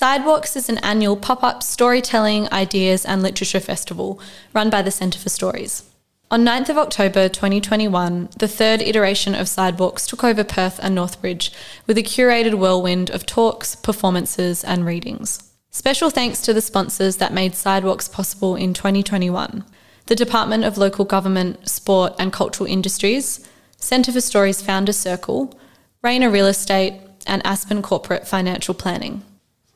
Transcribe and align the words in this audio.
Sidewalks 0.00 0.56
is 0.56 0.70
an 0.70 0.78
annual 0.78 1.14
pop 1.14 1.44
up 1.44 1.62
storytelling, 1.62 2.50
ideas, 2.50 3.04
and 3.04 3.22
literature 3.22 3.60
festival 3.60 4.18
run 4.54 4.70
by 4.70 4.80
the 4.80 4.90
Centre 4.90 5.18
for 5.18 5.28
Stories. 5.28 5.82
On 6.30 6.42
9th 6.42 6.70
of 6.70 6.78
October 6.78 7.28
2021, 7.28 8.30
the 8.38 8.48
third 8.48 8.80
iteration 8.80 9.34
of 9.34 9.46
Sidewalks 9.46 10.06
took 10.06 10.24
over 10.24 10.42
Perth 10.42 10.80
and 10.82 10.96
Northbridge 10.96 11.50
with 11.86 11.98
a 11.98 12.02
curated 12.02 12.54
whirlwind 12.54 13.10
of 13.10 13.26
talks, 13.26 13.76
performances, 13.76 14.64
and 14.64 14.86
readings. 14.86 15.52
Special 15.68 16.08
thanks 16.08 16.40
to 16.40 16.54
the 16.54 16.62
sponsors 16.62 17.18
that 17.18 17.34
made 17.34 17.54
Sidewalks 17.54 18.08
possible 18.08 18.56
in 18.56 18.72
2021 18.72 19.66
the 20.06 20.16
Department 20.16 20.64
of 20.64 20.78
Local 20.78 21.04
Government, 21.04 21.68
Sport 21.68 22.14
and 22.18 22.32
Cultural 22.32 22.66
Industries, 22.66 23.46
Centre 23.76 24.12
for 24.12 24.22
Stories 24.22 24.62
Founder 24.62 24.94
Circle, 24.94 25.60
Rayner 26.02 26.30
Real 26.30 26.46
Estate, 26.46 26.94
and 27.26 27.44
Aspen 27.44 27.82
Corporate 27.82 28.26
Financial 28.26 28.72
Planning. 28.72 29.24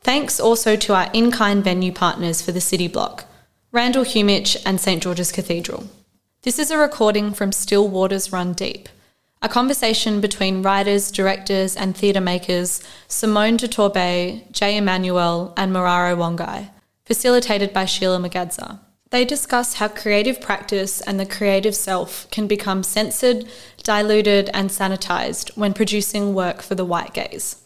Thanks 0.05 0.39
also 0.39 0.75
to 0.75 0.93
our 0.93 1.09
in 1.13 1.31
kind 1.31 1.63
venue 1.63 1.91
partners 1.91 2.39
for 2.39 2.51
the 2.51 2.61
City 2.61 2.87
Block, 2.87 3.25
Randall 3.71 4.03
Humich 4.03 4.55
and 4.63 4.79
St 4.79 5.01
George's 5.01 5.31
Cathedral. 5.31 5.89
This 6.43 6.59
is 6.59 6.69
a 6.69 6.77
recording 6.77 7.33
from 7.33 7.51
Still 7.51 7.87
Waters 7.87 8.31
Run 8.31 8.53
Deep, 8.53 8.87
a 9.41 9.49
conversation 9.49 10.21
between 10.21 10.61
writers, 10.61 11.09
directors, 11.09 11.75
and 11.75 11.97
theatre 11.97 12.21
makers 12.21 12.83
Simone 13.07 13.57
de 13.57 13.67
Torbay, 13.67 14.43
Jay 14.51 14.77
Emanuel, 14.77 15.55
and 15.57 15.73
Mararo 15.73 16.15
Wangai, 16.15 16.69
facilitated 17.03 17.73
by 17.73 17.85
Shelagh 17.85 18.21
Magadza. 18.21 18.77
They 19.09 19.25
discuss 19.25 19.73
how 19.73 19.87
creative 19.87 20.39
practice 20.39 21.01
and 21.01 21.19
the 21.19 21.25
creative 21.25 21.75
self 21.75 22.29
can 22.29 22.45
become 22.45 22.83
censored, 22.83 23.47
diluted, 23.81 24.51
and 24.53 24.69
sanitized 24.69 25.57
when 25.57 25.73
producing 25.73 26.35
work 26.35 26.61
for 26.61 26.75
the 26.75 26.85
white 26.85 27.15
gaze. 27.15 27.64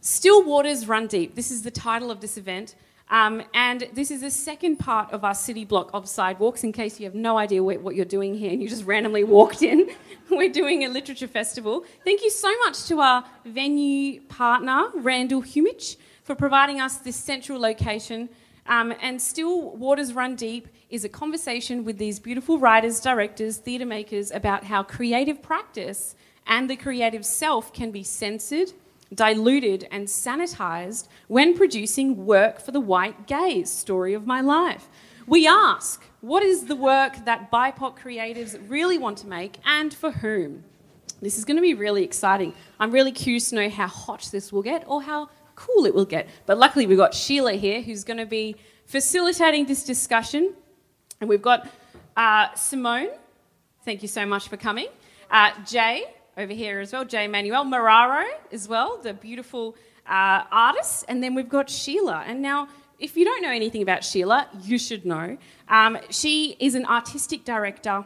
Still 0.00 0.42
Waters 0.42 0.88
Run 0.88 1.06
Deep. 1.06 1.34
This 1.34 1.50
is 1.50 1.62
the 1.62 1.70
title 1.70 2.10
of 2.10 2.20
this 2.20 2.36
event. 2.36 2.74
Um, 3.10 3.42
and 3.54 3.88
this 3.92 4.10
is 4.10 4.20
the 4.20 4.30
second 4.30 4.76
part 4.76 5.12
of 5.12 5.24
our 5.24 5.34
city 5.34 5.64
block 5.64 5.90
of 5.92 6.08
sidewalks, 6.08 6.62
in 6.62 6.72
case 6.72 7.00
you 7.00 7.04
have 7.04 7.14
no 7.14 7.36
idea 7.36 7.62
what 7.62 7.94
you're 7.96 8.04
doing 8.04 8.34
here 8.34 8.52
and 8.52 8.62
you 8.62 8.68
just 8.68 8.84
randomly 8.84 9.24
walked 9.24 9.62
in. 9.62 9.90
We're 10.30 10.52
doing 10.52 10.84
a 10.84 10.88
literature 10.88 11.26
festival. 11.26 11.84
Thank 12.04 12.22
you 12.22 12.30
so 12.30 12.56
much 12.58 12.84
to 12.84 13.00
our 13.00 13.24
venue 13.44 14.20
partner, 14.22 14.90
Randall 14.94 15.42
Humich, 15.42 15.96
for 16.22 16.36
providing 16.36 16.80
us 16.80 16.98
this 16.98 17.16
central 17.16 17.58
location 17.60 18.28
um, 18.66 18.94
and 19.02 19.20
Still 19.20 19.70
Waters 19.76 20.12
Run 20.12 20.36
Deep 20.36 20.68
is 20.90 21.04
a 21.04 21.08
conversation 21.08 21.84
with 21.84 21.98
these 21.98 22.20
beautiful 22.20 22.58
writers, 22.58 23.00
directors, 23.00 23.56
theatre 23.56 23.86
makers 23.86 24.30
about 24.30 24.64
how 24.64 24.84
creative 24.84 25.42
practice 25.42 26.14
and 26.46 26.70
the 26.70 26.76
creative 26.76 27.26
self 27.26 27.72
can 27.72 27.90
be 27.90 28.04
censored, 28.04 28.72
diluted, 29.14 29.88
and 29.90 30.06
sanitized 30.06 31.08
when 31.28 31.56
producing 31.56 32.26
work 32.26 32.60
for 32.60 32.72
the 32.72 32.80
white 32.80 33.26
gaze 33.26 33.70
story 33.70 34.14
of 34.14 34.26
my 34.26 34.40
life. 34.40 34.88
We 35.26 35.46
ask, 35.46 36.02
what 36.20 36.42
is 36.42 36.66
the 36.66 36.76
work 36.76 37.24
that 37.24 37.50
BIPOC 37.50 37.98
creatives 37.98 38.58
really 38.68 38.98
want 38.98 39.18
to 39.18 39.26
make 39.26 39.58
and 39.64 39.92
for 39.92 40.10
whom? 40.10 40.64
This 41.22 41.38
is 41.38 41.44
going 41.44 41.56
to 41.56 41.62
be 41.62 41.74
really 41.74 42.02
exciting. 42.02 42.54
I'm 42.78 42.90
really 42.90 43.12
curious 43.12 43.50
to 43.50 43.56
know 43.56 43.68
how 43.68 43.86
hot 43.86 44.28
this 44.32 44.52
will 44.52 44.62
get 44.62 44.84
or 44.86 45.02
how 45.02 45.28
cool 45.54 45.84
it 45.84 45.94
will 45.94 46.06
get. 46.06 46.28
But 46.46 46.58
luckily, 46.58 46.86
we've 46.86 46.96
got 46.96 47.14
Shelagh 47.14 47.58
here 47.58 47.82
who's 47.82 48.04
going 48.04 48.16
to 48.16 48.26
be 48.26 48.56
facilitating 48.86 49.66
this 49.66 49.84
discussion. 49.84 50.54
And 51.20 51.28
we've 51.28 51.42
got 51.42 51.68
uh, 52.16 52.54
Simone. 52.54 53.10
Thank 53.84 54.02
you 54.02 54.08
so 54.08 54.24
much 54.24 54.48
for 54.48 54.56
coming. 54.56 54.88
Uh, 55.30 55.50
Jay 55.64 56.04
over 56.40 56.52
here 56.52 56.80
as 56.80 56.92
well. 56.92 57.04
Jay 57.04 57.28
Manuel. 57.28 57.64
Mararo 57.64 58.24
as 58.50 58.66
well, 58.66 58.98
the 58.98 59.12
beautiful 59.12 59.76
uh, 60.06 60.44
artist. 60.50 61.04
And 61.08 61.22
then 61.22 61.34
we've 61.34 61.48
got 61.48 61.68
Shelagh. 61.70 62.24
And 62.26 62.42
now, 62.42 62.68
if 62.98 63.16
you 63.16 63.24
don't 63.24 63.42
know 63.42 63.52
anything 63.52 63.82
about 63.82 64.02
Shelagh, 64.02 64.46
you 64.62 64.78
should 64.78 65.04
know. 65.04 65.36
Um, 65.68 65.98
she 66.10 66.56
is 66.58 66.74
an 66.74 66.86
artistic 66.86 67.44
director 67.44 68.04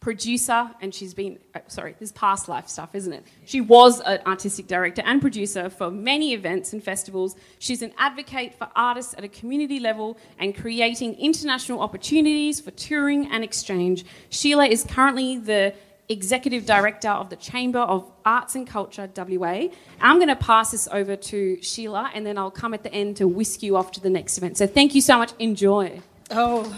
producer, 0.00 0.70
and 0.80 0.94
she's 0.94 1.12
been, 1.12 1.38
uh, 1.54 1.60
sorry, 1.66 1.94
this 1.98 2.12
past 2.12 2.48
life 2.48 2.68
stuff, 2.68 2.94
isn't 2.94 3.12
it? 3.12 3.26
She 3.44 3.60
was 3.60 4.00
an 4.00 4.20
artistic 4.26 4.66
director 4.68 5.02
and 5.04 5.20
producer 5.20 5.68
for 5.68 5.90
many 5.90 6.34
events 6.34 6.72
and 6.72 6.82
festivals. 6.82 7.36
She's 7.58 7.82
an 7.82 7.92
advocate 7.98 8.54
for 8.54 8.68
artists 8.76 9.14
at 9.18 9.24
a 9.24 9.28
community 9.28 9.80
level 9.80 10.16
and 10.38 10.56
creating 10.56 11.14
international 11.14 11.80
opportunities 11.80 12.60
for 12.60 12.70
touring 12.70 13.30
and 13.32 13.42
exchange. 13.42 14.04
Shelagh 14.30 14.70
is 14.70 14.84
currently 14.84 15.38
the 15.38 15.74
executive 16.08 16.64
director 16.64 17.10
of 17.10 17.30
the 17.30 17.36
Chamber 17.36 17.80
of 17.80 18.10
Arts 18.24 18.54
and 18.54 18.66
Culture 18.66 19.08
WA. 19.14 19.68
I'm 20.00 20.16
going 20.16 20.28
to 20.28 20.36
pass 20.36 20.70
this 20.70 20.88
over 20.90 21.16
to 21.16 21.62
Shelagh, 21.62 22.10
and 22.14 22.26
then 22.26 22.38
I'll 22.38 22.50
come 22.50 22.74
at 22.74 22.82
the 22.82 22.92
end 22.92 23.16
to 23.18 23.28
whisk 23.28 23.62
you 23.62 23.76
off 23.76 23.92
to 23.92 24.00
the 24.00 24.10
next 24.10 24.38
event. 24.38 24.56
So 24.56 24.66
thank 24.66 24.94
you 24.94 25.00
so 25.00 25.18
much. 25.18 25.32
Enjoy. 25.38 26.00
Oh, 26.30 26.64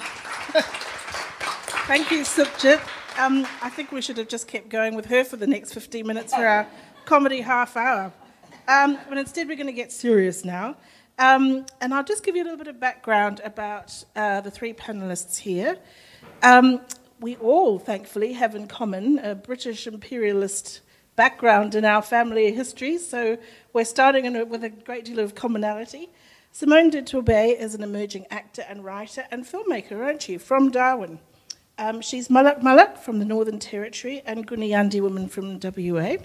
thank 1.86 2.10
you, 2.10 2.20
Sukhjit. 2.20 2.80
Um, 3.18 3.46
I 3.62 3.68
think 3.68 3.92
we 3.92 4.00
should 4.00 4.16
have 4.18 4.28
just 4.28 4.48
kept 4.48 4.68
going 4.68 4.94
with 4.94 5.06
her 5.06 5.24
for 5.24 5.36
the 5.36 5.46
next 5.46 5.74
15 5.74 6.06
minutes 6.06 6.34
for 6.34 6.46
our 6.46 6.66
comedy 7.04 7.40
half 7.40 7.76
hour. 7.76 8.12
Um, 8.66 8.98
but 9.08 9.18
instead, 9.18 9.48
we're 9.48 9.56
going 9.56 9.66
to 9.66 9.72
get 9.72 9.92
serious 9.92 10.44
now. 10.44 10.76
Um, 11.18 11.66
and 11.80 11.92
I'll 11.92 12.04
just 12.04 12.24
give 12.24 12.34
you 12.34 12.42
a 12.42 12.44
little 12.44 12.58
bit 12.58 12.68
of 12.68 12.80
background 12.80 13.42
about 13.44 14.04
uh, 14.16 14.40
the 14.40 14.50
three 14.50 14.72
panelists 14.72 15.38
here. 15.38 15.76
Um, 16.42 16.80
we 17.20 17.36
all, 17.36 17.78
thankfully, 17.78 18.32
have 18.32 18.54
in 18.54 18.66
common 18.66 19.18
a 19.18 19.34
British 19.34 19.86
imperialist 19.86 20.80
background 21.16 21.74
in 21.74 21.84
our 21.84 22.00
family 22.00 22.50
history, 22.50 22.96
so 22.96 23.36
we're 23.74 23.84
starting 23.84 24.34
a, 24.34 24.44
with 24.44 24.64
a 24.64 24.70
great 24.70 25.04
deal 25.04 25.18
of 25.18 25.34
commonality. 25.34 26.08
Simone 26.50 26.88
de 26.88 27.02
Torbay 27.02 27.60
is 27.60 27.74
an 27.74 27.82
emerging 27.82 28.26
actor 28.30 28.64
and 28.66 28.84
writer 28.84 29.24
and 29.30 29.44
filmmaker, 29.44 30.02
aren't 30.02 30.28
you, 30.28 30.38
from 30.38 30.70
Darwin? 30.70 31.18
Um, 31.78 32.00
she's 32.00 32.30
Malak 32.30 32.62
Malak 32.62 32.96
from 32.96 33.18
the 33.18 33.24
Northern 33.24 33.58
Territory 33.58 34.22
and 34.24 34.46
Gooniyandi 34.46 35.00
woman 35.00 35.28
from 35.28 35.60
WA. 35.62 36.16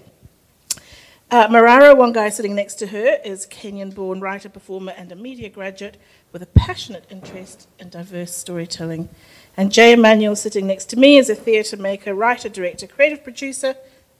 Uh, 1.28 1.94
one 1.96 2.12
guy 2.12 2.28
sitting 2.28 2.54
next 2.54 2.76
to 2.76 2.86
her 2.86 3.18
is 3.24 3.46
Kenyan 3.46 3.92
born 3.92 4.20
writer, 4.20 4.48
performer, 4.48 4.92
and 4.96 5.10
a 5.10 5.16
media 5.16 5.48
graduate 5.48 5.96
with 6.30 6.40
a 6.40 6.46
passionate 6.46 7.04
interest 7.10 7.68
in 7.80 7.88
diverse 7.88 8.32
storytelling. 8.32 9.08
And 9.56 9.72
Jay 9.72 9.94
Emanuel 9.94 10.36
sitting 10.36 10.66
next 10.66 10.86
to 10.86 10.96
me 10.96 11.16
is 11.16 11.30
a 11.30 11.34
theatre 11.34 11.78
maker, 11.78 12.14
writer, 12.14 12.48
director, 12.48 12.86
creative 12.86 13.24
producer, 13.24 13.74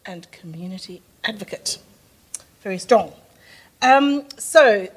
and 0.06 0.30
community 0.30 1.02
advocate. 1.24 1.78
Very 2.62 2.78
strong. 2.78 3.12
Um, 3.82 4.24
so, 4.38 4.88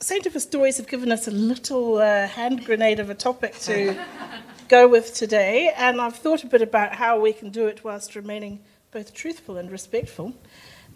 Centre 0.00 0.28
for 0.28 0.40
Stories 0.40 0.76
have 0.76 0.86
given 0.86 1.10
us 1.10 1.26
a 1.26 1.30
little 1.30 1.96
uh, 1.96 2.26
hand 2.26 2.66
grenade 2.66 3.00
of 3.00 3.08
a 3.08 3.14
topic 3.14 3.58
to 3.60 3.98
go 4.68 4.86
with 4.86 5.14
today, 5.14 5.72
and 5.74 5.98
I've 5.98 6.16
thought 6.16 6.44
a 6.44 6.46
bit 6.46 6.60
about 6.60 6.96
how 6.96 7.18
we 7.18 7.32
can 7.32 7.48
do 7.48 7.66
it 7.66 7.82
whilst 7.82 8.14
remaining 8.14 8.60
both 8.90 9.14
truthful 9.14 9.56
and 9.56 9.70
respectful. 9.70 10.34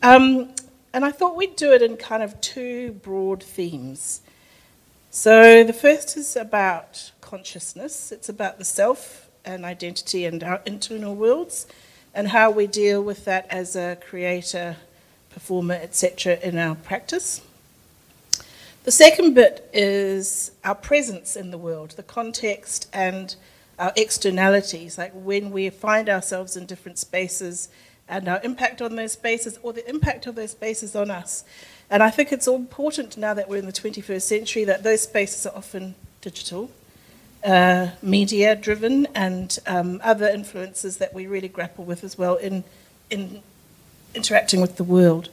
Um, 0.03 0.55
and 0.93 1.05
I 1.07 1.11
thought 1.11 1.37
we'd 1.37 1.57
do 1.57 1.73
it 1.73 1.81
in 1.81 1.97
kind 1.97 2.23
of 2.23 2.39
two 2.41 2.93
broad 2.93 3.43
themes. 3.43 4.21
So 5.11 5.65
the 5.65 5.73
first 5.73 6.17
is 6.17 6.37
about 6.37 7.13
consciousness, 7.31 8.11
it's 8.11 8.29
about 8.29 8.59
the 8.59 8.65
self 8.65 9.29
and 9.45 9.65
identity 9.65 10.25
and 10.25 10.43
our 10.43 10.61
internal 10.67 11.15
worlds, 11.15 11.67
and 12.13 12.29
how 12.29 12.51
we 12.51 12.67
deal 12.67 13.01
with 13.01 13.25
that 13.25 13.47
as 13.49 13.77
a 13.77 13.97
creator, 14.09 14.77
performer, 15.31 15.75
etc., 15.75 16.39
in 16.43 16.59
our 16.59 16.75
practice. 16.75 17.41
The 18.83 18.91
second 18.91 19.35
bit 19.35 19.71
is 19.73 20.51
our 20.65 20.75
presence 20.75 21.37
in 21.37 21.53
the 21.53 21.59
world, 21.59 21.91
the 21.93 22.03
context 22.03 22.89
and 22.93 23.37
our 23.79 23.93
externalities, 23.95 24.99
like 24.99 25.13
when 25.15 25.53
we 25.53 25.71
find 25.71 26.09
ourselves 26.09 26.57
in 26.57 26.67
different 26.67 26.99
spaces 26.99 27.69
and 28.09 28.27
our 28.27 28.41
impact 28.43 28.83
on 28.83 28.97
those 28.97 29.13
spaces 29.13 29.59
or 29.63 29.73
the 29.73 29.89
impact 29.89 30.27
of 30.27 30.35
those 30.35 30.51
spaces 30.51 30.97
on 30.97 31.11
us. 31.11 31.45
And 31.89 32.03
I 32.03 32.11
think 32.11 32.33
it's 32.33 32.49
important 32.49 33.17
now 33.17 33.35
that 33.35 33.49
we're 33.49 33.59
in 33.59 33.67
the 33.67 33.73
21st 33.73 34.23
century 34.23 34.65
that 34.65 34.83
those 34.83 35.03
spaces 35.03 35.47
are 35.47 35.55
often 35.55 35.95
digital, 36.21 36.71
uh, 37.45 37.89
media 38.03 38.55
driven, 38.57 39.07
and 39.15 39.59
um, 39.67 40.01
other 40.05 40.29
influences 40.29 40.99
that 40.99 41.15
we 41.15 41.27
really 41.27 41.49
grapple 41.49 41.85
with 41.85 42.05
as 42.05 42.19
well 42.19 42.37
in, 42.37 42.65
in 43.11 43.43
interacting 44.15 44.61
with 44.61 44.77
the 44.77 44.85
world. 44.85 45.31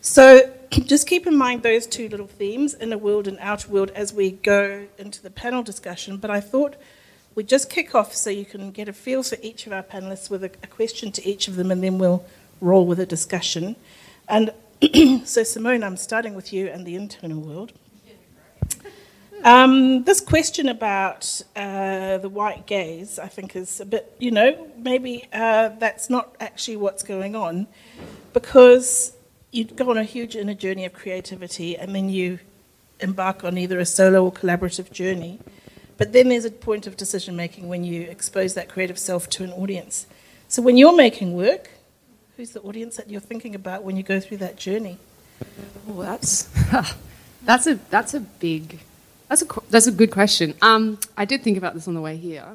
So 0.00 0.52
just 0.70 1.06
keep 1.06 1.26
in 1.26 1.36
mind 1.36 1.62
those 1.62 1.86
two 1.86 2.08
little 2.08 2.26
themes, 2.26 2.74
inner 2.74 2.98
world 2.98 3.28
and 3.28 3.38
outer 3.40 3.68
world, 3.70 3.90
as 3.94 4.12
we 4.12 4.32
go 4.32 4.86
into 4.98 5.22
the 5.22 5.30
panel 5.30 5.62
discussion. 5.62 6.16
But 6.16 6.30
I 6.30 6.40
thought 6.40 6.76
we'd 7.34 7.48
just 7.48 7.70
kick 7.70 7.94
off 7.94 8.14
so 8.14 8.30
you 8.30 8.44
can 8.44 8.70
get 8.70 8.88
a 8.88 8.92
feel 8.92 9.22
for 9.22 9.36
each 9.42 9.66
of 9.66 9.72
our 9.72 9.82
panelists 9.82 10.30
with 10.30 10.44
a, 10.44 10.50
a 10.62 10.66
question 10.66 11.12
to 11.12 11.26
each 11.26 11.48
of 11.48 11.56
them, 11.56 11.70
and 11.70 11.82
then 11.82 11.98
we'll 11.98 12.24
roll 12.60 12.86
with 12.86 12.98
a 12.98 13.06
discussion. 13.06 13.76
And 14.28 14.52
so, 15.24 15.42
Simone, 15.42 15.84
I'm 15.84 15.96
starting 15.96 16.34
with 16.34 16.52
you 16.52 16.68
and 16.68 16.86
the 16.86 16.96
internal 16.96 17.40
world. 17.40 17.72
Um, 19.44 20.04
this 20.04 20.20
question 20.20 20.68
about 20.68 21.42
uh, 21.56 22.18
the 22.18 22.28
white 22.28 22.64
gaze, 22.66 23.18
I 23.18 23.26
think, 23.26 23.56
is 23.56 23.80
a 23.80 23.84
bit, 23.84 24.14
you 24.20 24.30
know, 24.30 24.68
maybe 24.76 25.28
uh, 25.32 25.70
that's 25.80 26.08
not 26.08 26.36
actually 26.38 26.76
what's 26.76 27.02
going 27.02 27.34
on 27.34 27.66
because 28.32 29.16
you 29.50 29.64
go 29.64 29.90
on 29.90 29.98
a 29.98 30.04
huge 30.04 30.36
inner 30.36 30.54
journey 30.54 30.84
of 30.84 30.92
creativity 30.92 31.76
and 31.76 31.92
then 31.92 32.08
you 32.08 32.38
embark 33.00 33.42
on 33.42 33.58
either 33.58 33.80
a 33.80 33.84
solo 33.84 34.24
or 34.24 34.32
collaborative 34.32 34.92
journey. 34.92 35.40
But 35.98 36.12
then 36.12 36.28
there's 36.28 36.44
a 36.44 36.50
point 36.50 36.86
of 36.86 36.96
decision 36.96 37.34
making 37.34 37.68
when 37.68 37.82
you 37.82 38.02
expose 38.02 38.54
that 38.54 38.68
creative 38.68 38.98
self 38.98 39.28
to 39.30 39.44
an 39.44 39.50
audience. 39.52 40.06
So 40.46 40.62
when 40.62 40.76
you're 40.76 40.94
making 40.94 41.34
work, 41.34 41.68
who's 42.36 42.50
the 42.50 42.60
audience 42.60 42.96
that 42.96 43.10
you're 43.10 43.20
thinking 43.20 43.56
about 43.56 43.82
when 43.82 43.96
you 43.96 44.04
go 44.04 44.20
through 44.20 44.36
that 44.38 44.56
journey? 44.56 44.98
Oh, 45.88 46.02
that's 46.02 46.48
that's 47.42 47.66
a 47.66 47.74
that's 47.90 48.14
a 48.14 48.20
big 48.20 48.78
that's 49.32 49.40
a 49.40 49.60
that's 49.70 49.86
a 49.86 49.92
good 49.92 50.10
question. 50.10 50.54
Um, 50.60 50.98
I 51.16 51.24
did 51.24 51.42
think 51.42 51.56
about 51.56 51.72
this 51.72 51.88
on 51.88 51.94
the 51.94 52.02
way 52.02 52.18
here, 52.18 52.54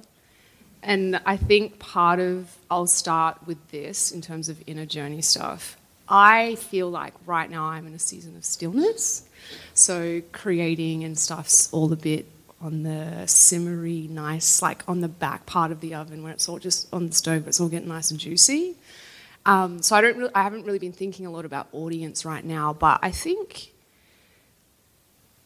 and 0.84 1.20
I 1.26 1.36
think 1.36 1.80
part 1.80 2.20
of 2.20 2.56
I'll 2.70 2.86
start 2.86 3.48
with 3.48 3.58
this 3.72 4.12
in 4.12 4.22
terms 4.22 4.48
of 4.48 4.64
inner 4.68 4.86
journey 4.86 5.24
stuff. 5.24 5.76
I 6.08 6.54
feel 6.56 6.90
like 6.92 7.16
right 7.26 7.50
now 7.50 7.66
I'm 7.66 7.88
in 7.88 7.96
a 7.96 8.00
season 8.00 8.38
of 8.38 8.46
stillness, 8.46 9.28
so 9.74 10.22
creating 10.32 11.04
and 11.04 11.18
stuff's 11.18 11.68
all 11.72 11.92
a 11.92 11.96
bit 11.96 12.28
on 12.62 12.84
the 12.84 13.24
simmery, 13.26 14.08
nice, 14.08 14.62
like 14.62 14.88
on 14.88 15.02
the 15.02 15.08
back 15.08 15.48
part 15.48 15.72
of 15.72 15.82
the 15.82 15.96
oven 15.96 16.22
where 16.22 16.32
it's 16.32 16.48
all 16.48 16.60
just 16.60 16.94
on 16.94 17.08
the 17.08 17.14
stove, 17.14 17.46
but 17.46 17.50
it's 17.50 17.60
all 17.60 17.70
getting 17.70 17.90
nice 17.90 18.12
and 18.12 18.20
juicy. 18.20 18.76
Um, 19.48 19.82
so 19.82 19.96
I 19.96 20.02
don't, 20.02 20.32
I 20.36 20.44
haven't 20.44 20.66
really 20.66 20.80
been 20.80 20.92
thinking 20.92 21.26
a 21.26 21.32
lot 21.32 21.46
about 21.46 21.70
audience 21.72 22.24
right 22.26 22.44
now, 22.44 22.74
but 22.74 23.00
I 23.02 23.12
think, 23.12 23.72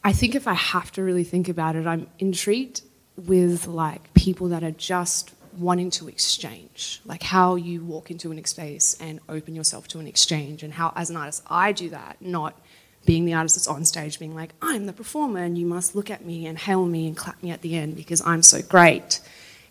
I 0.04 0.12
think 0.12 0.34
if 0.34 0.48
I 0.48 0.54
have 0.54 0.90
to 0.92 1.02
really 1.02 1.24
think 1.24 1.48
about 1.48 1.76
it, 1.76 1.86
I'm 1.86 2.08
intrigued 2.18 2.82
with 3.16 3.66
like 3.66 4.12
people 4.14 4.48
that 4.48 4.64
are 4.64 4.72
just 4.72 5.32
wanting 5.56 5.90
to 5.90 6.08
exchange, 6.08 7.00
like 7.04 7.22
how 7.22 7.54
you 7.54 7.84
walk 7.84 8.10
into 8.10 8.32
an 8.32 8.44
space 8.44 8.96
and 9.00 9.20
open 9.28 9.54
yourself 9.54 9.86
to 9.88 10.00
an 10.00 10.06
exchange, 10.06 10.62
and 10.62 10.72
how 10.72 10.92
as 10.96 11.10
an 11.10 11.16
artist 11.16 11.42
I 11.48 11.72
do 11.72 11.90
that, 11.90 12.16
not 12.20 12.58
being 13.04 13.24
the 13.24 13.34
artist 13.34 13.56
that's 13.56 13.68
on 13.68 13.84
stage, 13.84 14.18
being 14.18 14.34
like, 14.34 14.54
I'm 14.62 14.86
the 14.86 14.92
performer 14.92 15.40
and 15.40 15.58
you 15.58 15.66
must 15.66 15.94
look 15.94 16.10
at 16.10 16.24
me 16.24 16.46
and 16.46 16.58
hail 16.58 16.86
me 16.86 17.06
and 17.06 17.16
clap 17.16 17.42
me 17.42 17.50
at 17.50 17.60
the 17.60 17.76
end 17.76 17.96
because 17.96 18.24
I'm 18.24 18.42
so 18.42 18.62
great. 18.62 19.20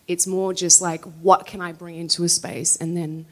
It's 0.06 0.26
more 0.26 0.52
just 0.52 0.82
like, 0.82 1.04
what 1.22 1.46
can 1.46 1.60
I 1.60 1.72
bring 1.72 1.96
into 1.96 2.24
a 2.24 2.28
space? 2.28 2.76
And 2.76 2.96
then 2.96 3.26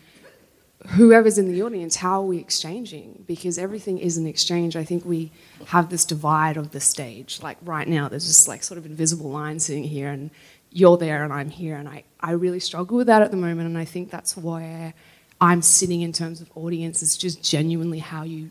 whoever's 0.88 1.38
in 1.38 1.52
the 1.52 1.62
audience, 1.62 1.96
how 1.96 2.22
are 2.22 2.26
we 2.26 2.38
exchanging? 2.38 3.24
Because 3.26 3.58
everything 3.58 3.98
is 3.98 4.16
an 4.16 4.26
exchange. 4.26 4.76
I 4.76 4.84
think 4.84 5.04
we 5.04 5.30
have 5.66 5.90
this 5.90 6.04
divide 6.04 6.56
of 6.56 6.70
the 6.70 6.80
stage. 6.80 7.40
Like 7.42 7.58
right 7.62 7.86
now, 7.86 8.08
there's 8.08 8.26
just 8.26 8.48
like 8.48 8.62
sort 8.62 8.78
of 8.78 8.86
invisible 8.86 9.30
line 9.30 9.60
sitting 9.60 9.84
here 9.84 10.08
and 10.08 10.30
you're 10.70 10.96
there 10.96 11.22
and 11.22 11.32
I'm 11.32 11.50
here. 11.50 11.76
And 11.76 11.88
I, 11.88 12.04
I 12.20 12.32
really 12.32 12.60
struggle 12.60 12.96
with 12.96 13.08
that 13.08 13.22
at 13.22 13.30
the 13.30 13.36
moment. 13.36 13.68
And 13.68 13.76
I 13.76 13.84
think 13.84 14.10
that's 14.10 14.36
where 14.36 14.94
I'm 15.40 15.62
sitting 15.62 16.00
in 16.00 16.12
terms 16.12 16.40
of 16.40 16.50
audience. 16.54 17.02
It's 17.02 17.16
just 17.16 17.42
genuinely 17.42 17.98
how 17.98 18.22
you 18.22 18.50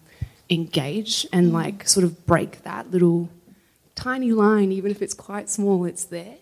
engage 0.49 1.25
and 1.33 1.51
mm. 1.51 1.53
like 1.53 1.87
sort 1.87 2.03
of 2.03 2.25
break 2.25 2.63
that 2.63 2.91
little 2.91 3.29
tiny 3.95 4.31
line, 4.31 4.71
even 4.71 4.91
if 4.91 5.01
it's 5.01 5.13
quite 5.13 5.49
small, 5.49 5.85
it's 5.85 6.05
there. 6.05 6.35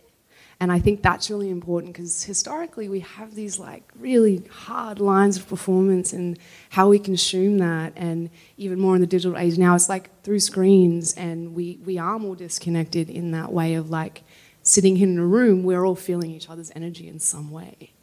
And 0.59 0.71
I 0.71 0.79
think 0.79 1.03
that's 1.03 1.29
really 1.29 1.51
important 1.51 1.93
because 1.93 2.23
historically 2.23 2.89
we 2.89 3.01
have 3.01 3.35
these 3.35 3.59
like 3.59 3.83
really 3.99 4.43
hard 4.49 4.99
lines 4.99 5.37
of 5.37 5.47
performance 5.47 6.13
and 6.13 6.39
how 6.69 6.89
we 6.89 6.97
consume 6.97 7.59
that. 7.59 7.93
And 7.95 8.31
even 8.57 8.79
more 8.79 8.95
in 8.95 9.01
the 9.01 9.07
digital 9.07 9.37
age 9.37 9.57
now, 9.59 9.75
it's 9.75 9.87
like 9.87 10.23
through 10.23 10.39
screens, 10.39 11.13
and 11.13 11.53
we, 11.53 11.79
we 11.85 11.99
are 11.99 12.17
more 12.17 12.35
disconnected 12.35 13.09
in 13.09 13.31
that 13.31 13.53
way 13.53 13.75
of 13.75 13.91
like 13.91 14.23
sitting 14.63 14.95
here 14.95 15.07
in 15.07 15.19
a 15.19 15.25
room, 15.25 15.63
we're 15.63 15.85
all 15.85 15.95
feeling 15.95 16.31
each 16.31 16.49
other's 16.49 16.71
energy 16.75 17.07
in 17.07 17.19
some 17.19 17.51
way. 17.51 17.93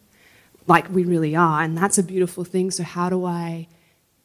Like 0.66 0.88
we 0.90 1.04
really 1.04 1.34
are. 1.36 1.62
And 1.62 1.76
that's 1.76 1.98
a 1.98 2.02
beautiful 2.02 2.44
thing. 2.44 2.70
So, 2.70 2.84
how 2.84 3.10
do 3.10 3.24
I 3.24 3.68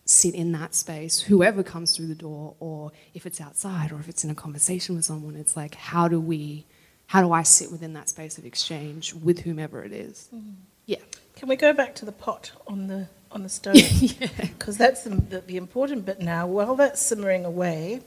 sit 0.09 0.33
in 0.33 0.51
that 0.53 0.73
space, 0.73 1.21
whoever 1.21 1.61
comes 1.61 1.95
through 1.95 2.07
the 2.07 2.15
door, 2.15 2.55
or 2.59 2.91
if 3.13 3.27
it's 3.27 3.39
outside, 3.39 3.91
or 3.91 3.99
if 3.99 4.09
it's 4.09 4.23
in 4.23 4.31
a 4.31 4.35
conversation 4.35 4.95
with 4.95 5.05
someone, 5.05 5.35
it's 5.35 5.55
like, 5.55 5.75
how 5.75 6.07
do 6.07 6.19
we, 6.19 6.65
how 7.09 7.23
do 7.23 7.31
I 7.31 7.41
sit 7.41 7.71
within 7.71 7.93
that 7.93 8.07
space 8.07 8.37
of 8.37 8.45
exchange 8.45 9.15
with 9.15 9.39
whomever 9.39 9.83
it 9.83 9.91
is? 9.91 10.29
Mm. 10.33 10.53
Yeah. 10.85 10.99
Can 11.35 11.49
we 11.49 11.55
go 11.55 11.73
back 11.73 11.95
to 11.95 12.05
the 12.05 12.11
pot 12.11 12.51
on 12.67 12.87
the 12.87 13.07
on 13.31 13.41
the 13.41 13.49
stove? 13.49 13.75
yeah. 13.99 14.27
Because 14.39 14.77
that's 14.77 15.05
the, 15.05 15.09
the, 15.09 15.39
the 15.41 15.57
important 15.57 16.05
bit 16.05 16.19
now. 16.19 16.45
While 16.45 16.75
that's 16.75 17.01
simmering 17.01 17.45
away, 17.45 18.01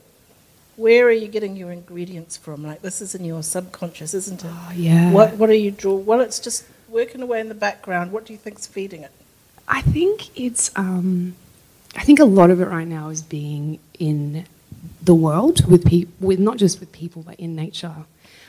where 0.77 1.05
are 1.05 1.11
you 1.11 1.27
getting 1.27 1.57
your 1.57 1.69
ingredients 1.69 2.37
from? 2.37 2.63
Like 2.63 2.81
this 2.81 3.01
is 3.01 3.13
in 3.13 3.25
your 3.25 3.43
subconscious, 3.43 4.13
isn't 4.13 4.45
it? 4.45 4.49
Oh 4.49 4.71
yeah. 4.73 5.11
What 5.11 5.33
what 5.33 5.49
are 5.49 5.53
you 5.65 5.71
draw? 5.71 5.95
Well, 5.95 6.21
it's 6.21 6.39
just 6.39 6.65
working 6.87 7.21
away 7.21 7.41
in 7.41 7.49
the 7.49 7.55
background. 7.55 8.13
What 8.13 8.25
do 8.25 8.31
you 8.31 8.39
think's 8.39 8.67
feeding 8.67 9.03
it? 9.03 9.11
I 9.67 9.81
think 9.81 10.29
it's 10.39 10.71
um, 10.77 11.35
I 11.93 12.03
think 12.03 12.19
a 12.19 12.25
lot 12.25 12.49
of 12.51 12.61
it 12.61 12.69
right 12.69 12.87
now 12.87 13.09
is 13.09 13.21
being 13.21 13.79
in 13.99 14.45
the 15.01 15.15
world 15.15 15.69
with 15.69 15.85
people, 15.85 16.13
with 16.25 16.39
not 16.39 16.55
just 16.55 16.79
with 16.79 16.93
people, 16.93 17.21
but 17.21 17.37
in 17.37 17.53
nature. 17.53 18.05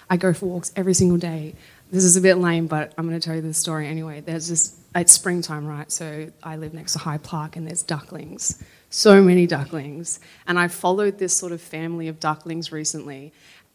I 0.09 0.17
go 0.17 0.33
for 0.33 0.47
walks 0.47 0.73
every 0.77 0.95
single 0.95 1.19
day. 1.19 1.55
This 1.91 2.05
is 2.05 2.17
a 2.17 2.21
bit 2.21 2.37
lame, 2.39 2.67
but 2.67 2.93
I'm 2.97 3.07
going 3.09 3.19
to 3.19 3.25
tell 3.25 3.37
you 3.37 3.43
this 3.43 3.59
story 3.59 3.87
anyway. 3.87 4.21
There's 4.21 4.49
just 4.49 4.77
it's 4.95 5.13
springtime, 5.13 5.67
right? 5.67 5.91
So 5.91 6.31
I 6.43 6.57
live 6.57 6.73
next 6.75 6.93
to 6.93 6.99
Hyde 7.01 7.23
Park, 7.23 7.57
and 7.57 7.67
there's 7.67 7.83
ducklings, 7.83 8.63
so 8.91 9.23
many 9.23 9.47
ducklings, 9.47 10.21
and 10.47 10.59
I 10.59 10.69
followed 10.69 11.19
this 11.19 11.37
sort 11.37 11.53
of 11.53 11.61
family 11.61 12.09
of 12.09 12.21
ducklings 12.21 12.73
recently. 12.73 13.33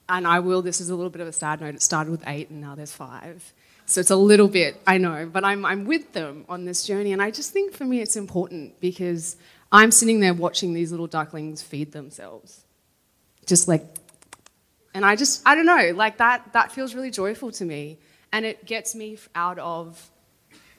And 0.08 0.26
I 0.26 0.40
will. 0.40 0.64
This 0.64 0.82
is 0.82 0.90
a 0.90 0.96
little 0.96 1.12
bit 1.12 1.22
of 1.22 1.28
a 1.28 1.32
sad 1.32 1.62
note. 1.62 1.76
It 1.76 1.84
started 1.84 2.10
with 2.10 2.24
eight, 2.26 2.50
and 2.50 2.62
now 2.62 2.74
there's 2.74 2.92
five. 2.92 3.54
So 3.90 4.00
it's 4.00 4.12
a 4.12 4.16
little 4.16 4.48
bit, 4.48 4.80
I 4.86 5.00
know, 5.00 5.28
but 5.32 5.44
I'm, 5.44 5.66
I'm 5.66 5.86
with 5.86 6.14
them 6.14 6.46
on 6.48 6.66
this 6.66 6.84
journey. 6.84 7.12
And 7.12 7.24
I 7.24 7.32
just 7.32 7.52
think 7.52 7.74
for 7.74 7.86
me 7.86 8.02
it's 8.02 8.16
important 8.16 8.80
because 8.80 9.36
I'm 9.72 9.90
sitting 9.90 10.20
there 10.20 10.34
watching 10.36 10.76
these 10.76 10.92
little 10.92 11.08
ducklings 11.08 11.64
feed 11.64 11.92
themselves. 11.92 12.66
Just 13.48 13.68
like, 13.68 13.84
and 14.94 15.06
I 15.06 15.16
just, 15.16 15.42
I 15.46 15.56
don't 15.56 15.66
know, 15.66 15.92
like 15.96 16.18
that, 16.18 16.54
that 16.54 16.72
feels 16.72 16.96
really 16.96 17.12
joyful 17.12 17.52
to 17.54 17.66
me. 17.66 18.00
And 18.32 18.46
it 18.46 18.66
gets 18.66 18.96
me 18.96 19.18
out 19.36 19.58
of 19.60 20.10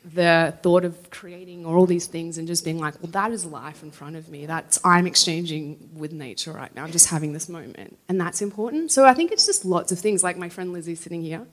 the 0.04 0.54
thought 0.62 0.84
of 0.84 1.10
creating 1.10 1.66
or 1.66 1.76
all 1.76 1.86
these 1.86 2.06
things 2.06 2.38
and 2.38 2.46
just 2.46 2.64
being 2.64 2.78
like, 2.78 2.94
well, 3.02 3.12
that 3.12 3.32
is 3.32 3.44
life 3.44 3.82
in 3.82 3.90
front 3.90 4.16
of 4.16 4.28
me. 4.28 4.46
That's 4.46 4.78
I'm 4.84 5.06
exchanging 5.06 5.90
with 5.94 6.12
nature 6.12 6.52
right 6.52 6.74
now. 6.74 6.84
I'm 6.84 6.92
just 6.92 7.08
having 7.10 7.32
this 7.32 7.48
moment, 7.48 7.98
and 8.08 8.20
that's 8.20 8.40
important. 8.40 8.92
So 8.92 9.04
I 9.04 9.14
think 9.14 9.30
it's 9.30 9.46
just 9.46 9.64
lots 9.64 9.92
of 9.92 9.98
things. 9.98 10.22
Like 10.22 10.38
my 10.38 10.48
friend 10.48 10.72
Lizzie 10.72 10.94
sitting 10.94 11.22
here, 11.22 11.46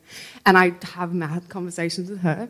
and 0.45 0.57
I 0.57 0.73
have 0.83 1.13
mad 1.13 1.49
conversations 1.49 2.09
with 2.09 2.21
her. 2.21 2.49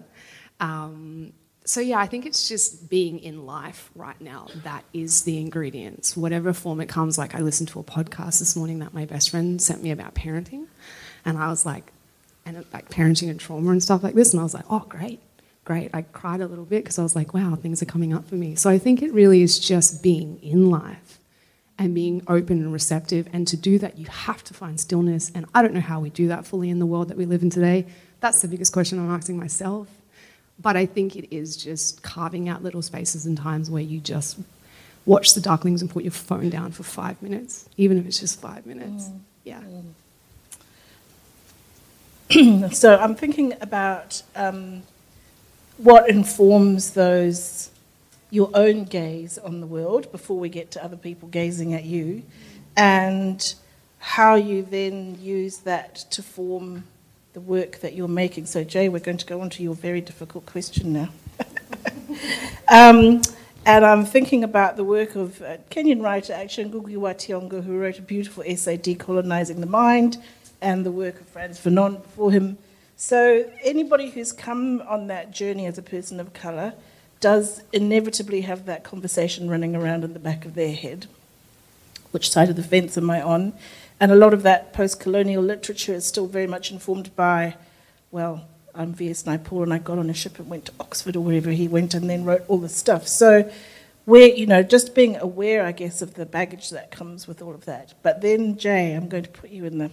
Um, 0.59 1.33
so 1.67 1.81
yeah, 1.81 1.99
I 1.99 2.07
think 2.07 2.25
it's 2.25 2.47
just 2.47 2.89
being 2.89 3.19
in 3.19 3.45
life 3.45 3.91
right 3.93 4.19
now. 4.21 4.47
That 4.63 4.85
is 4.93 5.23
the 5.23 5.37
ingredients, 5.37 6.15
whatever 6.15 6.53
form 6.53 6.79
it 6.79 6.87
comes. 6.87 7.17
Like 7.17 7.35
I 7.35 7.39
listened 7.39 7.69
to 7.69 7.79
a 7.79 7.83
podcast 7.83 8.39
this 8.39 8.55
morning 8.55 8.79
that 8.79 8.93
my 8.93 9.05
best 9.05 9.29
friend 9.29 9.61
sent 9.61 9.83
me 9.83 9.91
about 9.91 10.15
parenting, 10.15 10.67
and 11.25 11.37
I 11.37 11.49
was 11.49 11.65
like, 11.65 11.91
and 12.45 12.65
like 12.71 12.89
parenting 12.89 13.29
and 13.29 13.39
trauma 13.39 13.71
and 13.71 13.83
stuff 13.83 14.01
like 14.03 14.15
this, 14.15 14.31
and 14.31 14.39
I 14.39 14.43
was 14.43 14.53
like, 14.53 14.65
oh 14.69 14.85
great, 14.87 15.19
great. 15.65 15.91
I 15.93 16.03
cried 16.03 16.39
a 16.39 16.47
little 16.47 16.63
bit 16.63 16.85
because 16.85 16.97
I 16.97 17.03
was 17.03 17.15
like, 17.15 17.33
wow, 17.33 17.55
things 17.55 17.81
are 17.81 17.85
coming 17.85 18.13
up 18.13 18.25
for 18.25 18.35
me. 18.35 18.55
So 18.55 18.69
I 18.69 18.77
think 18.77 19.01
it 19.01 19.11
really 19.13 19.41
is 19.41 19.59
just 19.59 20.01
being 20.01 20.39
in 20.41 20.69
life 20.69 21.19
and 21.77 21.93
being 21.93 22.23
open 22.27 22.59
and 22.59 22.71
receptive. 22.71 23.27
And 23.33 23.47
to 23.49 23.57
do 23.57 23.77
that, 23.79 23.97
you 23.97 24.05
have 24.05 24.43
to 24.45 24.53
find 24.53 24.79
stillness. 24.79 25.31
And 25.35 25.45
I 25.53 25.61
don't 25.61 25.73
know 25.73 25.81
how 25.81 25.99
we 25.99 26.09
do 26.09 26.29
that 26.29 26.45
fully 26.45 26.69
in 26.69 26.79
the 26.79 26.85
world 26.85 27.09
that 27.09 27.17
we 27.17 27.25
live 27.25 27.43
in 27.43 27.49
today. 27.49 27.85
That's 28.21 28.41
the 28.41 28.47
biggest 28.47 28.73
question 28.73 28.97
I'm 28.97 29.13
asking 29.13 29.37
myself. 29.37 29.87
But 30.59 30.75
I 30.75 30.85
think 30.85 31.15
it 31.15 31.33
is 31.33 31.55
just 31.55 32.01
carving 32.01 32.49
out 32.49 32.63
little 32.63 32.81
spaces 32.81 33.25
and 33.25 33.37
times 33.37 33.69
where 33.69 33.83
you 33.83 33.99
just 33.99 34.39
watch 35.05 35.33
the 35.33 35.41
ducklings 35.41 35.81
and 35.81 35.89
put 35.89 36.03
your 36.03 36.11
phone 36.11 36.49
down 36.49 36.71
for 36.71 36.83
five 36.83 37.21
minutes, 37.21 37.67
even 37.77 37.97
if 37.97 38.05
it's 38.05 38.19
just 38.19 38.41
five 38.41 38.65
minutes. 38.65 39.05
Mm. 39.05 39.19
Yeah. 39.43 39.61
Mm. 42.29 42.73
so 42.73 42.97
I'm 42.97 43.15
thinking 43.15 43.53
about 43.61 44.21
um, 44.35 44.83
what 45.77 46.09
informs 46.09 46.91
those 46.91 47.71
your 48.29 48.49
own 48.53 48.83
gaze 48.83 49.37
on 49.37 49.61
the 49.61 49.67
world 49.67 50.11
before 50.11 50.37
we 50.37 50.49
get 50.49 50.71
to 50.71 50.83
other 50.83 50.97
people 50.97 51.29
gazing 51.29 51.73
at 51.73 51.85
you, 51.85 52.23
and 52.75 53.55
how 53.99 54.35
you 54.35 54.63
then 54.63 55.17
use 55.21 55.59
that 55.59 55.95
to 55.95 56.21
form 56.21 56.83
the 57.37 57.41
work 57.41 57.81
that 57.81 57.93
you're 57.93 58.07
making. 58.07 58.47
So, 58.47 58.63
Jay, 58.63 58.89
we're 58.89 58.97
going 58.97 59.19
to 59.19 59.25
go 59.27 59.41
on 59.41 59.51
to 59.51 59.61
your 59.61 59.75
very 59.75 60.01
difficult 60.01 60.47
question 60.47 60.91
now. 60.91 61.09
um, 62.67 63.21
and 63.63 63.85
I'm 63.85 64.05
thinking 64.05 64.43
about 64.43 64.75
the 64.75 64.83
work 64.83 65.15
of 65.15 65.39
uh, 65.43 65.57
Kenyan 65.69 66.01
writer 66.01 66.33
Action 66.33 66.71
Ngugi 66.71 66.97
wa 66.97 67.13
Thiong'o, 67.13 67.63
who 67.63 67.77
wrote 67.77 67.99
a 67.99 68.01
beautiful 68.01 68.43
essay, 68.47 68.75
Decolonizing 68.75 69.59
the 69.59 69.67
Mind, 69.67 70.17
and 70.63 70.83
the 70.83 70.89
work 70.89 71.21
of 71.21 71.27
Frantz 71.27 71.59
Fanon 71.63 72.01
before 72.01 72.31
him. 72.31 72.57
So, 72.95 73.47
anybody 73.63 74.09
who's 74.09 74.31
come 74.31 74.81
on 74.87 75.05
that 75.05 75.29
journey 75.29 75.67
as 75.67 75.77
a 75.77 75.83
person 75.83 76.19
of 76.19 76.33
colour 76.33 76.73
does 77.19 77.61
inevitably 77.71 78.41
have 78.41 78.65
that 78.65 78.83
conversation 78.83 79.47
running 79.47 79.75
around 79.75 80.03
in 80.03 80.13
the 80.13 80.19
back 80.19 80.43
of 80.43 80.55
their 80.55 80.73
head. 80.73 81.05
Which 82.09 82.31
side 82.31 82.49
of 82.49 82.55
the 82.55 82.63
fence 82.63 82.97
am 82.97 83.11
I 83.11 83.21
on? 83.21 83.53
And 83.99 84.11
a 84.11 84.15
lot 84.15 84.33
of 84.33 84.43
that 84.43 84.73
post 84.73 84.99
colonial 84.99 85.41
literature 85.41 85.93
is 85.93 86.05
still 86.05 86.27
very 86.27 86.47
much 86.47 86.71
informed 86.71 87.15
by, 87.15 87.55
well, 88.11 88.47
I'm 88.75 88.93
V.S. 88.93 89.23
Naipaul 89.23 89.63
and 89.63 89.73
I 89.73 89.79
got 89.79 89.97
on 89.97 90.09
a 90.09 90.13
ship 90.13 90.37
and 90.37 90.49
went 90.49 90.65
to 90.65 90.71
Oxford 90.79 91.15
or 91.15 91.21
wherever 91.21 91.49
he 91.49 91.67
went 91.67 91.95
and 91.95 92.07
then 92.07 92.23
wrote 92.23 92.43
all 92.47 92.59
this 92.59 92.75
stuff. 92.75 93.07
So, 93.07 93.51
where, 94.05 94.27
you 94.27 94.45
know, 94.45 94.61
just 94.63 94.93
being 94.93 95.17
aware, 95.17 95.65
I 95.65 95.71
guess, 95.71 96.01
of 96.01 96.13
the 96.13 96.25
baggage 96.25 96.69
that 96.69 96.91
comes 96.91 97.27
with 97.27 97.41
all 97.41 97.53
of 97.53 97.65
that. 97.65 97.93
But 98.03 98.21
then, 98.21 98.57
Jay, 98.57 98.93
I'm 98.93 99.09
going 99.09 99.23
to 99.23 99.29
put 99.29 99.49
you 99.49 99.65
in 99.65 99.79
the 99.79 99.91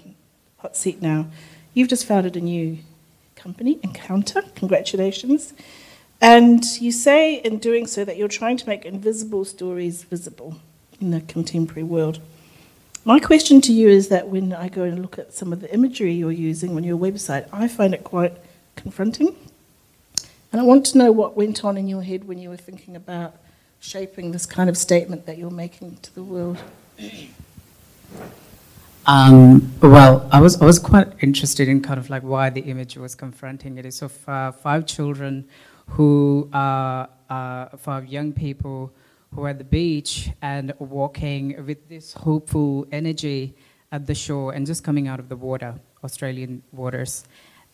hot 0.59 0.77
seat 0.77 1.01
now. 1.01 1.27
You've 1.73 1.89
just 1.89 2.07
founded 2.07 2.37
a 2.37 2.41
new 2.41 2.79
company, 3.35 3.81
Encounter. 3.83 4.43
Congratulations. 4.55 5.55
And 6.21 6.65
you 6.81 6.93
say 6.93 7.37
in 7.37 7.59
doing 7.59 7.87
so 7.87 8.05
that 8.05 8.17
you're 8.17 8.29
trying 8.29 8.57
to 8.59 8.69
make 8.69 8.85
invisible 8.85 9.45
stories 9.45 10.05
visible 10.05 10.57
in 11.01 11.11
the 11.11 11.21
contemporary 11.23 11.83
world. 11.83 12.21
My 13.07 13.21
question 13.21 13.61
to 13.61 13.73
you 13.73 13.91
is 13.91 14.09
that 14.09 14.29
when 14.29 14.55
I 14.55 14.71
go 14.71 14.85
and 14.85 15.03
look 15.03 15.19
at 15.19 15.35
some 15.35 15.53
of 15.53 15.61
the 15.61 15.73
imagery 15.75 16.15
you're 16.15 16.33
using 16.33 16.75
on 16.75 16.85
your 16.85 16.97
website, 16.97 17.47
I 17.53 17.69
find 17.69 17.93
it 17.93 18.03
quite 18.03 18.33
confronting. 18.77 19.37
And 20.51 20.61
I 20.61 20.65
want 20.65 20.87
to 20.87 20.99
know 20.99 21.13
what 21.13 21.37
went 21.37 21.67
on 21.67 21.77
in 21.77 21.87
your 21.87 22.03
head 22.03 22.27
when 22.27 22.39
you 22.39 22.49
were 22.49 22.57
thinking 22.57 22.97
about 22.97 23.37
shaping 23.79 24.33
this 24.33 24.47
kind 24.47 24.71
of 24.71 24.79
statement 24.79 25.27
that 25.27 25.37
you're 25.37 25.51
making 25.51 25.99
to 26.01 26.15
the 26.15 26.23
world. 26.23 26.57
Um, 29.07 29.75
well, 29.83 30.27
I 30.33 30.41
was 30.41 30.63
I 30.63 30.65
was 30.65 30.79
quite 30.79 31.09
interested 31.21 31.69
in 31.69 31.83
kind 31.83 31.99
of 31.99 32.09
like 32.09 32.23
why 32.23 32.49
the 32.49 32.63
image 32.63 32.97
was 32.97 33.15
confronting. 33.15 33.77
It 33.77 33.85
is 33.85 34.01
of 34.01 34.27
uh, 34.27 34.53
five 34.53 34.87
children 34.87 35.47
who 35.89 36.49
are 36.55 37.11
uh, 37.29 37.77
five 37.77 38.07
young 38.07 38.33
people 38.33 38.91
who 39.35 39.45
are 39.45 39.49
at 39.49 39.59
the 39.59 39.65
beach 39.65 40.31
and 40.43 40.73
walking 40.79 41.65
with 41.67 41.89
this 41.89 42.13
hopeful 42.13 42.87
energy 42.93 43.57
at 43.91 44.07
the 44.07 44.15
shore 44.15 44.53
and 44.53 44.67
just 44.67 44.85
coming 44.85 45.09
out 45.09 45.19
of 45.19 45.29
the 45.29 45.37
water, 45.37 45.75
Australian 46.03 46.63
waters. 46.73 47.25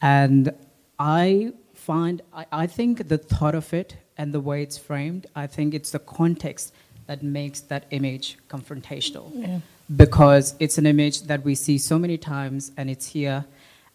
And 0.01 0.53
I 0.99 1.53
find, 1.75 2.23
I, 2.33 2.47
I 2.51 2.67
think 2.67 3.09
the 3.09 3.19
thought 3.19 3.55
of 3.55 3.73
it 3.75 3.97
and 4.17 4.33
the 4.33 4.41
way 4.41 4.63
it's 4.63 4.79
framed, 4.79 5.27
I 5.35 5.47
think 5.47 5.75
it's 5.75 5.91
the 5.91 5.99
context 5.99 6.75
that 7.07 7.23
makes 7.23 7.61
that 7.61 7.87
image 7.91 8.39
confrontational. 8.49 9.31
Yeah. 9.35 9.61
Because 9.97 10.55
it's 10.61 10.79
an 10.79 10.87
image 10.87 11.23
that 11.23 11.45
we 11.45 11.55
see 11.55 11.77
so 11.77 11.99
many 11.99 12.17
times 12.17 12.73
and 12.77 12.89
it's 12.89 13.07
here. 13.07 13.45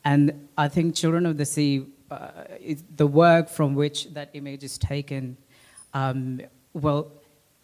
And 0.04 0.48
I 0.58 0.68
think 0.68 0.96
Children 0.96 1.26
of 1.26 1.38
the 1.38 1.46
Sea, 1.46 1.86
uh, 2.12 2.30
the 2.96 3.08
work 3.08 3.50
from 3.50 3.74
which 3.76 4.14
that 4.14 4.30
image 4.34 4.64
is 4.64 4.78
taken, 4.78 5.38
um, 5.94 6.42
well, 6.74 7.12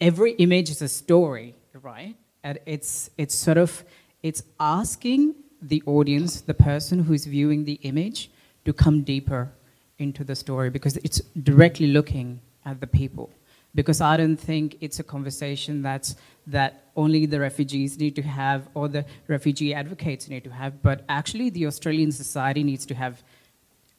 every 0.02 0.32
image 0.32 0.68
is 0.68 0.82
a 0.82 0.88
story, 0.88 1.54
right? 1.80 2.16
And 2.42 2.58
it's, 2.66 3.08
it's 3.16 3.34
sort 3.34 3.56
of, 3.56 3.84
it's 4.22 4.42
asking 4.58 5.36
the 5.62 5.80
audience, 5.86 6.40
the 6.40 6.54
person 6.54 7.04
who's 7.04 7.24
viewing 7.24 7.64
the 7.64 7.78
image, 7.82 8.30
to 8.64 8.72
come 8.72 9.02
deeper 9.02 9.52
into 9.98 10.24
the 10.24 10.34
story 10.34 10.70
because 10.70 10.96
it's 10.98 11.20
directly 11.50 11.86
looking 11.86 12.40
at 12.64 12.80
the 12.80 12.86
people. 12.86 13.30
Because 13.74 14.00
I 14.00 14.16
don't 14.16 14.36
think 14.36 14.76
it's 14.80 14.98
a 14.98 15.04
conversation 15.04 15.82
that's, 15.82 16.16
that 16.48 16.90
only 16.96 17.24
the 17.24 17.40
refugees 17.40 17.96
need 17.98 18.16
to 18.16 18.22
have 18.22 18.68
or 18.74 18.88
the 18.88 19.04
refugee 19.28 19.72
advocates 19.72 20.28
need 20.28 20.44
to 20.44 20.50
have, 20.50 20.82
but 20.82 21.04
actually 21.08 21.48
the 21.50 21.66
Australian 21.66 22.10
society 22.12 22.64
needs 22.64 22.84
to 22.86 22.94
have 22.94 23.22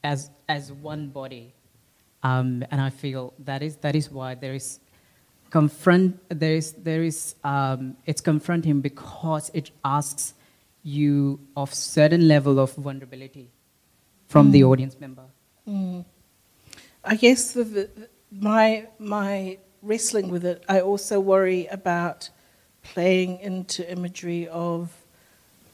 as, 0.03 0.29
as 0.49 0.71
one 0.71 1.07
body. 1.07 1.53
Um, 2.23 2.63
and 2.71 2.79
I 2.79 2.89
feel 2.89 3.33
that 3.39 3.63
is, 3.63 3.77
that 3.77 3.95
is 3.95 4.11
why 4.11 4.35
there 4.35 4.53
is 4.53 4.79
confront 5.53 6.17
there 6.29 6.55
is 6.55 6.73
there 6.87 7.03
is 7.03 7.35
um, 7.43 7.95
it's 8.07 8.21
confronting 8.21 8.81
because 8.81 9.51
it 9.53 9.69
asks 9.85 10.33
you 10.81 11.39
of 11.55 11.71
certain 11.71 12.27
level 12.27 12.59
of 12.59 12.73
vulnerability 12.73 13.47
from 14.27 14.47
mm. 14.47 14.53
the 14.53 14.63
audience 14.63 14.99
member. 14.99 15.25
Mm. 15.69 16.05
I 17.05 17.15
guess 17.15 17.53
the, 17.53 17.63
the, 17.65 17.89
my 18.31 18.87
my 18.97 19.59
wrestling 19.83 20.29
with 20.29 20.43
it, 20.43 20.63
I 20.67 20.81
also 20.81 21.19
worry 21.19 21.67
about 21.67 22.29
playing 22.81 23.39
into 23.39 23.87
imagery 23.97 24.47
of 24.47 24.91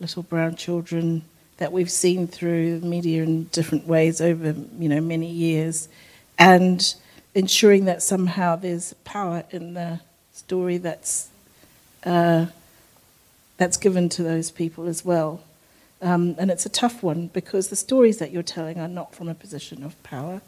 little 0.01 0.23
brown 0.23 0.55
children 0.55 1.23
that 1.55 1.71
we've 1.71 1.91
seen 2.05 2.27
through 2.27 2.81
media 2.81 3.23
in 3.23 3.45
different 3.45 3.87
ways 3.87 4.19
over 4.19 4.53
you 4.77 4.89
know 4.89 4.99
many 4.99 5.31
years, 5.31 5.87
and 6.37 6.95
ensuring 7.35 7.85
that 7.85 8.01
somehow 8.01 8.55
there's 8.55 8.93
power 9.05 9.43
in 9.51 9.73
the 9.73 9.99
story 10.33 10.77
that's 10.77 11.29
uh, 12.03 12.47
that's 13.57 13.77
given 13.77 14.07
to 14.07 14.23
those 14.23 14.51
people 14.51 14.87
as 14.87 15.03
well. 15.03 15.41
Um, 16.01 16.35
and 16.37 16.49
it's 16.49 16.65
a 16.65 16.69
tough 16.69 17.03
one 17.03 17.27
because 17.27 17.67
the 17.67 17.75
stories 17.75 18.17
that 18.19 18.31
you're 18.31 18.41
telling 18.41 18.79
are 18.79 18.87
not 18.87 19.13
from 19.13 19.27
a 19.27 19.35
position 19.35 19.83
of 19.83 20.01
power; 20.03 20.41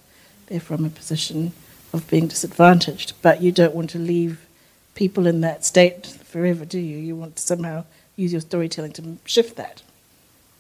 they're 0.48 0.60
from 0.60 0.86
a 0.86 0.90
position 0.90 1.52
of 1.94 2.10
being 2.10 2.28
disadvantaged. 2.28 3.14
But 3.22 3.42
you 3.42 3.52
don't 3.52 3.76
want 3.76 3.90
to 3.92 4.00
leave 4.00 4.46
people 4.96 5.28
in 5.28 5.42
that 5.42 5.66
state 5.66 6.06
forever, 6.06 6.66
do 6.66 6.80
you? 6.80 6.98
You 6.98 7.16
want 7.16 7.36
to 7.36 7.42
somehow 7.42 7.84
use 8.16 8.32
your 8.32 8.42
storytelling 8.42 8.94
to 8.94 9.18
shift 9.26 9.58
that. 9.58 9.84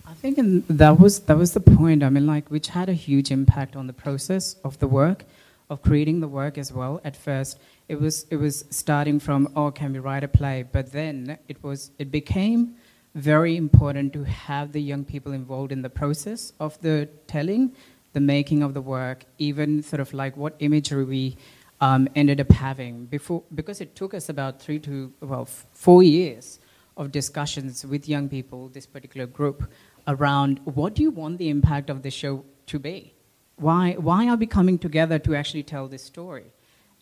I 0.05 0.13
think 0.13 0.37
that 0.67 0.99
was 0.99 1.21
that 1.21 1.37
was 1.37 1.53
the 1.53 1.61
point. 1.61 2.03
I 2.03 2.09
mean, 2.09 2.27
like, 2.27 2.49
which 2.49 2.67
had 2.67 2.89
a 2.89 2.93
huge 2.93 3.31
impact 3.31 3.77
on 3.77 3.87
the 3.87 3.93
process 3.93 4.57
of 4.63 4.79
the 4.79 4.87
work 4.87 5.23
of 5.71 5.81
creating 5.81 6.19
the 6.19 6.27
work 6.27 6.57
as 6.57 6.71
well. 6.71 6.99
At 7.05 7.15
first, 7.15 7.57
it 7.87 7.99
was 7.99 8.25
it 8.29 8.35
was 8.35 8.65
starting 8.69 9.19
from 9.19 9.47
oh, 9.55 9.71
can 9.71 9.93
we 9.93 9.99
write 9.99 10.23
a 10.23 10.27
play? 10.27 10.63
But 10.63 10.91
then 10.91 11.39
it 11.47 11.63
was 11.63 11.91
it 11.97 12.11
became 12.11 12.75
very 13.15 13.55
important 13.55 14.13
to 14.13 14.23
have 14.23 14.73
the 14.73 14.81
young 14.81 15.03
people 15.05 15.31
involved 15.31 15.71
in 15.71 15.81
the 15.81 15.89
process 15.89 16.53
of 16.59 16.79
the 16.81 17.09
telling, 17.25 17.73
the 18.13 18.19
making 18.19 18.63
of 18.63 18.73
the 18.73 18.81
work, 18.81 19.25
even 19.37 19.81
sort 19.81 20.01
of 20.01 20.13
like 20.13 20.35
what 20.35 20.55
imagery 20.59 21.05
we 21.05 21.37
um, 21.79 22.07
ended 22.15 22.39
up 22.41 22.51
having 22.51 23.05
before 23.05 23.41
because 23.55 23.81
it 23.81 23.95
took 23.95 24.13
us 24.13 24.27
about 24.27 24.61
three 24.61 24.79
to 24.79 25.11
well 25.21 25.45
four 25.45 26.03
years 26.03 26.59
of 26.97 27.13
discussions 27.13 27.85
with 27.85 28.09
young 28.09 28.27
people, 28.27 28.67
this 28.67 28.85
particular 28.85 29.25
group, 29.25 29.71
around 30.05 30.59
what 30.65 30.93
do 30.95 31.01
you 31.01 31.11
want 31.11 31.37
the 31.37 31.47
impact 31.47 31.89
of 31.89 32.03
the 32.03 32.11
show 32.11 32.43
to 32.67 32.77
be 32.77 33.13
why, 33.61 33.93
why 33.93 34.27
are 34.27 34.37
we 34.37 34.47
coming 34.47 34.77
together 34.79 35.19
to 35.19 35.35
actually 35.35 35.63
tell 35.63 35.87
this 35.87 36.03
story? 36.03 36.45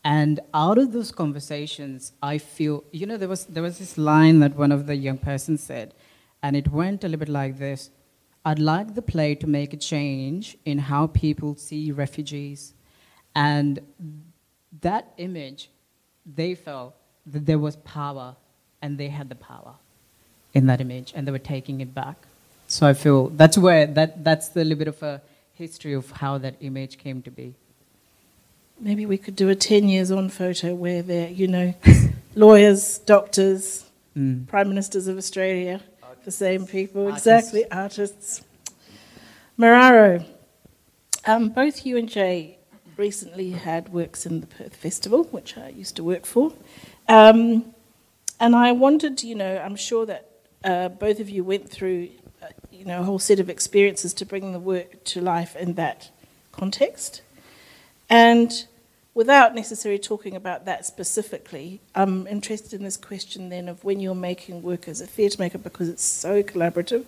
And 0.03 0.39
out 0.53 0.77
of 0.77 0.91
those 0.91 1.11
conversations, 1.11 2.13
I 2.21 2.37
feel, 2.37 2.83
you 2.91 3.05
know, 3.05 3.17
there 3.17 3.27
was, 3.29 3.45
there 3.45 3.63
was 3.63 3.79
this 3.79 3.97
line 3.97 4.39
that 4.39 4.55
one 4.55 4.71
of 4.71 4.85
the 4.85 4.95
young 4.95 5.17
persons 5.17 5.61
said, 5.63 5.93
and 6.41 6.55
it 6.55 6.69
went 6.69 7.03
a 7.03 7.07
little 7.07 7.19
bit 7.19 7.29
like 7.29 7.57
this 7.57 7.89
I'd 8.45 8.59
like 8.59 8.95
the 8.95 9.01
play 9.01 9.35
to 9.35 9.47
make 9.47 9.73
a 9.73 9.77
change 9.77 10.57
in 10.63 10.79
how 10.79 11.07
people 11.07 11.55
see 11.55 11.91
refugees. 11.91 12.73
And 13.35 13.79
that 14.81 15.13
image, 15.17 15.69
they 16.25 16.55
felt 16.55 16.95
that 17.25 17.45
there 17.45 17.59
was 17.59 17.75
power, 17.77 18.37
and 18.81 18.97
they 18.97 19.09
had 19.09 19.27
the 19.27 19.35
power 19.35 19.75
in 20.53 20.67
that 20.67 20.79
image, 20.79 21.11
and 21.15 21.27
they 21.27 21.31
were 21.31 21.37
taking 21.37 21.81
it 21.81 21.93
back. 21.93 22.15
So 22.67 22.87
I 22.87 22.93
feel 22.93 23.27
that's 23.27 23.57
where, 23.57 23.85
that, 23.87 24.23
that's 24.23 24.49
the 24.49 24.63
little 24.63 24.79
bit 24.79 24.87
of 24.87 25.03
a 25.03 25.21
history 25.59 25.93
of 25.93 26.09
how 26.09 26.37
that 26.39 26.55
image 26.61 26.97
came 26.97 27.21
to 27.21 27.29
be. 27.29 27.53
Maybe 28.79 29.05
we 29.05 29.17
could 29.17 29.35
do 29.35 29.49
a 29.49 29.55
10 29.55 29.89
years 29.89 30.09
on 30.09 30.29
photo 30.29 30.73
where 30.73 31.01
they're, 31.01 31.29
you 31.29 31.47
know, 31.47 31.73
lawyers, 32.35 32.99
doctors, 32.99 33.85
mm. 34.17 34.47
prime 34.47 34.69
ministers 34.69 35.07
of 35.07 35.17
Australia, 35.17 35.81
artists. 36.01 36.25
the 36.25 36.31
same 36.31 36.65
people, 36.65 37.07
artists. 37.07 37.27
exactly, 37.27 37.71
artists. 37.71 38.41
Mararo, 39.59 40.25
um, 41.25 41.49
both 41.49 41.85
you 41.85 41.97
and 41.97 42.07
Jay 42.07 42.57
recently 42.95 43.51
had 43.51 43.89
works 43.89 44.25
in 44.25 44.39
the 44.39 44.47
Perth 44.47 44.75
Festival, 44.77 45.25
which 45.25 45.57
I 45.57 45.69
used 45.69 45.97
to 45.97 46.03
work 46.03 46.25
for. 46.25 46.53
Um, 47.09 47.73
and 48.39 48.55
I 48.55 48.71
wanted, 48.71 49.23
you 49.23 49.35
know, 49.35 49.57
I'm 49.57 49.75
sure 49.75 50.05
that 50.05 50.29
uh, 50.63 50.87
both 50.87 51.19
of 51.19 51.29
you 51.29 51.43
went 51.43 51.69
through 51.69 52.09
you 52.71 52.85
know, 52.85 53.01
a 53.01 53.03
whole 53.03 53.19
set 53.19 53.39
of 53.39 53.49
experiences 53.49 54.13
to 54.15 54.25
bring 54.25 54.51
the 54.51 54.59
work 54.59 55.03
to 55.05 55.21
life 55.21 55.55
in 55.55 55.73
that 55.73 56.09
context. 56.51 57.21
And 58.09 58.65
without 59.13 59.53
necessarily 59.53 59.99
talking 59.99 60.35
about 60.35 60.65
that 60.65 60.85
specifically, 60.85 61.81
I'm 61.93 62.25
interested 62.27 62.73
in 62.73 62.83
this 62.83 62.97
question 62.97 63.49
then 63.49 63.67
of 63.67 63.83
when 63.83 63.99
you're 63.99 64.15
making 64.15 64.61
work 64.61 64.87
as 64.87 65.01
a 65.01 65.07
theatre 65.07 65.37
maker 65.39 65.57
because 65.57 65.89
it's 65.89 66.03
so 66.03 66.41
collaborative 66.41 67.05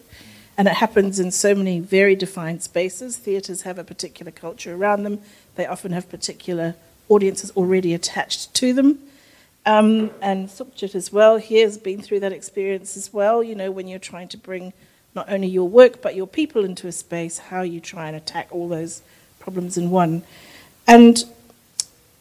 and 0.57 0.67
it 0.67 0.75
happens 0.75 1.19
in 1.19 1.31
so 1.31 1.55
many 1.55 1.79
very 1.79 2.15
defined 2.15 2.61
spaces. 2.61 3.17
Theatres 3.17 3.61
have 3.63 3.79
a 3.79 3.83
particular 3.83 4.31
culture 4.31 4.75
around 4.75 5.03
them, 5.03 5.19
they 5.55 5.65
often 5.65 5.91
have 5.91 6.09
particular 6.09 6.75
audiences 7.09 7.51
already 7.51 7.93
attached 7.93 8.53
to 8.55 8.73
them. 8.73 9.00
Um, 9.65 10.11
and 10.21 10.47
Sukhjit 10.47 10.95
as 10.95 11.11
well, 11.13 11.38
he 11.38 11.59
has 11.59 11.77
been 11.77 12.01
through 12.01 12.21
that 12.21 12.33
experience 12.33 12.97
as 12.97 13.13
well, 13.13 13.43
you 13.43 13.53
know, 13.53 13.69
when 13.69 13.88
you're 13.88 14.00
trying 14.00 14.27
to 14.29 14.38
bring 14.38 14.73
not 15.15 15.32
only 15.32 15.48
your 15.48 15.68
work 15.68 16.01
but 16.01 16.15
your 16.15 16.27
people 16.27 16.63
into 16.63 16.88
a 16.88 16.91
space, 16.91 17.38
how 17.38 17.62
you 17.62 17.80
try 17.80 18.08
and 18.08 18.15
attack 18.15 18.48
all 18.51 18.68
those 18.68 19.01
problems 19.39 19.77
in 19.77 19.91
one. 19.91 20.24
And 20.88 21.24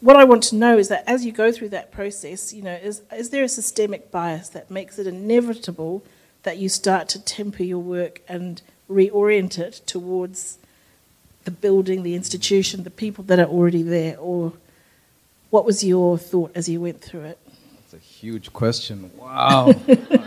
what 0.01 0.15
I 0.15 0.23
want 0.23 0.43
to 0.43 0.55
know 0.55 0.77
is 0.77 0.87
that 0.89 1.03
as 1.07 1.25
you 1.25 1.31
go 1.31 1.51
through 1.51 1.69
that 1.69 1.91
process, 1.91 2.51
you 2.53 2.63
know, 2.63 2.73
is, 2.73 3.01
is 3.13 3.29
there 3.29 3.43
a 3.43 3.49
systemic 3.49 4.11
bias 4.11 4.49
that 4.49 4.69
makes 4.71 4.97
it 4.97 5.07
inevitable 5.07 6.03
that 6.43 6.57
you 6.57 6.69
start 6.69 7.07
to 7.09 7.23
temper 7.23 7.63
your 7.63 7.79
work 7.79 8.21
and 8.27 8.61
reorient 8.89 9.59
it 9.59 9.81
towards 9.85 10.57
the 11.43 11.51
building, 11.51 12.03
the 12.03 12.15
institution, 12.15 12.83
the 12.83 12.89
people 12.89 13.23
that 13.25 13.39
are 13.39 13.45
already 13.45 13.83
there? 13.83 14.17
Or 14.17 14.53
what 15.51 15.65
was 15.65 15.83
your 15.83 16.17
thought 16.17 16.51
as 16.55 16.67
you 16.67 16.81
went 16.81 17.01
through 17.01 17.21
it? 17.21 17.39
That's 17.75 17.93
a 17.93 17.97
huge 17.97 18.51
question. 18.51 19.11
Wow. 19.17 19.75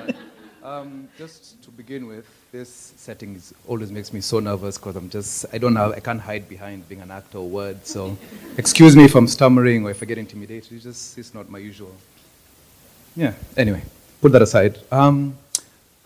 um, 0.62 1.08
just 1.18 1.60
to 1.64 1.70
begin 1.70 2.06
with, 2.06 2.28
this 2.54 2.92
setting 2.96 3.34
is, 3.34 3.52
always 3.66 3.90
makes 3.90 4.12
me 4.12 4.20
so 4.20 4.38
nervous 4.38 4.78
because 4.78 4.94
I'm 4.94 5.10
just, 5.10 5.44
I 5.52 5.58
don't 5.58 5.74
have, 5.74 5.90
I 5.90 5.98
can't 5.98 6.20
hide 6.20 6.48
behind 6.48 6.88
being 6.88 7.00
an 7.00 7.10
actor 7.10 7.38
or 7.38 7.48
word. 7.48 7.84
So 7.84 8.16
excuse 8.56 8.94
me 8.94 9.04
if 9.04 9.16
I'm 9.16 9.26
stammering 9.26 9.84
or 9.84 9.90
if 9.90 10.00
I 10.00 10.06
get 10.06 10.18
intimidated. 10.18 10.70
It's 10.70 10.84
just, 10.84 11.18
it's 11.18 11.34
not 11.34 11.50
my 11.50 11.58
usual. 11.58 11.92
Yeah, 13.16 13.32
anyway, 13.56 13.82
put 14.20 14.30
that 14.32 14.42
aside. 14.42 14.78
Um, 14.92 15.36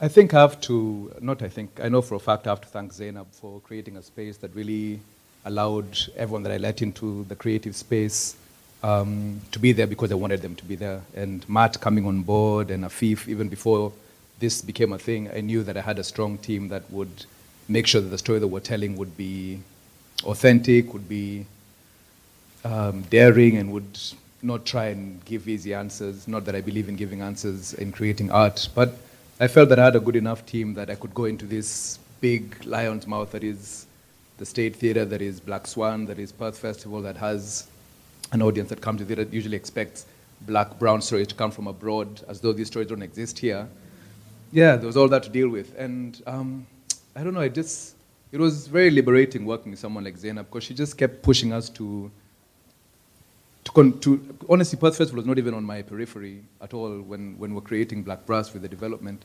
I 0.00 0.08
think 0.08 0.32
I 0.32 0.40
have 0.40 0.58
to, 0.62 1.12
not 1.20 1.42
I 1.42 1.50
think, 1.50 1.80
I 1.82 1.90
know 1.90 2.00
for 2.00 2.14
a 2.14 2.18
fact 2.18 2.46
I 2.46 2.50
have 2.50 2.62
to 2.62 2.68
thank 2.68 2.94
Zainab 2.94 3.26
for 3.30 3.60
creating 3.60 3.98
a 3.98 4.02
space 4.02 4.38
that 4.38 4.54
really 4.54 5.00
allowed 5.44 5.98
everyone 6.16 6.44
that 6.44 6.52
I 6.52 6.56
let 6.56 6.80
into 6.80 7.24
the 7.24 7.36
creative 7.36 7.76
space 7.76 8.36
um, 8.82 9.42
to 9.52 9.58
be 9.58 9.72
there 9.72 9.86
because 9.86 10.10
I 10.12 10.14
wanted 10.14 10.40
them 10.40 10.54
to 10.56 10.64
be 10.64 10.76
there. 10.76 11.02
And 11.14 11.46
Matt 11.46 11.78
coming 11.78 12.06
on 12.06 12.22
board 12.22 12.70
and 12.70 12.84
Afif, 12.84 13.28
even 13.28 13.50
before 13.50 13.92
this 14.38 14.62
became 14.62 14.92
a 14.92 14.98
thing, 14.98 15.30
I 15.34 15.40
knew 15.40 15.62
that 15.64 15.76
I 15.76 15.80
had 15.80 15.98
a 15.98 16.04
strong 16.04 16.38
team 16.38 16.68
that 16.68 16.90
would 16.90 17.26
make 17.68 17.86
sure 17.86 18.00
that 18.00 18.08
the 18.08 18.18
story 18.18 18.38
that 18.38 18.48
we're 18.48 18.60
telling 18.60 18.96
would 18.96 19.16
be 19.16 19.60
authentic, 20.24 20.92
would 20.92 21.08
be 21.08 21.46
um, 22.64 23.02
daring, 23.02 23.56
and 23.56 23.72
would 23.72 23.98
not 24.42 24.64
try 24.64 24.86
and 24.86 25.24
give 25.24 25.48
easy 25.48 25.74
answers. 25.74 26.28
Not 26.28 26.44
that 26.44 26.54
I 26.54 26.60
believe 26.60 26.88
in 26.88 26.96
giving 26.96 27.20
answers 27.20 27.74
in 27.74 27.92
creating 27.92 28.30
art, 28.30 28.68
but 28.74 28.94
I 29.40 29.48
felt 29.48 29.68
that 29.70 29.78
I 29.78 29.84
had 29.84 29.96
a 29.96 30.00
good 30.00 30.16
enough 30.16 30.46
team 30.46 30.74
that 30.74 30.90
I 30.90 30.94
could 30.94 31.14
go 31.14 31.24
into 31.24 31.46
this 31.46 31.98
big 32.20 32.64
lion's 32.64 33.06
mouth 33.06 33.30
that 33.32 33.44
is 33.44 33.86
the 34.38 34.46
State 34.46 34.76
Theatre, 34.76 35.04
that 35.04 35.22
is 35.22 35.40
Black 35.40 35.66
Swan, 35.66 36.06
that 36.06 36.18
is 36.18 36.32
Perth 36.32 36.58
Festival, 36.58 37.02
that 37.02 37.16
has 37.16 37.68
an 38.32 38.42
audience 38.42 38.68
that 38.68 38.80
comes 38.80 39.00
to 39.00 39.06
theatre 39.06 39.26
usually 39.30 39.56
expects 39.56 40.06
black, 40.42 40.78
brown 40.78 41.00
stories 41.00 41.26
to 41.28 41.34
come 41.34 41.50
from 41.50 41.66
abroad, 41.66 42.22
as 42.28 42.40
though 42.40 42.52
these 42.52 42.66
stories 42.68 42.88
don't 42.88 43.02
exist 43.02 43.38
here. 43.38 43.66
Yeah, 44.50 44.76
there 44.76 44.86
was 44.86 44.96
all 44.96 45.08
that 45.08 45.22
to 45.24 45.28
deal 45.28 45.48
with. 45.48 45.76
And 45.78 46.20
um, 46.26 46.66
I 47.14 47.22
don't 47.22 47.34
know, 47.34 47.40
it 47.40 47.54
just, 47.54 47.96
it 48.32 48.38
was 48.38 48.66
very 48.66 48.90
liberating 48.90 49.44
working 49.44 49.70
with 49.70 49.78
someone 49.78 50.04
like 50.04 50.16
Zainab 50.16 50.46
because 50.46 50.64
she 50.64 50.74
just 50.74 50.96
kept 50.96 51.22
pushing 51.22 51.52
us 51.52 51.68
to, 51.70 52.10
to, 53.64 53.72
con- 53.72 53.98
to 54.00 54.38
honestly, 54.48 54.78
Perth 54.78 54.96
Festival 54.96 55.18
was 55.18 55.26
not 55.26 55.38
even 55.38 55.54
on 55.54 55.64
my 55.64 55.82
periphery 55.82 56.42
at 56.60 56.72
all 56.72 57.00
when, 57.00 57.38
when 57.38 57.54
we're 57.54 57.60
creating 57.60 58.02
Black 58.02 58.24
Brass 58.24 58.52
with 58.52 58.62
the 58.62 58.68
development. 58.68 59.24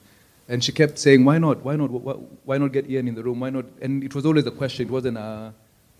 And 0.49 0.61
she 0.61 0.73
kept 0.73 0.99
saying, 0.99 1.23
why 1.23 1.37
not? 1.37 1.63
Why 1.63 1.77
not? 1.77 1.89
Why, 1.89 2.13
why 2.43 2.57
not 2.57 2.73
get 2.73 2.89
Ian 2.89 3.07
in 3.07 3.15
the 3.15 3.23
room? 3.23 3.39
Why 3.39 3.49
not? 3.49 3.65
And 3.81 4.03
it 4.03 4.13
was 4.13 4.25
always 4.25 4.45
a 4.45 4.51
question. 4.51 4.87
It 4.87 4.91
wasn't 4.91 5.17
a, 5.17 5.53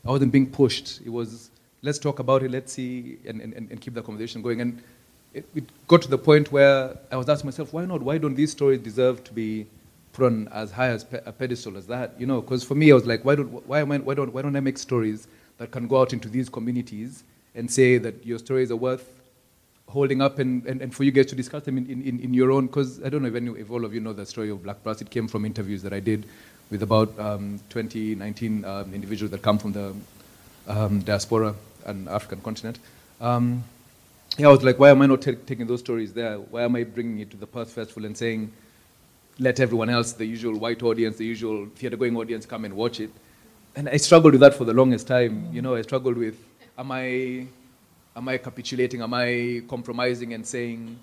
I 0.05 0.09
wasn't 0.09 0.33
being 0.33 0.49
pushed. 0.49 0.99
It 1.05 1.09
was, 1.09 1.49
let's 1.81 1.97
talk 1.97 2.19
about 2.19 2.43
it, 2.43 2.51
let's 2.51 2.73
see, 2.73 3.19
and, 3.25 3.39
and, 3.39 3.53
and 3.53 3.79
keep 3.79 3.93
the 3.93 4.01
conversation 4.01 4.41
going. 4.41 4.59
And 4.59 4.83
it, 5.33 5.45
it, 5.55 5.63
got 5.87 6.01
to 6.03 6.09
the 6.09 6.17
point 6.17 6.51
where 6.51 6.97
I 7.11 7.17
was 7.17 7.27
asking 7.29 7.47
myself, 7.47 7.73
why 7.73 7.85
not? 7.85 8.01
Why 8.01 8.17
don't 8.17 8.35
these 8.35 8.51
stories 8.51 8.79
deserve 8.79 9.23
to 9.25 9.33
be 9.33 9.65
put 10.11 10.25
on 10.25 10.47
as 10.49 10.71
high 10.71 10.89
as 10.89 11.03
pe- 11.03 11.21
a 11.25 11.31
pedestal 11.31 11.77
as 11.77 11.87
that? 11.87 12.13
You 12.19 12.27
know, 12.27 12.41
because 12.41 12.63
for 12.63 12.75
me, 12.75 12.91
I 12.91 12.95
was 12.95 13.05
like, 13.05 13.25
why 13.25 13.35
don't, 13.35 13.49
why, 13.67 13.79
I, 13.79 13.83
why, 13.83 14.13
don't, 14.13 14.33
why 14.33 14.41
don't 14.41 14.55
I 14.55 14.59
make 14.59 14.77
stories 14.77 15.27
that 15.57 15.71
can 15.71 15.87
go 15.87 16.01
out 16.01 16.13
into 16.13 16.27
these 16.29 16.49
communities 16.49 17.23
and 17.55 17.69
say 17.69 17.97
that 17.97 18.25
your 18.25 18.39
stories 18.39 18.71
are 18.71 18.75
worth 18.75 19.07
holding 19.87 20.21
up 20.21 20.39
and, 20.39 20.65
and, 20.65 20.81
and 20.81 20.93
for 20.93 21.03
you 21.03 21.11
guys 21.11 21.27
to 21.27 21.35
discuss 21.35 21.63
them 21.63 21.77
in, 21.77 21.87
in, 21.89 22.19
in 22.19 22.33
your 22.33 22.51
own, 22.51 22.67
because 22.67 23.03
I 23.03 23.09
don't 23.09 23.21
know 23.21 23.27
if, 23.27 23.35
any, 23.35 23.51
if 23.59 23.69
all 23.71 23.85
of 23.85 23.93
you 23.93 23.99
know 23.99 24.13
the 24.13 24.25
story 24.25 24.49
of 24.49 24.63
Black 24.63 24.81
Brass. 24.83 25.01
It 25.01 25.09
came 25.09 25.27
from 25.27 25.45
interviews 25.45 25.81
that 25.83 25.93
I 25.93 25.99
did 25.99 26.25
with 26.69 26.83
about 26.83 27.17
um, 27.19 27.59
20, 27.69 28.15
19 28.15 28.65
um, 28.65 28.93
individuals 28.93 29.31
that 29.31 29.41
come 29.41 29.57
from 29.57 29.73
the 29.73 29.95
um, 30.67 31.01
diaspora 31.01 31.53
and 31.85 32.07
African 32.07 32.41
continent. 32.41 32.79
Um, 33.21 33.63
yeah, 34.37 34.47
I 34.47 34.51
was 34.51 34.63
like, 34.63 34.79
why 34.79 34.89
am 34.89 35.01
I 35.01 35.05
not 35.05 35.21
t- 35.21 35.35
taking 35.35 35.67
those 35.67 35.79
stories 35.79 36.13
there? 36.13 36.37
Why 36.37 36.63
am 36.63 36.75
I 36.75 36.83
bringing 36.83 37.19
it 37.19 37.31
to 37.31 37.37
the 37.37 37.47
Perth 37.47 37.71
Festival 37.71 38.05
and 38.05 38.17
saying, 38.17 38.51
let 39.39 39.59
everyone 39.59 39.89
else, 39.89 40.13
the 40.13 40.25
usual 40.25 40.57
white 40.57 40.83
audience, 40.83 41.17
the 41.17 41.25
usual 41.25 41.67
theater-going 41.75 42.15
audience, 42.17 42.45
come 42.45 42.65
and 42.65 42.75
watch 42.75 42.99
it? 42.99 43.11
And 43.75 43.89
I 43.89 43.97
struggled 43.97 44.33
with 44.33 44.41
that 44.41 44.53
for 44.53 44.65
the 44.65 44.73
longest 44.73 45.07
time. 45.07 45.49
You 45.51 45.61
know, 45.61 45.75
I 45.75 45.81
struggled 45.81 46.17
with, 46.17 46.37
am 46.77 46.91
I 46.91 47.47
Am 48.15 48.29
I 48.29 48.37
capitulating? 48.37 49.01
Am 49.01 49.11
I 49.11 49.63
compromising 49.67 50.35
and 50.35 50.45
saying 50.45 50.99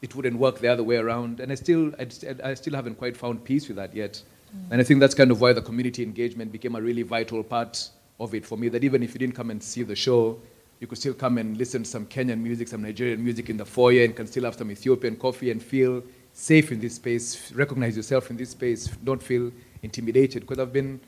it 0.00 0.14
wouldn't 0.14 0.38
work 0.38 0.58
the 0.58 0.68
other 0.68 0.82
way 0.82 0.96
around? 0.96 1.38
And 1.38 1.52
I 1.52 1.54
still, 1.54 1.92
I, 1.98 2.06
I 2.42 2.54
still 2.54 2.74
haven't 2.74 2.94
quite 2.94 3.14
found 3.14 3.44
peace 3.44 3.68
with 3.68 3.76
that 3.76 3.94
yet. 3.94 4.14
Mm. 4.56 4.70
And 4.70 4.80
I 4.80 4.84
think 4.84 5.00
that's 5.00 5.14
kind 5.14 5.30
of 5.30 5.42
why 5.42 5.52
the 5.52 5.60
community 5.60 6.02
engagement 6.02 6.52
became 6.52 6.74
a 6.74 6.80
really 6.80 7.02
vital 7.02 7.42
part 7.44 7.90
of 8.18 8.34
it 8.34 8.46
for 8.46 8.56
me. 8.56 8.70
That 8.70 8.84
even 8.84 9.02
if 9.02 9.12
you 9.12 9.18
didn't 9.18 9.34
come 9.34 9.50
and 9.50 9.62
see 9.62 9.82
the 9.82 9.94
show, 9.94 10.40
you 10.80 10.86
could 10.86 10.98
still 10.98 11.14
come 11.14 11.38
and 11.38 11.56
listen 11.56 11.82
to 11.84 11.88
some 11.88 12.06
Kenyan 12.06 12.40
music, 12.40 12.68
some 12.68 12.82
Nigerian 12.82 13.22
music 13.24 13.48
in 13.48 13.56
the 13.56 13.64
foyer, 13.64 14.04
and 14.04 14.14
can 14.14 14.26
still 14.26 14.44
have 14.44 14.54
some 14.54 14.70
Ethiopian 14.70 15.16
coffee 15.16 15.50
and 15.50 15.62
feel 15.62 16.02
safe 16.32 16.70
in 16.70 16.80
this 16.80 16.96
space, 16.96 17.50
recognize 17.52 17.96
yourself 17.96 18.30
in 18.30 18.36
this 18.36 18.50
space, 18.50 18.88
don't 19.04 19.22
feel 19.22 19.50
intimidated. 19.82 20.42
Because 20.42 20.58
I've 20.58 20.72
been 20.72 21.00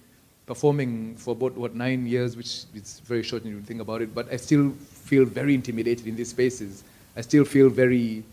performing 0.47 1.15
for 1.17 1.33
about 1.33 1.55
what 1.55 1.75
nine 1.75 2.07
years, 2.07 2.35
which 2.35 2.65
is 2.75 3.03
very 3.05 3.23
short 3.23 3.45
when 3.45 3.53
you 3.53 3.61
think 3.61 3.83
about 3.83 4.01
it, 4.01 4.15
but 4.15 4.33
I 4.33 4.37
still 4.37 4.71
feel 4.71 5.27
very 5.27 5.55
intimidated 5.55 6.07
in 6.07 6.17
these 6.17 6.31
spaces. 6.31 6.83
I 7.15 7.21
still 7.21 7.45
feel 7.45 7.69
very 7.69 8.25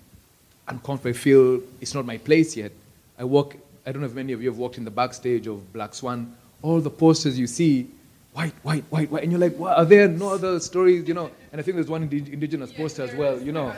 uncomfortable. 0.69 1.10
I 1.10 1.13
feel 1.13 1.62
it's 1.82 1.93
not 1.93 2.06
my 2.06 2.17
place 2.17 2.56
yet. 2.56 2.71
I 3.19 3.26
walk, 3.26 3.58
I 3.86 3.91
don't 3.91 4.02
know 4.02 4.08
if 4.08 4.13
many 4.13 4.32
of 4.32 4.41
you 4.41 4.50
have 4.50 4.58
walked 4.58 4.78
in 4.78 4.86
the 4.86 4.91
backstage 4.91 5.48
of 5.48 5.74
Black 5.74 5.93
Swan. 5.93 6.34
All 6.62 6.80
the 6.80 6.89
posters 6.89 7.38
you 7.38 7.48
see, 7.48 7.89
white, 8.36 8.54
white, 8.63 8.84
white, 8.89 9.10
white, 9.10 9.24
and 9.24 9.32
you're 9.32 9.39
like, 9.39 9.58
are 9.62 9.86
there 9.86 10.10
no 10.10 10.34
other 10.34 10.60
stories, 10.60 11.08
you 11.08 11.13
know? 11.13 11.32
And 11.52 11.60
I 11.60 11.63
think 11.63 11.76
there's 11.76 11.89
one 11.89 12.04
indigenous 12.04 12.74
poster 12.74 13.04
as 13.04 13.15
well, 13.15 13.41
you 13.41 13.54
know? 13.54 13.74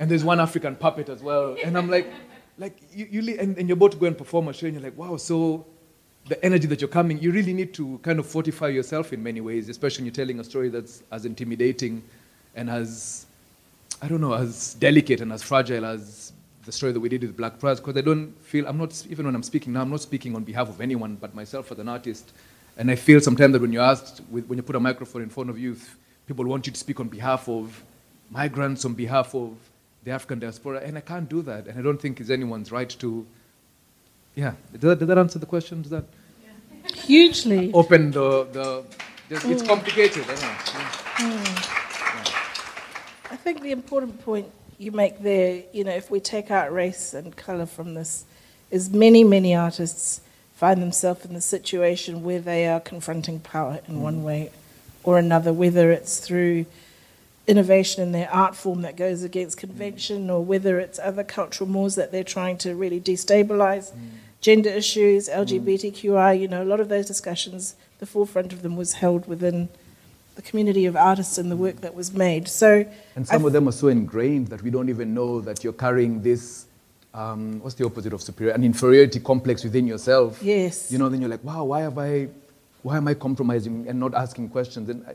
And 0.00 0.10
there's 0.10 0.24
one 0.24 0.40
African 0.40 0.76
puppet 0.76 1.10
as 1.10 1.22
well. 1.22 1.56
And 1.62 1.76
I'm 1.76 1.90
like, 1.90 2.10
like 2.56 2.80
you, 2.90 3.06
you 3.10 3.38
and, 3.38 3.58
and 3.58 3.68
you're 3.68 3.76
about 3.76 3.92
to 3.92 3.98
go 3.98 4.06
and 4.06 4.16
perform 4.16 4.48
a 4.48 4.54
show, 4.54 4.66
and 4.66 4.74
you're 4.74 4.82
like, 4.82 4.96
wow, 4.96 5.18
so 5.18 5.66
the 6.26 6.42
energy 6.42 6.66
that 6.68 6.80
you're 6.80 6.88
coming, 6.88 7.18
you 7.18 7.32
really 7.32 7.52
need 7.52 7.74
to 7.74 8.00
kind 8.02 8.18
of 8.18 8.26
fortify 8.26 8.68
yourself 8.68 9.12
in 9.12 9.22
many 9.22 9.42
ways, 9.42 9.68
especially 9.68 10.02
when 10.02 10.06
you're 10.06 10.26
telling 10.26 10.40
a 10.40 10.44
story 10.44 10.70
that's 10.70 11.02
as 11.12 11.26
intimidating 11.26 12.02
and 12.56 12.70
as, 12.70 13.26
I 14.00 14.08
don't 14.08 14.22
know, 14.22 14.32
as 14.32 14.74
delicate 14.74 15.20
and 15.20 15.32
as 15.32 15.42
fragile 15.42 15.84
as 15.84 16.32
the 16.64 16.72
story 16.72 16.92
that 16.92 17.00
we 17.00 17.10
did 17.10 17.22
with 17.22 17.36
Black 17.36 17.58
Brass, 17.58 17.78
because 17.78 17.96
I 17.96 18.00
don't 18.00 18.32
feel, 18.42 18.66
I'm 18.66 18.78
not, 18.78 19.06
even 19.10 19.26
when 19.26 19.34
I'm 19.34 19.42
speaking 19.42 19.74
now, 19.74 19.82
I'm 19.82 19.90
not 19.90 20.00
speaking 20.00 20.34
on 20.34 20.44
behalf 20.44 20.68
of 20.70 20.80
anyone 20.80 21.16
but 21.16 21.34
myself 21.34 21.70
as 21.72 21.78
an 21.78 21.88
artist. 21.88 22.32
And 22.78 22.92
I 22.92 22.94
feel 22.94 23.20
sometimes 23.20 23.52
that 23.52 23.60
when 23.60 23.72
you're 23.72 23.82
asked, 23.82 24.22
when 24.30 24.56
you 24.56 24.62
put 24.62 24.76
a 24.76 24.80
microphone 24.80 25.22
in 25.22 25.28
front 25.28 25.50
of 25.50 25.58
you, 25.58 25.76
people 26.28 26.44
want 26.44 26.64
you 26.64 26.72
to 26.72 26.78
speak 26.78 27.00
on 27.00 27.08
behalf 27.08 27.48
of 27.48 27.82
migrants, 28.30 28.84
on 28.84 28.94
behalf 28.94 29.34
of 29.34 29.56
the 30.04 30.12
African 30.12 30.38
diaspora, 30.38 30.80
and 30.84 30.96
I 30.96 31.00
can't 31.00 31.28
do 31.28 31.42
that. 31.42 31.66
And 31.66 31.76
I 31.76 31.82
don't 31.82 32.00
think 32.00 32.20
it's 32.20 32.30
anyone's 32.30 32.70
right 32.70 32.88
to, 33.00 33.26
yeah. 34.36 34.52
Did 34.70 34.80
that, 34.82 34.98
did 35.00 35.08
that 35.08 35.18
answer 35.18 35.40
the 35.40 35.46
question? 35.46 35.82
Does 35.82 35.90
that? 35.90 36.04
Yeah. 36.44 36.94
Hugely. 36.94 37.72
Open 37.72 38.12
the, 38.12 38.44
the, 38.52 38.84
it's 39.30 39.62
complicated, 39.62 40.24
I. 40.28 40.32
Yeah. 40.32 40.92
Mm. 41.16 41.74
I 43.30 43.36
think 43.36 43.60
the 43.60 43.72
important 43.72 44.24
point 44.24 44.50
you 44.78 44.92
make 44.92 45.20
there, 45.20 45.64
you 45.72 45.82
know, 45.82 45.90
if 45.90 46.12
we 46.12 46.20
take 46.20 46.52
out 46.52 46.72
race 46.72 47.12
and 47.12 47.36
colour 47.36 47.66
from 47.66 47.94
this, 47.94 48.24
is 48.70 48.90
many, 48.90 49.24
many 49.24 49.54
artists 49.54 50.20
find 50.58 50.82
themselves 50.82 51.24
in 51.24 51.34
the 51.34 51.40
situation 51.40 52.24
where 52.24 52.40
they 52.40 52.66
are 52.66 52.80
confronting 52.80 53.38
power 53.38 53.78
in 53.86 53.94
mm. 53.94 54.00
one 54.00 54.24
way 54.24 54.50
or 55.04 55.16
another, 55.16 55.52
whether 55.52 55.92
it's 55.92 56.18
through 56.18 56.66
innovation 57.46 58.02
in 58.02 58.10
their 58.10 58.28
art 58.32 58.56
form 58.56 58.82
that 58.82 58.96
goes 58.96 59.22
against 59.22 59.56
convention 59.56 60.28
or 60.28 60.44
whether 60.44 60.80
it's 60.80 60.98
other 60.98 61.22
cultural 61.22 61.70
mores 61.70 61.94
that 61.94 62.10
they're 62.10 62.24
trying 62.24 62.58
to 62.58 62.74
really 62.74 63.00
destabilize. 63.00 63.92
Mm. 63.92 64.08
Gender 64.40 64.70
issues, 64.70 65.28
LGBTQI, 65.28 66.40
you 66.40 66.48
know, 66.48 66.64
a 66.64 66.68
lot 66.72 66.80
of 66.80 66.88
those 66.88 67.06
discussions, 67.06 67.76
the 68.00 68.06
forefront 68.06 68.52
of 68.52 68.62
them 68.62 68.76
was 68.76 68.94
held 68.94 69.28
within 69.28 69.68
the 70.34 70.42
community 70.42 70.86
of 70.86 70.96
artists 70.96 71.38
and 71.38 71.52
the 71.52 71.56
work 71.56 71.82
that 71.82 71.94
was 71.94 72.12
made. 72.12 72.48
So, 72.48 72.84
and 73.14 73.28
some 73.28 73.44
of 73.44 73.52
them 73.52 73.68
are 73.68 73.72
so 73.72 73.86
ingrained 73.86 74.48
that 74.48 74.62
we 74.62 74.70
don't 74.70 74.88
even 74.88 75.14
know 75.14 75.40
that 75.40 75.62
you're 75.62 75.72
carrying 75.72 76.22
this. 76.22 76.64
Um, 77.14 77.60
what's 77.60 77.74
the 77.74 77.86
opposite 77.86 78.12
of 78.12 78.22
superior? 78.22 78.52
An 78.52 78.64
inferiority 78.64 79.20
complex 79.20 79.64
within 79.64 79.86
yourself. 79.86 80.42
Yes. 80.42 80.92
You 80.92 80.98
know, 80.98 81.08
then 81.08 81.20
you're 81.20 81.30
like, 81.30 81.42
wow, 81.42 81.64
why 81.64 81.80
have 81.80 81.98
I, 81.98 82.28
why 82.82 82.96
am 82.96 83.08
I 83.08 83.14
compromising 83.14 83.88
and 83.88 83.98
not 83.98 84.14
asking 84.14 84.50
questions? 84.50 84.88
And 84.88 85.04
I, 85.06 85.14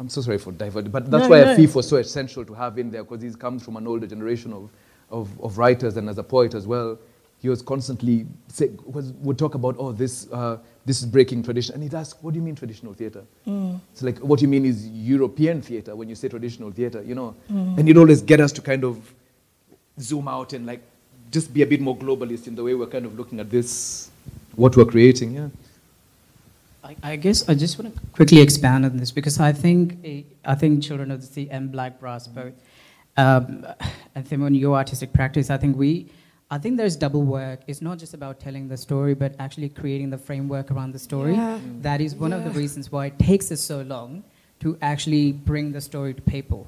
am 0.00 0.08
so 0.08 0.20
sorry 0.20 0.38
for 0.38 0.52
diverting, 0.52 0.90
but 0.90 1.10
that's 1.10 1.24
no, 1.24 1.30
why 1.30 1.44
no. 1.44 1.56
Afif 1.56 1.74
was 1.74 1.88
so 1.88 1.96
essential 1.96 2.44
to 2.44 2.54
have 2.54 2.78
in 2.78 2.90
there 2.90 3.04
because 3.04 3.22
he 3.22 3.30
comes 3.38 3.64
from 3.64 3.76
an 3.76 3.86
older 3.86 4.06
generation 4.06 4.52
of, 4.52 4.70
of, 5.10 5.40
of 5.40 5.58
writers 5.58 5.96
and 5.96 6.08
as 6.08 6.18
a 6.18 6.22
poet 6.22 6.54
as 6.54 6.66
well 6.66 6.98
he 7.40 7.48
was 7.48 7.62
constantly 7.62 8.26
say, 8.48 8.70
was, 8.84 9.12
would 9.12 9.38
talk 9.38 9.54
about, 9.54 9.76
oh, 9.78 9.92
this, 9.92 10.30
uh, 10.32 10.58
this 10.84 11.00
is 11.00 11.06
breaking 11.06 11.44
tradition. 11.44 11.74
And 11.74 11.82
he'd 11.82 11.94
ask, 11.94 12.20
what 12.22 12.34
do 12.34 12.38
you 12.38 12.42
mean 12.42 12.56
traditional 12.56 12.92
theatre? 12.92 13.24
Mm. 13.46 13.80
It's 13.92 14.02
like, 14.02 14.18
what 14.18 14.42
you 14.42 14.48
mean 14.48 14.64
is 14.64 14.88
European 14.88 15.62
theatre 15.62 15.94
when 15.94 16.08
you 16.08 16.16
say 16.16 16.28
traditional 16.28 16.72
theatre, 16.72 17.02
you 17.02 17.14
know? 17.14 17.36
Mm. 17.50 17.78
And 17.78 17.88
he'd 17.88 17.96
always 17.96 18.22
get 18.22 18.40
us 18.40 18.50
to 18.52 18.60
kind 18.60 18.84
of 18.84 19.14
zoom 20.00 20.26
out 20.26 20.52
and 20.52 20.66
like 20.66 20.82
just 21.30 21.52
be 21.52 21.62
a 21.62 21.66
bit 21.66 21.80
more 21.80 21.96
globalist 21.96 22.46
in 22.46 22.54
the 22.54 22.64
way 22.64 22.74
we're 22.74 22.86
kind 22.86 23.06
of 23.06 23.18
looking 23.18 23.40
at 23.40 23.50
this, 23.50 24.10
what 24.56 24.76
we're 24.76 24.84
creating, 24.84 25.34
yeah. 25.34 25.48
I, 26.84 26.96
I 27.02 27.16
guess 27.16 27.48
I 27.48 27.54
just 27.54 27.78
want 27.78 27.94
to 27.94 28.00
quickly 28.12 28.40
expand 28.40 28.84
on 28.84 28.96
this 28.96 29.10
because 29.10 29.38
I 29.40 29.52
think, 29.52 29.98
I 30.44 30.54
think 30.54 30.82
Children 30.82 31.10
of 31.10 31.20
the 31.20 31.26
Sea 31.26 31.48
and 31.50 31.70
Black 31.70 32.00
Brass 32.00 32.26
both 32.26 32.54
um, 33.18 33.66
and 34.14 34.24
then 34.24 34.42
on 34.42 34.54
your 34.54 34.76
artistic 34.76 35.12
practice, 35.12 35.50
I 35.50 35.58
think 35.58 35.76
we, 35.76 36.06
I 36.50 36.58
think 36.58 36.76
there's 36.76 36.96
double 36.96 37.22
work. 37.22 37.60
It's 37.66 37.82
not 37.82 37.98
just 37.98 38.14
about 38.14 38.38
telling 38.38 38.68
the 38.68 38.76
story, 38.76 39.14
but 39.14 39.34
actually 39.40 39.68
creating 39.68 40.10
the 40.10 40.18
framework 40.18 40.70
around 40.70 40.92
the 40.92 41.00
story. 41.00 41.34
Yeah. 41.34 41.58
That 41.82 42.00
is 42.00 42.14
one 42.14 42.32
of 42.32 42.44
the 42.44 42.50
reasons 42.50 42.92
why 42.92 43.06
it 43.06 43.18
takes 43.18 43.50
us 43.50 43.60
so 43.60 43.82
long 43.82 44.22
to 44.60 44.78
actually 44.80 45.32
bring 45.32 45.72
the 45.72 45.80
story 45.80 46.14
to 46.14 46.22
paper. 46.22 46.62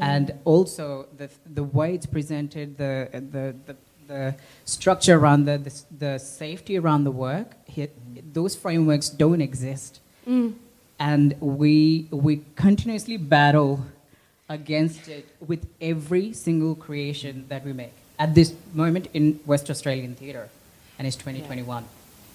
And 0.00 0.34
also 0.44 1.06
the, 1.16 1.30
the 1.54 1.62
way 1.62 1.94
it's 1.94 2.06
presented, 2.06 2.76
the, 2.76 3.08
the, 3.12 3.54
the, 3.66 3.76
the 4.06 4.34
structure 4.64 5.18
around 5.18 5.44
the, 5.44 5.58
the, 5.58 5.82
the 5.98 6.18
safety 6.18 6.78
around 6.78 7.04
the 7.04 7.10
work, 7.10 7.56
here, 7.66 7.88
those 8.32 8.54
frameworks 8.54 9.08
don't 9.08 9.40
exist. 9.40 10.00
Mm. 10.26 10.54
And 10.98 11.34
we, 11.40 12.08
we 12.10 12.42
continuously 12.54 13.16
battle 13.16 13.84
against 14.48 15.08
it 15.08 15.26
with 15.46 15.66
every 15.80 16.32
single 16.32 16.74
creation 16.74 17.44
that 17.48 17.64
we 17.64 17.72
make 17.72 17.92
at 18.18 18.34
this 18.34 18.54
moment 18.72 19.08
in 19.12 19.40
West 19.46 19.70
Australian 19.70 20.14
theatre, 20.14 20.48
and 20.98 21.06
it's 21.06 21.16
2021. 21.16 21.84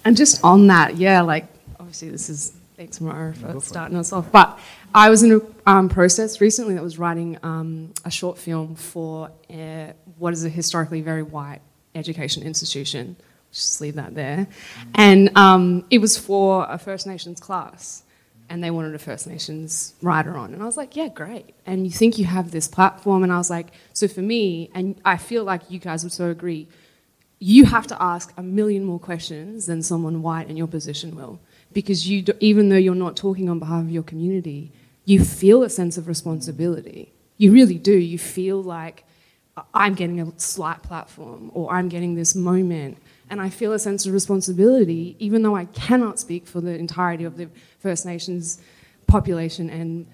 And 0.04 0.16
just 0.16 0.42
on 0.44 0.66
that, 0.68 0.96
yeah, 0.96 1.20
like 1.22 1.46
obviously 1.78 2.10
this 2.10 2.28
is 2.28 2.52
thanks 2.76 3.00
Mara 3.00 3.34
for 3.34 3.56
it. 3.56 3.62
starting 3.62 3.96
us 3.96 4.12
off. 4.12 4.30
But 4.32 4.58
I 4.94 5.10
was 5.10 5.22
in 5.22 5.32
a 5.32 5.70
um, 5.70 5.88
process 5.88 6.40
recently 6.40 6.74
that 6.74 6.82
was 6.82 6.98
writing 6.98 7.38
um, 7.42 7.92
a 8.04 8.10
short 8.10 8.38
film 8.38 8.74
for 8.74 9.30
uh, 9.50 9.92
what 10.18 10.32
is 10.32 10.44
a 10.44 10.48
historically 10.48 11.00
very 11.00 11.22
white 11.22 11.60
education 11.94 12.42
institution. 12.42 13.16
Just 13.52 13.80
leave 13.80 13.96
that 13.96 14.14
there. 14.14 14.46
And 14.94 15.36
um, 15.36 15.84
it 15.90 15.98
was 15.98 16.16
for 16.16 16.66
a 16.68 16.78
First 16.78 17.06
Nations 17.06 17.40
class. 17.40 18.02
And 18.48 18.62
they 18.62 18.70
wanted 18.70 18.94
a 18.94 18.98
First 18.98 19.26
Nations 19.26 19.94
writer 20.02 20.36
on. 20.36 20.52
And 20.52 20.62
I 20.62 20.66
was 20.66 20.76
like, 20.76 20.94
yeah, 20.94 21.08
great. 21.08 21.54
And 21.64 21.86
you 21.86 21.92
think 21.92 22.18
you 22.18 22.26
have 22.26 22.50
this 22.50 22.68
platform. 22.68 23.22
And 23.22 23.32
I 23.32 23.38
was 23.38 23.48
like, 23.48 23.68
so 23.94 24.08
for 24.08 24.20
me, 24.20 24.70
and 24.74 25.00
I 25.04 25.16
feel 25.16 25.44
like 25.44 25.70
you 25.70 25.78
guys 25.78 26.02
would 26.02 26.12
so 26.12 26.28
agree, 26.28 26.68
you 27.38 27.64
have 27.64 27.86
to 27.86 28.02
ask 28.02 28.32
a 28.36 28.42
million 28.42 28.84
more 28.84 28.98
questions 28.98 29.66
than 29.66 29.82
someone 29.82 30.22
white 30.22 30.50
in 30.50 30.56
your 30.56 30.66
position 30.66 31.16
will. 31.16 31.40
Because 31.72 32.08
you, 32.08 32.22
do, 32.22 32.32
even 32.40 32.68
though 32.68 32.76
you're 32.76 32.94
not 32.94 33.16
talking 33.16 33.48
on 33.48 33.58
behalf 33.58 33.82
of 33.82 33.90
your 33.90 34.02
community, 34.02 34.72
you 35.04 35.24
feel 35.24 35.62
a 35.62 35.70
sense 35.70 35.96
of 35.98 36.06
responsibility. 36.08 37.12
You 37.38 37.52
really 37.52 37.78
do. 37.78 37.92
You 37.96 38.18
feel 38.18 38.62
like 38.62 39.04
"I- 39.56 39.62
I'm 39.74 39.94
getting 39.94 40.20
a 40.20 40.32
slight 40.38 40.82
platform 40.82 41.50
or 41.54 41.72
I'm 41.72 41.88
getting 41.88 42.14
this 42.14 42.34
moment. 42.34 42.98
And 43.30 43.40
I 43.40 43.48
feel 43.48 43.72
a 43.72 43.78
sense 43.78 44.04
of 44.06 44.12
responsibility, 44.12 45.16
even 45.18 45.42
though 45.42 45.56
I 45.56 45.64
cannot 45.66 46.18
speak 46.20 46.46
for 46.46 46.60
the 46.60 46.76
entirety 46.78 47.24
of 47.24 47.36
the 47.36 47.48
First 47.78 48.04
Nations 48.04 48.58
population 49.06 49.70
and 49.70 50.06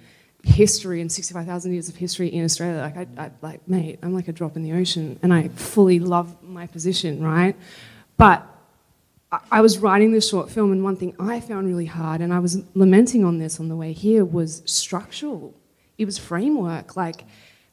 history 0.44 1.00
and 1.00 1.10
65,000 1.10 1.72
years 1.72 1.88
of 1.88 1.96
history 1.96 2.28
in 2.28 2.44
Australia. 2.44 2.80
Like, 2.80 2.96
I, 2.96 3.24
I, 3.24 3.30
like, 3.42 3.66
mate, 3.68 3.98
I'm 4.02 4.14
like 4.14 4.28
a 4.28 4.32
drop 4.32 4.56
in 4.56 4.62
the 4.62 4.72
ocean, 4.72 5.18
and 5.22 5.34
I 5.34 5.48
fully 5.48 5.98
love 5.98 6.42
my 6.42 6.66
position, 6.68 7.22
right? 7.22 7.56
But 8.16 8.46
I, 9.30 9.60
was 9.60 9.78
writing 9.78 10.12
this 10.12 10.28
short 10.28 10.50
film, 10.50 10.72
and 10.72 10.82
one 10.82 10.96
thing 10.96 11.14
I 11.18 11.40
found 11.40 11.66
really 11.66 11.84
hard, 11.84 12.22
and 12.22 12.32
I 12.32 12.38
was 12.38 12.62
lamenting 12.74 13.24
on 13.24 13.38
this 13.38 13.60
on 13.60 13.68
the 13.68 13.76
way 13.76 13.92
here, 13.92 14.24
was 14.24 14.62
structural. 14.64 15.54
It 15.98 16.06
was 16.06 16.16
framework. 16.16 16.96
Like, 16.96 17.24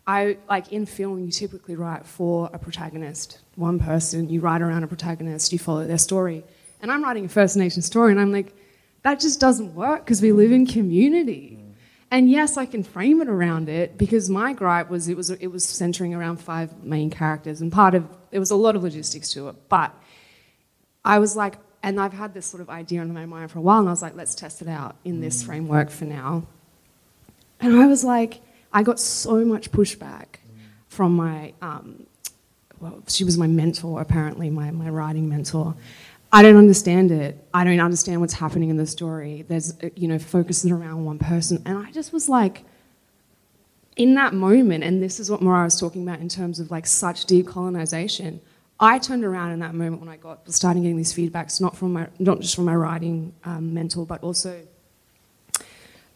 I 0.06 0.38
like 0.50 0.74
in 0.74 0.86
film, 0.86 1.24
you 1.24 1.32
typically 1.32 1.76
write 1.76 2.06
for 2.06 2.50
a 2.54 2.60
protagonist, 2.60 3.40
one 3.56 3.80
person. 3.80 4.30
You 4.30 4.42
write 4.42 4.62
around 4.62 4.84
a 4.84 4.88
protagonist, 4.88 5.54
you 5.54 5.60
follow 5.60 5.88
their 5.88 5.98
story. 5.98 6.44
And 6.82 6.92
I'm 6.92 7.02
writing 7.02 7.26
a 7.26 7.30
First 7.30 7.56
Nation 7.56 7.82
story, 7.82 8.12
and 8.12 8.20
I'm 8.20 8.34
like, 8.34 8.54
that 9.04 9.22
just 9.22 9.40
doesn't 9.40 9.74
work 9.74 10.04
because 10.04 10.22
we 10.22 10.34
live 10.34 10.52
in 10.52 10.66
community. 10.66 11.64
And 12.12 12.30
yes, 12.30 12.58
I 12.58 12.66
can 12.66 12.84
frame 12.84 13.22
it 13.22 13.30
around 13.30 13.70
it 13.70 13.98
because 13.98 14.30
my 14.30 14.54
gripe 14.54 14.90
was 14.90 15.08
it 15.08 15.16
was 15.18 15.30
it 15.32 15.48
was 15.48 15.64
centering 15.64 16.14
around 16.14 16.38
five 16.38 16.84
main 16.84 17.10
characters, 17.10 17.62
and 17.62 17.72
part 17.72 17.96
of 17.96 18.08
there 18.32 18.40
was 18.40 18.52
a 18.52 18.56
lot 18.56 18.76
of 18.76 18.84
logistics 18.84 19.32
to 19.34 19.50
it. 19.50 19.56
But 19.70 19.94
I 21.06 21.20
was 21.20 21.36
like, 21.36 21.58
and 21.84 22.02
I've 22.02 22.14
had 22.14 22.34
this 22.34 22.48
sort 22.48 22.62
of 22.62 22.70
idea 22.70 23.02
in 23.04 23.14
my 23.14 23.28
mind 23.28 23.52
for 23.52 23.60
a 23.60 23.62
while, 23.62 23.80
and 23.80 23.88
I 23.88 23.92
was 23.92 24.02
like, 24.02 24.16
let's 24.16 24.34
test 24.34 24.64
it 24.64 24.68
out 24.68 24.96
in 25.06 25.22
this 25.22 25.44
framework 25.44 25.92
for 25.92 26.06
now. 26.06 26.48
And 27.60 27.78
I 27.78 27.86
was 27.86 28.04
like, 28.04 28.42
I 28.74 28.82
got 28.82 29.00
so 29.00 29.46
much 29.46 29.72
pushback 29.72 30.40
from 30.88 31.16
my, 31.16 31.54
um, 31.62 32.08
well, 32.80 33.04
she 33.08 33.24
was 33.24 33.38
my 33.38 33.48
mentor, 33.48 34.02
apparently, 34.02 34.50
my, 34.50 34.72
my 34.72 34.90
writing 34.90 35.30
mentor. 35.30 35.76
I 36.34 36.42
don't 36.42 36.58
understand 36.58 37.12
it. 37.12 37.42
I 37.54 37.64
don't 37.64 37.80
understand 37.80 38.20
what's 38.20 38.34
happening 38.34 38.70
in 38.70 38.78
the 38.78 38.88
story. 38.88 39.46
There's, 39.48 39.74
uh, 39.84 39.90
you 39.96 40.08
know, 40.08 40.18
focuses 40.18 40.72
around 40.72 41.06
one 41.06 41.20
person. 41.20 41.62
And 41.66 41.78
I 41.78 41.92
just 41.92 42.12
was 42.12 42.28
like, 42.28 42.66
in 43.96 44.16
that 44.16 44.34
moment, 44.34 44.84
and 44.84 45.02
this 45.02 45.20
is 45.20 45.30
what 45.32 45.42
Mara 45.42 45.64
was 45.64 45.80
talking 45.80 46.02
about 46.02 46.20
in 46.20 46.28
terms 46.28 46.60
of 46.60 46.72
like 46.72 46.88
such 46.88 47.28
decolonization, 47.28 48.40
I 48.80 49.00
turned 49.00 49.24
around 49.24 49.52
in 49.52 49.60
that 49.60 49.74
moment 49.74 50.02
when 50.02 50.10
I 50.10 50.18
got 50.18 50.52
starting 50.52 50.84
getting 50.84 50.98
these 50.98 51.14
feedbacks, 51.14 51.62
not 51.62 51.78
from 51.78 51.94
my, 51.94 52.08
not 52.20 52.42
just 52.42 52.56
from 52.56 52.66
my 52.66 52.76
writing 52.76 53.34
um, 53.46 53.74
mentor, 53.74 54.06
but 54.06 54.22
also 54.22 54.62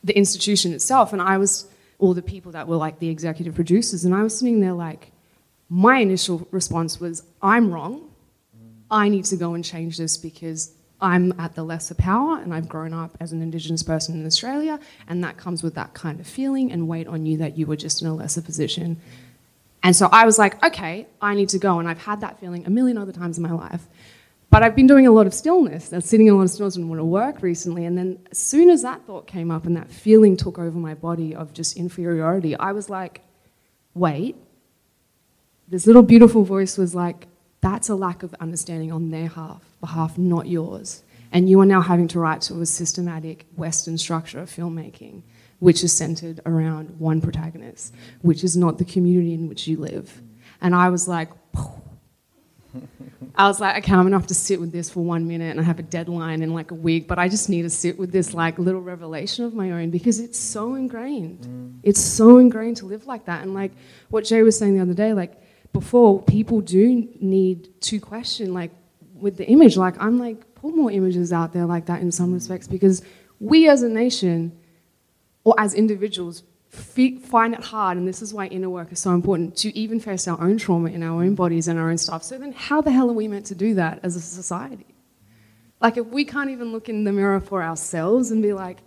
the 0.03 0.17
institution 0.17 0.73
itself. 0.73 1.13
And 1.13 1.21
I 1.21 1.37
was, 1.37 1.67
all 1.99 2.13
the 2.13 2.21
people 2.21 2.51
that 2.51 2.67
were 2.67 2.75
like 2.75 2.99
the 2.99 3.09
executive 3.09 3.55
producers, 3.55 4.03
and 4.05 4.13
I 4.13 4.23
was 4.23 4.37
sitting 4.37 4.59
there 4.59 4.73
like, 4.73 5.11
my 5.69 5.99
initial 5.99 6.47
response 6.51 6.99
was, 6.99 7.23
I'm 7.41 7.71
wrong. 7.71 8.09
I 8.91 9.07
need 9.07 9.25
to 9.25 9.35
go 9.35 9.53
and 9.53 9.63
change 9.63 9.97
this 9.97 10.17
because 10.17 10.73
I'm 10.99 11.39
at 11.39 11.55
the 11.55 11.63
lesser 11.63 11.95
power 11.95 12.39
and 12.39 12.53
I've 12.53 12.67
grown 12.67 12.93
up 12.93 13.15
as 13.19 13.31
an 13.31 13.41
Indigenous 13.41 13.83
person 13.83 14.19
in 14.19 14.25
Australia, 14.25 14.79
and 15.07 15.23
that 15.23 15.37
comes 15.37 15.63
with 15.63 15.75
that 15.75 15.93
kind 15.93 16.19
of 16.19 16.27
feeling 16.27 16.71
and 16.71 16.87
weight 16.87 17.07
on 17.07 17.25
you 17.25 17.37
that 17.37 17.57
you 17.57 17.67
were 17.67 17.77
just 17.77 18.01
in 18.01 18.07
a 18.07 18.15
lesser 18.15 18.41
position. 18.41 18.99
And 19.81 19.95
so 19.95 20.09
I 20.11 20.25
was 20.25 20.37
like, 20.37 20.61
okay, 20.63 21.07
I 21.21 21.35
need 21.35 21.49
to 21.49 21.59
go. 21.59 21.79
And 21.79 21.87
I've 21.87 22.01
had 22.01 22.21
that 22.21 22.39
feeling 22.39 22.65
a 22.65 22.69
million 22.69 22.97
other 22.97 23.11
times 23.11 23.37
in 23.37 23.43
my 23.43 23.51
life. 23.51 23.87
But 24.49 24.63
I've 24.63 24.75
been 24.75 24.87
doing 24.87 25.05
a 25.05 25.11
lot 25.11 25.27
of 25.27 25.33
stillness, 25.33 25.93
uh, 25.93 26.01
sitting 26.01 26.27
in 26.27 26.33
a 26.33 26.37
lot 26.37 26.43
of 26.43 26.49
stillness 26.49 26.75
and 26.75 26.89
want 26.89 26.99
to 26.99 27.05
work 27.05 27.41
recently. 27.41 27.85
And 27.85 27.97
then 27.97 28.19
as 28.31 28.39
soon 28.39 28.69
as 28.69 28.81
that 28.81 29.05
thought 29.05 29.27
came 29.27 29.51
up 29.51 29.65
and 29.65 29.77
that 29.77 29.91
feeling 29.91 30.35
took 30.35 30.57
over 30.57 30.77
my 30.77 30.95
body 30.95 31.35
of 31.35 31.53
just 31.53 31.77
inferiority, 31.77 32.55
I 32.55 32.71
was 32.71 32.89
like, 32.89 33.21
wait. 33.93 34.35
This 35.67 35.85
little 35.85 36.01
beautiful 36.01 36.43
voice 36.43 36.79
was 36.79 36.95
like, 36.95 37.27
that's 37.61 37.89
a 37.89 37.95
lack 37.95 38.23
of 38.23 38.33
understanding 38.39 38.91
on 38.91 39.11
their 39.11 39.27
half, 39.27 39.61
behalf, 39.81 40.17
not 40.17 40.47
yours. 40.47 41.03
And 41.31 41.47
you 41.47 41.59
are 41.59 41.65
now 41.65 41.81
having 41.81 42.07
to 42.09 42.19
write 42.19 42.41
to 42.43 42.59
a 42.61 42.65
systematic 42.65 43.45
Western 43.55 43.99
structure 43.99 44.39
of 44.39 44.49
filmmaking, 44.49 45.21
which 45.59 45.83
is 45.83 45.93
centered 45.93 46.39
around 46.45 46.99
one 46.99 47.21
protagonist, 47.21 47.93
which 48.21 48.43
is 48.43 48.55
not 48.55 48.77
the 48.77 48.85
community 48.85 49.33
in 49.33 49.47
which 49.47 49.67
you 49.67 49.77
live. 49.77 50.21
And 50.61 50.75
I 50.75 50.89
was 50.89 51.07
like, 51.07 51.29
I 53.35 53.47
was 53.47 53.59
like, 53.59 53.77
okay, 53.77 53.93
I'm 53.93 54.03
gonna 54.03 54.17
have 54.17 54.27
to 54.27 54.33
sit 54.33 54.59
with 54.59 54.71
this 54.71 54.89
for 54.89 55.01
one 55.01 55.27
minute 55.27 55.51
and 55.51 55.59
I 55.59 55.63
have 55.63 55.79
a 55.79 55.83
deadline 55.83 56.41
in 56.41 56.53
like 56.53 56.71
a 56.71 56.75
week, 56.75 57.07
but 57.07 57.17
I 57.17 57.29
just 57.29 57.49
need 57.49 57.63
to 57.63 57.69
sit 57.69 57.97
with 57.97 58.11
this 58.11 58.33
like 58.33 58.59
little 58.59 58.81
revelation 58.81 59.45
of 59.45 59.53
my 59.53 59.71
own 59.71 59.89
because 59.91 60.19
it's 60.19 60.37
so 60.37 60.75
ingrained. 60.75 61.41
Mm. 61.41 61.79
It's 61.83 62.01
so 62.01 62.37
ingrained 62.37 62.77
to 62.77 62.85
live 62.85 63.07
like 63.07 63.25
that. 63.25 63.41
And 63.41 63.53
like 63.53 63.71
what 64.09 64.25
Jay 64.25 64.41
was 64.43 64.57
saying 64.57 64.75
the 64.75 64.81
other 64.81 64.93
day, 64.93 65.13
like 65.13 65.41
before, 65.71 66.21
people 66.23 66.61
do 66.61 67.07
need 67.21 67.81
to 67.81 67.99
question, 67.99 68.53
like 68.53 68.71
with 69.13 69.37
the 69.37 69.47
image, 69.47 69.77
like 69.77 69.95
I'm 70.01 70.19
like, 70.19 70.55
put 70.55 70.75
more 70.75 70.91
images 70.91 71.31
out 71.31 71.53
there 71.53 71.65
like 71.65 71.85
that 71.85 72.01
in 72.01 72.11
some 72.11 72.31
mm. 72.31 72.35
respects 72.35 72.67
because 72.67 73.01
we 73.39 73.69
as 73.69 73.83
a 73.83 73.89
nation 73.89 74.58
or 75.43 75.55
as 75.57 75.73
individuals 75.73 76.43
find 76.69 77.53
it 77.53 77.63
hard, 77.63 77.97
and 77.97 78.07
this 78.07 78.21
is 78.21 78.33
why 78.33 78.45
inner 78.47 78.69
work 78.69 78.91
is 78.91 78.99
so 78.99 79.11
important, 79.11 79.57
to 79.57 79.75
even 79.75 79.99
face 79.99 80.27
our 80.27 80.39
own 80.39 80.57
trauma 80.57 80.89
in 80.89 81.01
our 81.01 81.23
own 81.23 81.33
bodies 81.35 81.67
and 81.67 81.79
our 81.79 81.89
own 81.89 81.97
stuff. 81.97 82.23
So 82.23 82.37
then, 82.37 82.51
how 82.51 82.81
the 82.81 82.91
hell 82.91 83.09
are 83.09 83.13
we 83.13 83.27
meant 83.27 83.47
to 83.47 83.55
do 83.55 83.73
that 83.75 83.99
as 84.03 84.15
a 84.15 84.21
society? 84.21 84.85
Like, 85.81 85.97
if 85.97 86.05
we 86.07 86.25
can't 86.25 86.49
even 86.49 86.71
look 86.71 86.89
in 86.89 87.05
the 87.05 87.11
mirror 87.11 87.39
for 87.39 87.63
ourselves 87.63 88.31
and 88.31 88.43
be 88.43 88.53
like, 88.53 88.77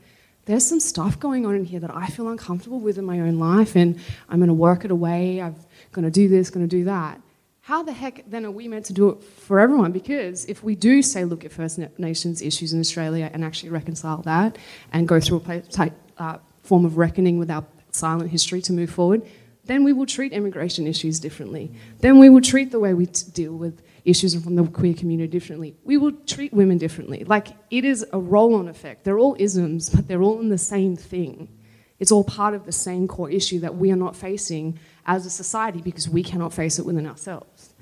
there's 0.45 0.67
some 0.67 0.81
stuff 0.81 1.19
going 1.19 1.47
on 1.47 1.55
in 1.55 1.65
here 1.65 1.81
that 1.81 1.95
I 1.95 2.07
feel 2.09 2.29
uncomfortable 2.29 2.81
with 2.81 2.99
in 2.99 3.05
my 3.05 3.21
own 3.21 3.39
life, 3.39 3.77
and 3.77 3.99
I'm 4.29 4.39
going 4.39 4.49
to 4.49 4.55
work 4.55 4.85
it 4.85 4.91
away, 4.91 5.41
I'm 5.41 5.57
going 5.93 6.05
to 6.05 6.11
do 6.11 6.29
this, 6.29 6.51
going 6.51 6.69
to 6.69 6.77
do 6.77 6.85
that. 6.85 7.21
How 7.63 7.85
the 7.85 7.93
heck 7.93 8.29
then 8.29 8.45
are 8.45 8.51
we 8.51 8.67
meant 8.67 8.87
to 8.87 8.93
do 8.93 9.09
it 9.11 9.23
for 9.23 9.61
everyone? 9.61 9.93
Because 9.93 10.45
if 10.47 10.65
we 10.65 10.75
do 10.75 11.01
say, 11.01 11.25
look 11.25 11.45
at 11.45 11.53
First 11.53 11.79
Nations 11.97 12.43
issues 12.43 12.73
in 12.73 12.81
Australia 12.81 13.31
and 13.33 13.45
actually 13.45 13.71
reconcile 13.71 14.21
that 14.23 14.59
and 14.93 15.07
go 15.07 15.21
through 15.21 15.43
a 15.47 15.93
uh, 16.19 16.39
form 16.63 16.85
of 16.85 16.97
reckoning 16.97 17.39
with 17.39 17.51
our 17.51 17.65
silent 17.91 18.31
history 18.31 18.63
to 18.63 18.73
move 18.73 18.91
forward, 18.91 19.23
then 19.65 19.85
we 19.85 19.93
will 19.93 20.07
treat 20.07 20.33
immigration 20.33 20.87
issues 20.87 21.21
differently. 21.21 21.73
Then 22.01 22.19
we 22.19 22.29
will 22.29 22.41
treat 22.41 22.73
the 22.73 22.81
way 22.81 22.95
we 22.95 23.07
t- 23.07 23.31
deal 23.33 23.55
with 23.55 23.83
issues 24.05 24.35
from 24.43 24.57
the 24.57 24.65
queer 24.65 24.95
community 24.95 25.31
differently. 25.31 25.77
We 25.85 25.97
will 25.97 26.13
treat 26.13 26.53
women 26.53 26.79
differently. 26.79 27.25
Like 27.25 27.49
it 27.71 27.85
is 27.85 28.05
a 28.13 28.19
roll 28.19 28.55
on 28.57 28.69
effect. 28.69 29.05
They're 29.05 29.19
all 29.19 29.37
isms, 29.39 29.91
but 29.91 30.09
they're 30.09 30.23
all 30.23 30.41
in 30.41 30.49
the 30.49 30.59
same 30.59 30.97
thing. 30.97 31.49
It's 32.01 32.11
all 32.11 32.25
part 32.25 32.55
of 32.55 32.67
the 32.67 32.73
same 32.73 33.07
core 33.07 33.31
issue 33.31 33.61
that 33.61 33.77
we 33.77 33.93
are 33.93 33.97
not 33.97 34.17
facing 34.17 34.79
as 35.07 35.25
a 35.25 35.31
society 35.31 35.81
because 35.81 36.09
we 36.09 36.25
cannot 36.25 36.53
face 36.53 36.81
it 36.81 36.85
within 36.85 37.07
ourselves. 37.07 37.75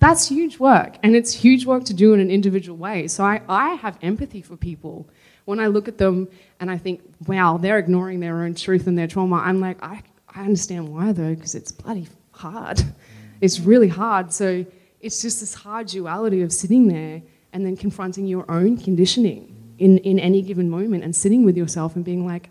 That's 0.00 0.28
huge 0.28 0.58
work, 0.58 0.96
and 1.02 1.16
it's 1.16 1.32
huge 1.32 1.66
work 1.66 1.84
to 1.84 1.94
do 1.94 2.12
in 2.14 2.20
an 2.20 2.30
individual 2.30 2.78
way. 2.78 3.08
So 3.08 3.24
I, 3.24 3.40
I 3.48 3.74
have 3.74 3.98
empathy 4.00 4.42
for 4.42 4.56
people. 4.56 5.08
When 5.44 5.60
I 5.60 5.66
look 5.66 5.88
at 5.88 5.98
them 5.98 6.28
and 6.60 6.70
I 6.70 6.78
think, 6.78 7.02
wow, 7.26 7.56
they're 7.56 7.78
ignoring 7.78 8.20
their 8.20 8.42
own 8.42 8.54
truth 8.54 8.86
and 8.86 8.98
their 8.98 9.06
trauma, 9.06 9.36
I'm 9.36 9.60
like, 9.60 9.82
I, 9.82 10.02
I 10.28 10.42
understand 10.42 10.88
why 10.88 11.12
though, 11.12 11.34
because 11.34 11.54
it's 11.54 11.72
bloody 11.72 12.08
hard. 12.32 12.78
Mm. 12.78 12.92
It's 13.40 13.60
really 13.60 13.88
hard. 13.88 14.32
So 14.32 14.66
it's 15.00 15.22
just 15.22 15.40
this 15.40 15.54
hard 15.54 15.86
duality 15.86 16.42
of 16.42 16.52
sitting 16.52 16.88
there 16.88 17.22
and 17.52 17.64
then 17.64 17.76
confronting 17.76 18.26
your 18.26 18.50
own 18.50 18.76
conditioning 18.76 19.54
in, 19.78 19.98
in 19.98 20.18
any 20.18 20.42
given 20.42 20.68
moment 20.68 21.04
and 21.04 21.14
sitting 21.14 21.44
with 21.44 21.56
yourself 21.56 21.96
and 21.96 22.04
being 22.04 22.26
like, 22.26 22.50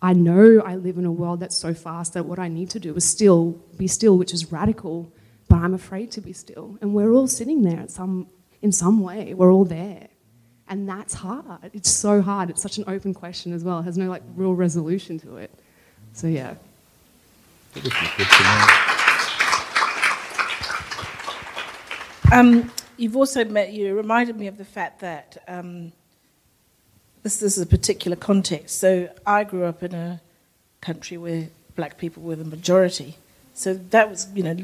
I 0.00 0.12
know 0.12 0.62
I 0.64 0.76
live 0.76 0.96
in 0.96 1.04
a 1.04 1.12
world 1.12 1.40
that's 1.40 1.56
so 1.56 1.74
fast 1.74 2.14
that 2.14 2.24
what 2.24 2.38
I 2.38 2.48
need 2.48 2.70
to 2.70 2.80
do 2.80 2.94
is 2.94 3.04
still 3.04 3.60
be 3.76 3.88
still, 3.88 4.16
which 4.16 4.32
is 4.32 4.52
radical, 4.52 5.12
but 5.48 5.56
I'm 5.56 5.74
afraid 5.74 6.12
to 6.12 6.20
be 6.20 6.32
still. 6.32 6.78
And 6.80 6.94
we're 6.94 7.12
all 7.12 7.26
sitting 7.26 7.62
there 7.62 7.80
at 7.80 7.90
some, 7.90 8.28
in 8.62 8.70
some 8.70 9.00
way. 9.00 9.34
We're 9.34 9.52
all 9.52 9.64
there. 9.64 10.08
And 10.68 10.88
that's 10.88 11.14
hard. 11.14 11.70
It's 11.72 11.90
so 11.90 12.20
hard. 12.20 12.50
It's 12.50 12.60
such 12.60 12.78
an 12.78 12.84
open 12.86 13.14
question 13.14 13.52
as 13.52 13.64
well. 13.64 13.78
It 13.78 13.84
has 13.84 13.96
no 13.96 14.08
like 14.08 14.22
real 14.36 14.54
resolution 14.54 15.18
to 15.20 15.36
it. 15.38 15.50
So 16.12 16.26
yeah. 16.26 16.54
Um, 22.30 22.70
you've 22.98 23.16
also 23.16 23.44
met, 23.44 23.72
you 23.72 23.94
reminded 23.94 24.36
me 24.36 24.46
of 24.48 24.58
the 24.58 24.64
fact 24.64 25.00
that 25.00 25.42
um, 25.48 25.92
this, 27.22 27.38
this 27.38 27.56
is 27.56 27.62
a 27.62 27.66
particular 27.66 28.16
context. 28.16 28.78
So 28.78 29.08
I 29.26 29.44
grew 29.44 29.64
up 29.64 29.82
in 29.82 29.94
a 29.94 30.20
country 30.82 31.16
where 31.16 31.48
black 31.76 31.96
people 31.96 32.22
were 32.22 32.36
the 32.36 32.44
majority. 32.44 33.16
So 33.54 33.74
that 33.74 34.10
was, 34.10 34.26
you 34.34 34.42
know, 34.42 34.56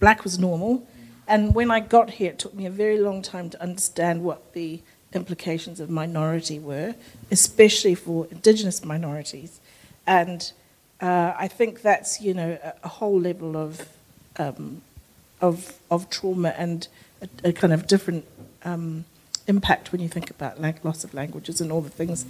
black 0.00 0.24
was 0.24 0.38
normal. 0.38 0.86
And 1.28 1.54
when 1.54 1.70
I 1.70 1.80
got 1.80 2.10
here, 2.10 2.30
it 2.30 2.38
took 2.38 2.54
me 2.54 2.66
a 2.66 2.70
very 2.70 2.98
long 2.98 3.22
time 3.22 3.50
to 3.50 3.62
understand 3.62 4.24
what 4.24 4.52
the 4.52 4.80
implications 5.12 5.80
of 5.80 5.88
minority 5.90 6.58
were, 6.58 6.94
especially 7.30 7.94
for 7.94 8.26
indigenous 8.30 8.84
minorities. 8.84 9.60
And 10.06 10.52
uh, 11.00 11.32
I 11.36 11.48
think 11.48 11.82
that's, 11.82 12.20
you 12.20 12.34
know, 12.34 12.58
a, 12.62 12.72
a 12.84 12.88
whole 12.88 13.20
level 13.20 13.56
of 13.56 13.88
um, 14.38 14.82
of, 15.40 15.78
of 15.90 16.08
trauma 16.10 16.54
and 16.56 16.88
a, 17.20 17.48
a 17.48 17.52
kind 17.52 17.72
of 17.72 17.86
different 17.86 18.24
um, 18.64 19.04
impact 19.46 19.92
when 19.92 20.00
you 20.00 20.08
think 20.08 20.30
about 20.30 20.60
like 20.60 20.84
loss 20.84 21.04
of 21.04 21.14
languages 21.14 21.60
and 21.60 21.70
all 21.70 21.80
the 21.80 21.90
things 21.90 22.26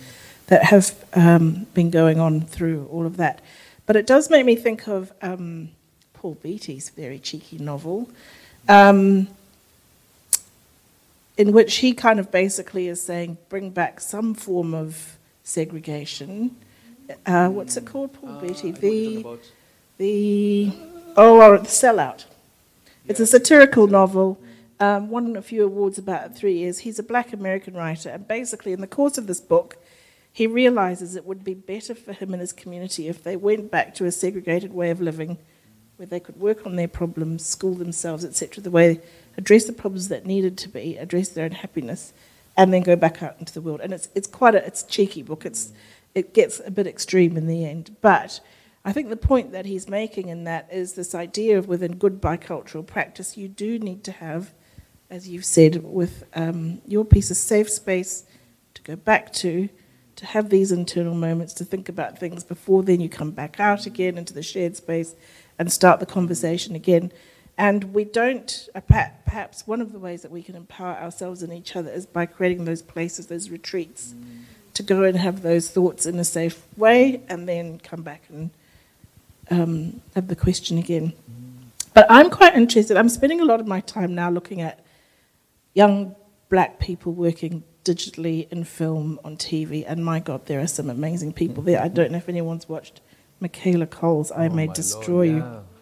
that 0.49 0.65
have 0.65 1.05
um, 1.15 1.67
been 1.75 1.91
going 1.91 2.21
on 2.21 2.41
through 2.41 2.89
all 2.91 3.07
of 3.07 3.17
that. 3.17 3.41
But 3.87 3.97
it 3.97 4.07
does 4.07 4.31
make 4.31 4.45
me 4.45 4.57
think 4.57 4.89
of 4.89 5.13
um, 5.23 5.71
Paul 6.15 6.37
Beatty's 6.43 6.91
very 6.91 7.19
cheeky 7.19 7.59
novel, 7.59 8.09
um, 8.69 9.29
in 11.37 11.53
which 11.53 11.77
he 11.77 11.93
kind 11.93 12.19
of 12.19 12.31
basically 12.31 12.89
is 12.89 13.01
saying, 13.01 13.39
bring 13.49 13.71
back 13.71 14.01
some 14.01 14.35
form 14.35 14.75
of 14.75 15.19
segregation. 15.43 16.57
Uh, 17.25 17.49
what's 17.49 17.77
it 17.77 17.85
called, 17.85 18.13
Paul 18.15 18.31
Uh, 18.31 18.41
Beatty? 18.41 18.71
The, 18.73 19.27
the, 19.99 20.73
oh, 21.17 21.41
or 21.41 21.59
the 21.59 21.67
sellout. 21.67 22.25
It's 23.07 23.21
a 23.21 23.27
satirical 23.27 23.87
novel, 23.87 24.39
um, 24.81 25.11
won 25.11 25.37
a 25.37 25.43
few 25.43 25.65
awards 25.65 25.99
about 25.99 26.35
three 26.35 26.59
years. 26.59 26.81
He's 26.81 26.99
a 26.99 27.03
black 27.05 27.33
American 27.33 27.75
writer, 27.75 28.09
and 28.09 28.27
basically, 28.27 28.73
in 28.73 28.81
the 28.81 28.89
course 28.89 29.17
of 29.17 29.27
this 29.27 29.41
book, 29.41 29.77
he 30.33 30.47
realizes 30.47 31.17
it 31.17 31.25
would 31.25 31.45
be 31.45 31.55
better 31.55 31.95
for 31.95 32.13
him 32.13 32.33
and 32.35 32.41
his 32.41 32.53
community 32.53 33.09
if 33.09 33.23
they 33.23 33.37
went 33.37 33.71
back 33.71 33.95
to 33.95 34.05
a 34.05 34.13
segregated 34.13 34.75
way 34.75 34.91
of 34.91 35.01
living 35.01 35.39
where 35.97 36.07
they 36.07 36.21
could 36.21 36.39
work 36.39 36.67
on 36.67 36.77
their 36.77 36.89
problems, 36.89 37.47
school 37.47 37.75
themselves, 37.75 38.25
etc., 38.25 38.63
the 38.63 38.71
way 38.71 39.01
address 39.37 39.65
the 39.65 39.73
problems 39.73 40.09
that 40.09 40.27
needed 40.27 40.57
to 40.59 40.69
be, 40.69 40.97
address 40.97 41.29
their 41.29 41.47
unhappiness, 41.47 42.13
and 42.57 42.73
then 42.73 42.83
go 42.83 42.97
back 42.97 43.23
out 43.23 43.37
into 43.39 43.53
the 43.53 43.61
world. 43.61 43.81
And 43.83 43.93
it's 43.93 44.09
it's 44.15 44.27
quite 44.27 44.55
a 44.55 44.65
it's 44.67 44.83
a 44.83 44.87
cheeky 44.89 45.23
book. 45.23 45.45
It's 45.45 45.73
it 46.15 46.33
gets 46.33 46.61
a 46.65 46.71
bit 46.71 46.87
extreme 46.87 47.37
in 47.37 47.47
the 47.47 47.65
end, 47.65 47.97
but 48.01 48.41
I 48.87 48.93
think 48.93 49.09
the 49.09 49.17
point 49.17 49.51
that 49.51 49.67
he's 49.67 49.89
making 49.89 50.29
in 50.29 50.45
that 50.45 50.69
is 50.71 50.93
this 50.93 51.13
idea 51.13 51.59
of 51.59 51.67
within 51.67 51.97
good 51.97 52.23
bicultural 52.23 52.87
practice, 52.87 53.37
you 53.37 53.49
do 53.49 53.81
need 53.81 54.05
to 54.05 54.13
have, 54.13 54.55
as 55.11 55.29
you've 55.29 55.45
said, 55.45 55.83
with 55.83 56.23
um, 56.35 56.81
your 56.87 57.05
piece 57.05 57.33
of 57.33 57.37
safe 57.37 57.69
space 57.69 58.25
to 58.75 58.83
go 58.83 58.95
back 58.95 59.33
to, 59.33 59.69
to 60.15 60.27
have 60.27 60.51
these 60.51 60.71
internal 60.71 61.17
moments, 61.17 61.53
to 61.55 61.65
think 61.65 61.89
about 61.89 62.21
things 62.21 62.45
before 62.45 62.85
then 62.85 63.01
you 63.01 63.09
come 63.09 63.33
back 63.33 63.59
out 63.59 63.87
again 63.87 64.17
into 64.17 64.33
the 64.33 64.43
shared 64.43 64.77
space 64.77 65.17
and 65.59 65.73
start 65.73 65.99
the 65.99 66.07
conversation 66.07 66.77
again. 66.77 67.11
And 67.59 67.95
we 67.95 68.05
don't, 68.05 68.69
uh, 68.75 68.81
perhaps 68.81 69.67
one 69.67 69.81
of 69.81 69.93
the 69.93 69.99
ways 69.99 70.23
that 70.23 70.31
we 70.31 70.43
can 70.43 70.55
empower 70.55 70.95
ourselves 70.97 71.43
and 71.43 71.53
each 71.53 71.75
other 71.75 71.91
is 71.91 72.05
by 72.05 72.27
creating 72.27 72.67
those 72.67 72.83
places, 72.83 73.29
those 73.29 73.49
retreats, 73.49 74.15
to 74.75 74.83
go 74.83 75.05
and 75.05 75.17
have 75.17 75.41
those 75.41 75.71
thoughts 75.71 76.05
in 76.05 76.19
a 76.19 76.25
safe 76.25 76.63
way 76.77 77.23
and 77.29 77.49
then 77.49 77.79
come 77.79 78.03
back 78.03 78.25
and 78.29 78.51
um, 79.51 80.03
have 80.15 80.29
the 80.29 80.37
question 80.37 80.77
again. 80.77 81.15
But 81.95 82.07
I'm 82.11 82.29
quite 82.29 82.55
interested. 82.55 82.99
I'm 82.99 83.09
spending 83.09 83.41
a 83.41 83.45
lot 83.47 83.59
of 83.59 83.67
my 83.67 83.81
time 83.81 84.15
now 84.15 84.29
looking 84.29 84.61
at 84.61 84.85
young 85.73 86.15
black 86.51 86.79
people 86.79 87.13
working 87.13 87.65
digitally 87.85 88.51
in 88.53 88.65
film 88.65 89.19
on 89.25 89.37
TV, 89.37 89.85
and 89.87 90.05
my 90.05 90.21
God, 90.21 90.45
there 90.47 90.61
are 90.61 90.67
some 90.67 90.91
amazing 90.91 91.33
people 91.33 91.63
there. 91.63 91.81
I 91.81 91.89
don't 91.89 92.11
know 92.11 92.19
if 92.19 92.29
anyone's 92.29 92.69
watched 92.69 93.01
Michaela 93.41 93.87
Coel's 93.87 94.31
"I 94.31 94.49
Oh 94.49 94.51
May 94.51 94.67
Destroy 94.67 95.15
Lord, 95.15 95.29
You." 95.29 95.37
yeah. 95.39 95.61
Great 95.61 95.76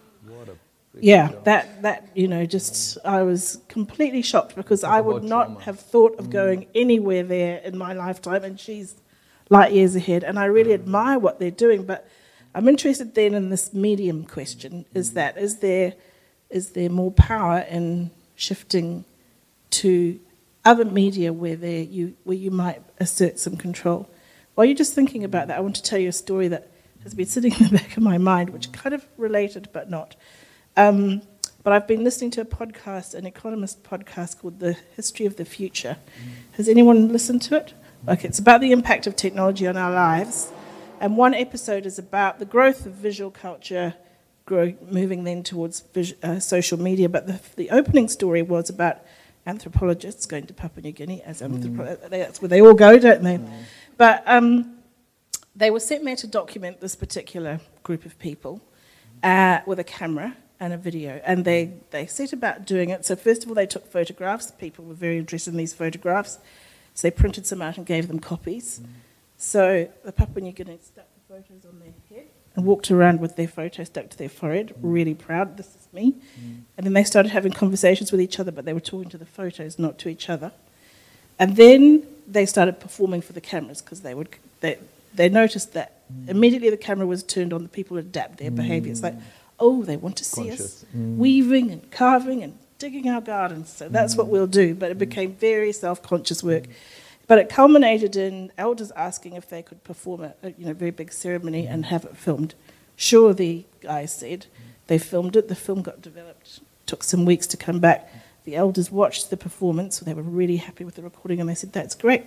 Yeah, 1.00 1.32
that 1.44 1.82
that 1.82 2.08
you 2.14 2.28
know, 2.28 2.46
just 2.46 2.98
I 3.04 3.22
was 3.22 3.58
completely 3.68 4.22
shocked 4.22 4.54
because 4.54 4.82
Talk 4.82 4.92
I 4.92 5.00
would 5.00 5.24
not 5.24 5.46
trauma. 5.46 5.60
have 5.62 5.80
thought 5.80 6.18
of 6.18 6.30
going 6.30 6.66
anywhere 6.74 7.22
there 7.22 7.58
in 7.58 7.76
my 7.76 7.92
lifetime, 7.92 8.44
and 8.44 8.58
she's 8.58 8.94
light 9.50 9.72
years 9.72 9.96
ahead. 9.96 10.24
And 10.24 10.38
I 10.38 10.44
really 10.46 10.72
admire 10.72 11.18
what 11.18 11.38
they're 11.40 11.50
doing, 11.50 11.84
but 11.84 12.08
I'm 12.54 12.68
interested 12.68 13.14
then 13.14 13.34
in 13.34 13.50
this 13.50 13.74
medium 13.74 14.24
question: 14.24 14.84
is 14.94 15.14
that 15.14 15.36
is 15.36 15.58
there 15.58 15.94
is 16.50 16.70
there 16.70 16.90
more 16.90 17.10
power 17.10 17.58
in 17.68 18.10
shifting 18.36 19.04
to 19.70 20.20
other 20.64 20.84
media 20.84 21.32
where 21.32 21.56
there 21.56 21.82
you 21.82 22.14
where 22.22 22.36
you 22.36 22.50
might 22.50 22.82
assert 22.98 23.38
some 23.38 23.56
control? 23.56 24.08
While 24.54 24.66
you're 24.66 24.76
just 24.76 24.94
thinking 24.94 25.24
about 25.24 25.48
that, 25.48 25.58
I 25.58 25.60
want 25.60 25.74
to 25.76 25.82
tell 25.82 25.98
you 25.98 26.10
a 26.10 26.12
story 26.12 26.46
that 26.48 26.70
has 27.02 27.14
been 27.14 27.26
sitting 27.26 27.52
in 27.52 27.64
the 27.64 27.78
back 27.78 27.96
of 27.96 28.02
my 28.04 28.18
mind, 28.18 28.50
which 28.50 28.70
kind 28.70 28.94
of 28.94 29.04
related 29.16 29.68
but 29.72 29.90
not. 29.90 30.14
Um, 30.76 31.22
but 31.62 31.72
I've 31.72 31.86
been 31.86 32.04
listening 32.04 32.30
to 32.32 32.42
a 32.42 32.44
podcast, 32.44 33.14
an 33.14 33.26
economist 33.26 33.82
podcast 33.82 34.38
called 34.38 34.60
The 34.60 34.76
History 34.96 35.24
of 35.24 35.36
the 35.36 35.44
Future. 35.44 35.96
Has 36.52 36.68
anyone 36.68 37.10
listened 37.10 37.42
to 37.42 37.56
it? 37.56 37.74
Okay, 38.06 38.28
it's 38.28 38.38
about 38.38 38.60
the 38.60 38.70
impact 38.72 39.06
of 39.06 39.16
technology 39.16 39.66
on 39.66 39.76
our 39.76 39.90
lives. 39.90 40.52
And 41.00 41.16
one 41.16 41.32
episode 41.32 41.86
is 41.86 41.98
about 41.98 42.38
the 42.38 42.44
growth 42.44 42.84
of 42.84 42.92
visual 42.92 43.30
culture, 43.30 43.94
grow, 44.44 44.74
moving 44.90 45.24
then 45.24 45.42
towards 45.42 45.80
vis, 45.80 46.12
uh, 46.22 46.38
social 46.38 46.78
media. 46.78 47.08
But 47.08 47.26
the, 47.26 47.40
the 47.56 47.70
opening 47.70 48.08
story 48.08 48.42
was 48.42 48.68
about 48.68 48.98
anthropologists 49.46 50.26
going 50.26 50.46
to 50.46 50.54
Papua 50.54 50.82
New 50.82 50.92
Guinea, 50.92 51.22
as 51.22 51.40
anthropo- 51.40 52.10
that's 52.10 52.42
where 52.42 52.48
they 52.48 52.60
all 52.60 52.74
go, 52.74 52.98
don't 52.98 53.22
they? 53.22 53.40
But 53.96 54.22
um, 54.26 54.74
they 55.56 55.70
were 55.70 55.80
sent 55.80 56.04
there 56.04 56.16
to 56.16 56.26
document 56.26 56.80
this 56.80 56.94
particular 56.94 57.60
group 57.82 58.04
of 58.04 58.18
people 58.18 58.60
uh, 59.22 59.60
with 59.66 59.78
a 59.78 59.84
camera 59.84 60.36
and 60.60 60.72
a 60.72 60.76
video. 60.76 61.20
And 61.24 61.44
they, 61.44 61.72
they 61.90 62.06
set 62.06 62.32
about 62.32 62.66
doing 62.66 62.90
it. 62.90 63.04
So, 63.04 63.16
first 63.16 63.42
of 63.42 63.48
all, 63.48 63.54
they 63.54 63.66
took 63.66 63.90
photographs. 63.90 64.50
People 64.52 64.84
were 64.84 64.94
very 64.94 65.18
interested 65.18 65.50
in 65.50 65.56
these 65.56 65.74
photographs. 65.74 66.38
So, 66.94 67.08
they 67.08 67.10
printed 67.10 67.46
some 67.46 67.60
out 67.62 67.76
and 67.76 67.86
gave 67.86 68.08
them 68.08 68.20
copies. 68.20 68.80
So, 69.36 69.88
the 70.04 70.12
Papua 70.12 70.42
New 70.42 70.52
Guineans 70.52 70.84
stuck 70.84 71.06
the 71.14 71.34
photos 71.34 71.64
on 71.66 71.80
their 71.80 71.92
head 72.08 72.28
and 72.56 72.64
walked 72.64 72.90
around 72.90 73.20
with 73.20 73.36
their 73.36 73.48
photo 73.48 73.82
stuck 73.82 74.08
to 74.10 74.16
their 74.18 74.28
forehead, 74.28 74.74
really 74.80 75.14
proud, 75.14 75.56
this 75.56 75.66
is 75.68 75.88
me. 75.92 76.14
And 76.76 76.86
then 76.86 76.92
they 76.92 77.02
started 77.02 77.30
having 77.30 77.52
conversations 77.52 78.12
with 78.12 78.20
each 78.20 78.38
other, 78.38 78.52
but 78.52 78.64
they 78.64 78.72
were 78.72 78.80
talking 78.80 79.10
to 79.10 79.18
the 79.18 79.26
photos, 79.26 79.78
not 79.78 79.98
to 79.98 80.08
each 80.08 80.30
other. 80.30 80.52
And 81.38 81.56
then 81.56 82.06
they 82.28 82.46
started 82.46 82.78
performing 82.78 83.22
for 83.22 83.32
the 83.32 83.40
cameras 83.40 83.82
because 83.82 84.02
they 84.02 84.14
would 84.14 84.28
they 84.60 84.78
they 85.14 85.28
noticed 85.28 85.72
that 85.74 86.00
immediately 86.28 86.70
the 86.70 86.76
camera 86.76 87.06
was 87.06 87.22
turned 87.22 87.52
on, 87.52 87.62
the 87.62 87.68
people 87.68 87.96
adapt 87.96 88.38
their 88.38 88.50
behaviour. 88.50 88.94
Like, 88.94 89.14
oh, 89.58 89.82
they 89.82 89.96
want 89.96 90.16
to 90.16 90.24
see 90.24 90.50
us 90.50 90.58
Conscious. 90.58 90.84
Mm. 90.96 91.16
weaving 91.16 91.70
and 91.70 91.90
carving 91.90 92.42
and 92.42 92.58
digging 92.78 93.08
our 93.08 93.20
gardens, 93.20 93.70
so 93.70 93.88
that's 93.88 94.16
what 94.16 94.26
mm. 94.26 94.30
we'll 94.30 94.46
do. 94.46 94.74
But 94.74 94.90
it 94.90 94.96
mm. 94.96 95.00
became 95.00 95.34
very 95.34 95.72
self-conscious 95.72 96.42
work. 96.42 96.64
But 97.26 97.38
it 97.38 97.48
culminated 97.48 98.16
in 98.16 98.52
elders 98.58 98.90
asking 98.92 99.34
if 99.34 99.48
they 99.48 99.62
could 99.62 99.82
perform 99.82 100.22
a, 100.24 100.34
you 100.58 100.66
know 100.66 100.74
very 100.74 100.90
big 100.90 101.12
ceremony 101.12 101.66
and 101.66 101.86
have 101.86 102.04
it 102.04 102.16
filmed. 102.16 102.54
Sure, 102.96 103.32
the 103.32 103.64
guys 103.80 104.14
said 104.14 104.46
they 104.86 104.98
filmed 104.98 105.36
it. 105.36 105.48
The 105.48 105.54
film 105.54 105.82
got 105.82 106.02
developed. 106.02 106.60
Took 106.86 107.02
some 107.02 107.24
weeks 107.24 107.46
to 107.48 107.56
come 107.56 107.80
back. 107.80 108.12
The 108.44 108.56
elders 108.56 108.90
watched 108.90 109.30
the 109.30 109.38
performance. 109.38 109.98
They 110.00 110.12
were 110.12 110.22
really 110.22 110.58
happy 110.58 110.84
with 110.84 110.96
the 110.96 111.02
recording, 111.02 111.40
and 111.40 111.48
they 111.48 111.54
said, 111.54 111.72
"That's 111.72 111.94
great. 111.94 112.24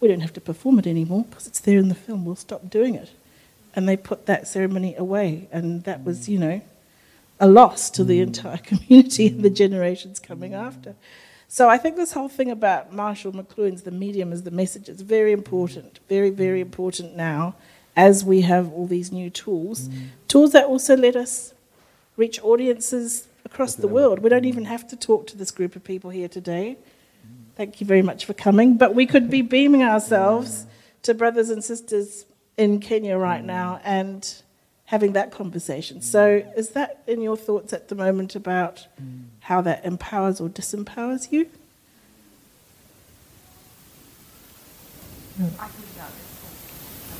We 0.00 0.08
don't 0.08 0.20
have 0.20 0.34
to 0.34 0.40
perform 0.40 0.78
it 0.78 0.86
anymore 0.86 1.24
because 1.24 1.46
it's 1.46 1.60
there 1.60 1.78
in 1.78 1.88
the 1.88 1.94
film. 1.94 2.26
We'll 2.26 2.36
stop 2.36 2.68
doing 2.68 2.94
it." 2.94 3.10
And 3.76 3.88
they 3.88 3.96
put 3.96 4.26
that 4.26 4.48
ceremony 4.48 4.96
away, 4.96 5.48
and 5.52 5.84
that 5.84 6.02
was, 6.02 6.20
mm. 6.20 6.28
you 6.28 6.38
know, 6.38 6.60
a 7.38 7.46
loss 7.46 7.90
to 7.90 8.04
the 8.04 8.18
mm. 8.18 8.22
entire 8.22 8.56
community 8.70 9.28
and 9.28 9.42
the 9.42 9.50
mm. 9.50 9.56
generations 9.56 10.18
coming 10.18 10.54
after. 10.54 10.96
So 11.48 11.68
I 11.68 11.78
think 11.78 11.96
this 11.96 12.12
whole 12.12 12.28
thing 12.28 12.50
about 12.50 12.92
Marshall 12.92 13.32
McLuhan's 13.32 13.82
the 13.82 13.90
medium 13.90 14.32
as 14.32 14.42
the 14.42 14.50
message. 14.50 14.88
Is 14.88 15.02
very 15.02 15.32
important, 15.32 16.00
very, 16.08 16.30
very 16.30 16.60
important 16.60 17.16
now 17.16 17.54
as 17.94 18.24
we 18.24 18.42
have 18.42 18.72
all 18.72 18.86
these 18.86 19.12
new 19.12 19.30
tools. 19.30 19.88
Tools 20.28 20.52
that 20.52 20.64
also 20.64 20.96
let 20.96 21.16
us 21.16 21.54
reach 22.16 22.42
audiences 22.42 23.28
across 23.44 23.74
the 23.74 23.88
world. 23.88 24.18
We 24.18 24.28
don't 24.28 24.44
even 24.44 24.64
have 24.64 24.88
to 24.88 24.96
talk 24.96 25.26
to 25.28 25.36
this 25.36 25.50
group 25.50 25.76
of 25.76 25.84
people 25.84 26.10
here 26.10 26.28
today. 26.28 26.76
Thank 27.54 27.80
you 27.80 27.86
very 27.86 28.02
much 28.02 28.26
for 28.26 28.34
coming. 28.34 28.76
But 28.76 28.94
we 28.94 29.06
could 29.06 29.30
be 29.30 29.40
beaming 29.40 29.82
ourselves 29.82 30.66
to 31.02 31.14
brothers 31.14 31.48
and 31.48 31.62
sisters 31.62 32.26
in 32.56 32.80
Kenya 32.80 33.16
right 33.18 33.42
mm. 33.42 33.46
now 33.46 33.80
and 33.84 34.42
having 34.86 35.12
that 35.12 35.30
conversation. 35.30 36.00
So, 36.00 36.40
mm. 36.40 36.58
is 36.58 36.70
that 36.70 37.02
in 37.06 37.20
your 37.20 37.36
thoughts 37.36 37.72
at 37.72 37.88
the 37.88 37.94
moment 37.94 38.34
about 38.34 38.86
mm. 39.00 39.24
how 39.40 39.60
that 39.62 39.84
empowers 39.84 40.40
or 40.40 40.48
disempowers 40.48 41.32
you? 41.32 41.48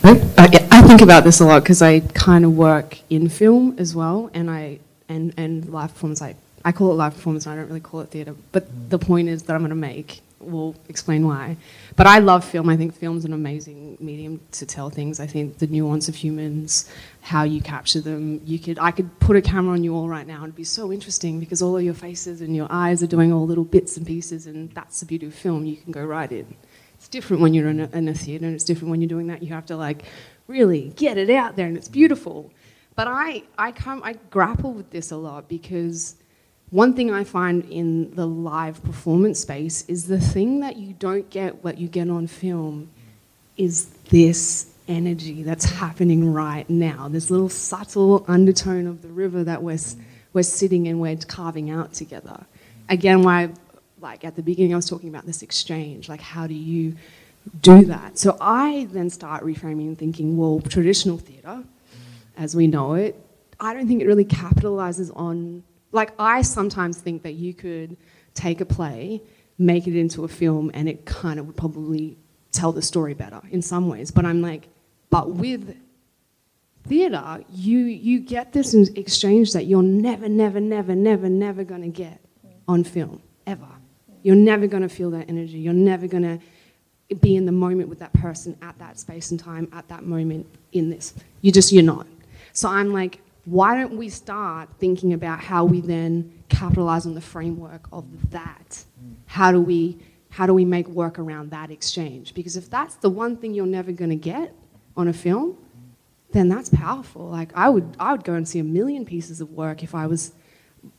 I, 0.02 0.10
uh, 0.38 0.48
I 0.70 0.82
think 0.82 1.02
about 1.02 1.24
this 1.24 1.40
a 1.40 1.44
lot 1.44 1.62
because 1.62 1.82
I 1.82 2.00
kind 2.00 2.44
of 2.46 2.56
work 2.56 2.98
in 3.10 3.28
film 3.28 3.74
as 3.78 3.94
well, 3.94 4.30
and 4.32 4.50
I 4.50 4.78
and 5.08 5.34
and 5.36 5.68
live 5.68 5.92
performance. 5.92 6.22
I 6.22 6.34
I 6.64 6.72
call 6.72 6.92
it 6.92 6.94
live 6.94 7.14
performance, 7.14 7.44
and 7.44 7.52
I 7.52 7.56
don't 7.56 7.66
really 7.66 7.80
call 7.80 8.00
it 8.00 8.08
theatre. 8.08 8.34
But 8.52 8.68
the 8.88 8.98
point 8.98 9.28
is 9.28 9.42
that 9.44 9.54
I'm 9.54 9.60
going 9.60 9.70
to 9.70 9.76
make 9.76 10.22
We'll 10.46 10.76
explain 10.88 11.26
why. 11.26 11.56
But 11.96 12.06
I 12.06 12.18
love 12.18 12.44
film. 12.44 12.68
I 12.68 12.76
think 12.76 12.94
film's 12.94 13.24
an 13.24 13.32
amazing 13.32 13.96
medium 14.00 14.40
to 14.52 14.66
tell 14.66 14.90
things. 14.90 15.18
I 15.18 15.26
think 15.26 15.58
the 15.58 15.66
nuance 15.66 16.10
of 16.10 16.14
humans, 16.14 16.90
how 17.22 17.42
you 17.44 17.62
capture 17.62 18.02
them. 18.02 18.42
You 18.44 18.58
could 18.58 18.78
I 18.78 18.90
could 18.90 19.18
put 19.18 19.34
a 19.34 19.40
camera 19.40 19.72
on 19.72 19.82
you 19.82 19.94
all 19.94 20.06
right 20.06 20.26
now 20.26 20.36
and 20.36 20.44
it'd 20.44 20.56
be 20.56 20.64
so 20.64 20.92
interesting 20.92 21.40
because 21.40 21.62
all 21.62 21.74
of 21.74 21.82
your 21.82 21.94
faces 21.94 22.42
and 22.42 22.54
your 22.54 22.66
eyes 22.68 23.02
are 23.02 23.06
doing 23.06 23.32
all 23.32 23.46
little 23.46 23.64
bits 23.64 23.96
and 23.96 24.06
pieces, 24.06 24.46
and 24.46 24.70
that's 24.72 25.00
the 25.00 25.06
beauty 25.06 25.26
of 25.26 25.34
film. 25.34 25.64
You 25.64 25.76
can 25.76 25.90
go 25.90 26.04
right 26.04 26.30
in. 26.30 26.54
It's 26.96 27.08
different 27.08 27.42
when 27.42 27.54
you're 27.54 27.68
in 27.68 27.80
a, 27.80 27.88
in 27.96 28.08
a 28.08 28.14
theatre, 28.14 28.44
and 28.44 28.54
it's 28.54 28.64
different 28.64 28.90
when 28.90 29.00
you're 29.00 29.08
doing 29.08 29.28
that. 29.28 29.42
You 29.42 29.54
have 29.54 29.66
to 29.66 29.76
like 29.76 30.04
really 30.48 30.92
get 30.96 31.16
it 31.16 31.30
out 31.30 31.56
there, 31.56 31.66
and 31.66 31.78
it's 31.78 31.88
beautiful. 31.88 32.52
But 32.94 33.08
I 33.08 33.44
I 33.56 33.72
come 33.72 34.02
I 34.04 34.14
grapple 34.28 34.74
with 34.74 34.90
this 34.90 35.12
a 35.12 35.16
lot 35.16 35.48
because 35.48 36.16
one 36.70 36.94
thing 36.94 37.12
I 37.12 37.24
find 37.24 37.64
in 37.70 38.14
the 38.14 38.26
live 38.26 38.82
performance 38.82 39.40
space 39.40 39.84
is 39.88 40.06
the 40.06 40.20
thing 40.20 40.60
that 40.60 40.76
you 40.76 40.94
don't 40.94 41.28
get 41.30 41.62
what 41.62 41.78
you 41.78 41.88
get 41.88 42.10
on 42.10 42.26
film 42.26 42.90
is 43.56 43.86
this 44.10 44.72
energy 44.88 45.42
that's 45.42 45.64
happening 45.64 46.32
right 46.32 46.68
now. 46.68 47.08
This 47.08 47.30
little 47.30 47.48
subtle 47.48 48.24
undertone 48.28 48.86
of 48.86 49.02
the 49.02 49.08
river 49.08 49.44
that 49.44 49.62
we're, 49.62 49.78
we're 50.32 50.42
sitting 50.42 50.88
and 50.88 51.00
we're 51.00 51.16
carving 51.16 51.70
out 51.70 51.92
together. 51.92 52.44
Again, 52.88 53.22
why, 53.22 53.50
like 54.00 54.24
at 54.24 54.36
the 54.36 54.42
beginning, 54.42 54.72
I 54.72 54.76
was 54.76 54.88
talking 54.88 55.08
about 55.08 55.26
this 55.26 55.42
exchange. 55.42 56.08
Like, 56.08 56.20
how 56.20 56.46
do 56.46 56.54
you 56.54 56.96
do 57.62 57.84
that? 57.86 58.18
So 58.18 58.36
I 58.40 58.88
then 58.90 59.08
start 59.10 59.44
reframing 59.44 59.86
and 59.86 59.98
thinking, 59.98 60.36
well, 60.36 60.60
traditional 60.60 61.18
theatre, 61.18 61.62
as 62.36 62.54
we 62.54 62.66
know 62.66 62.94
it, 62.94 63.18
I 63.58 63.72
don't 63.72 63.88
think 63.88 64.02
it 64.02 64.06
really 64.06 64.24
capitalizes 64.24 65.16
on 65.16 65.62
like 65.92 66.12
I 66.18 66.42
sometimes 66.42 66.98
think 66.98 67.22
that 67.22 67.34
you 67.34 67.54
could 67.54 67.96
take 68.34 68.60
a 68.60 68.66
play, 68.66 69.22
make 69.58 69.86
it 69.86 69.98
into 69.98 70.24
a 70.24 70.28
film, 70.28 70.70
and 70.74 70.88
it 70.88 71.04
kind 71.06 71.40
of 71.40 71.46
would 71.46 71.56
probably 71.56 72.16
tell 72.52 72.72
the 72.72 72.82
story 72.82 73.14
better 73.14 73.40
in 73.50 73.62
some 73.62 73.88
ways. 73.88 74.10
But 74.10 74.24
I'm 74.24 74.42
like, 74.42 74.68
but 75.10 75.30
with 75.30 75.76
theatre, 76.86 77.40
you 77.52 77.78
you 77.78 78.20
get 78.20 78.52
this 78.52 78.74
exchange 78.74 79.52
that 79.52 79.66
you're 79.66 79.82
never, 79.82 80.28
never, 80.28 80.60
never, 80.60 80.94
never, 80.94 81.28
never 81.28 81.64
gonna 81.64 81.88
get 81.88 82.20
on 82.68 82.84
film 82.84 83.22
ever. 83.46 83.68
You're 84.22 84.36
never 84.36 84.66
gonna 84.66 84.88
feel 84.88 85.10
that 85.10 85.28
energy. 85.28 85.58
You're 85.58 85.72
never 85.72 86.06
gonna 86.06 86.38
be 87.20 87.36
in 87.36 87.46
the 87.46 87.52
moment 87.52 87.88
with 87.88 88.00
that 88.00 88.12
person 88.12 88.56
at 88.62 88.76
that 88.78 88.98
space 88.98 89.30
and 89.30 89.38
time 89.38 89.68
at 89.72 89.86
that 89.88 90.04
moment 90.04 90.46
in 90.72 90.90
this. 90.90 91.14
You 91.40 91.52
just 91.52 91.72
you're 91.72 91.82
not. 91.82 92.06
So 92.52 92.68
I'm 92.68 92.92
like, 92.92 93.20
why 93.46 93.76
don't 93.76 93.96
we 93.96 94.08
start 94.08 94.68
thinking 94.80 95.12
about 95.12 95.38
how 95.38 95.64
we 95.64 95.80
then 95.80 96.42
capitalize 96.48 97.06
on 97.06 97.14
the 97.14 97.20
framework 97.20 97.88
of 97.92 98.30
that? 98.30 98.84
How 99.26 99.52
do 99.52 99.60
we 99.60 99.98
how 100.30 100.46
do 100.46 100.52
we 100.52 100.64
make 100.64 100.86
work 100.88 101.18
around 101.18 101.50
that 101.52 101.70
exchange? 101.70 102.34
Because 102.34 102.56
if 102.56 102.68
that's 102.68 102.96
the 102.96 103.08
one 103.08 103.36
thing 103.36 103.54
you're 103.54 103.64
never 103.64 103.92
going 103.92 104.10
to 104.10 104.16
get 104.16 104.52
on 104.94 105.08
a 105.08 105.12
film, 105.12 105.56
then 106.32 106.48
that's 106.48 106.68
powerful. 106.68 107.28
Like 107.28 107.52
I 107.54 107.68
would 107.68 107.96
I 108.00 108.10
would 108.10 108.24
go 108.24 108.34
and 108.34 108.46
see 108.48 108.58
a 108.58 108.64
million 108.64 109.04
pieces 109.04 109.40
of 109.40 109.52
work 109.52 109.84
if 109.84 109.94
I 109.94 110.06
was 110.08 110.32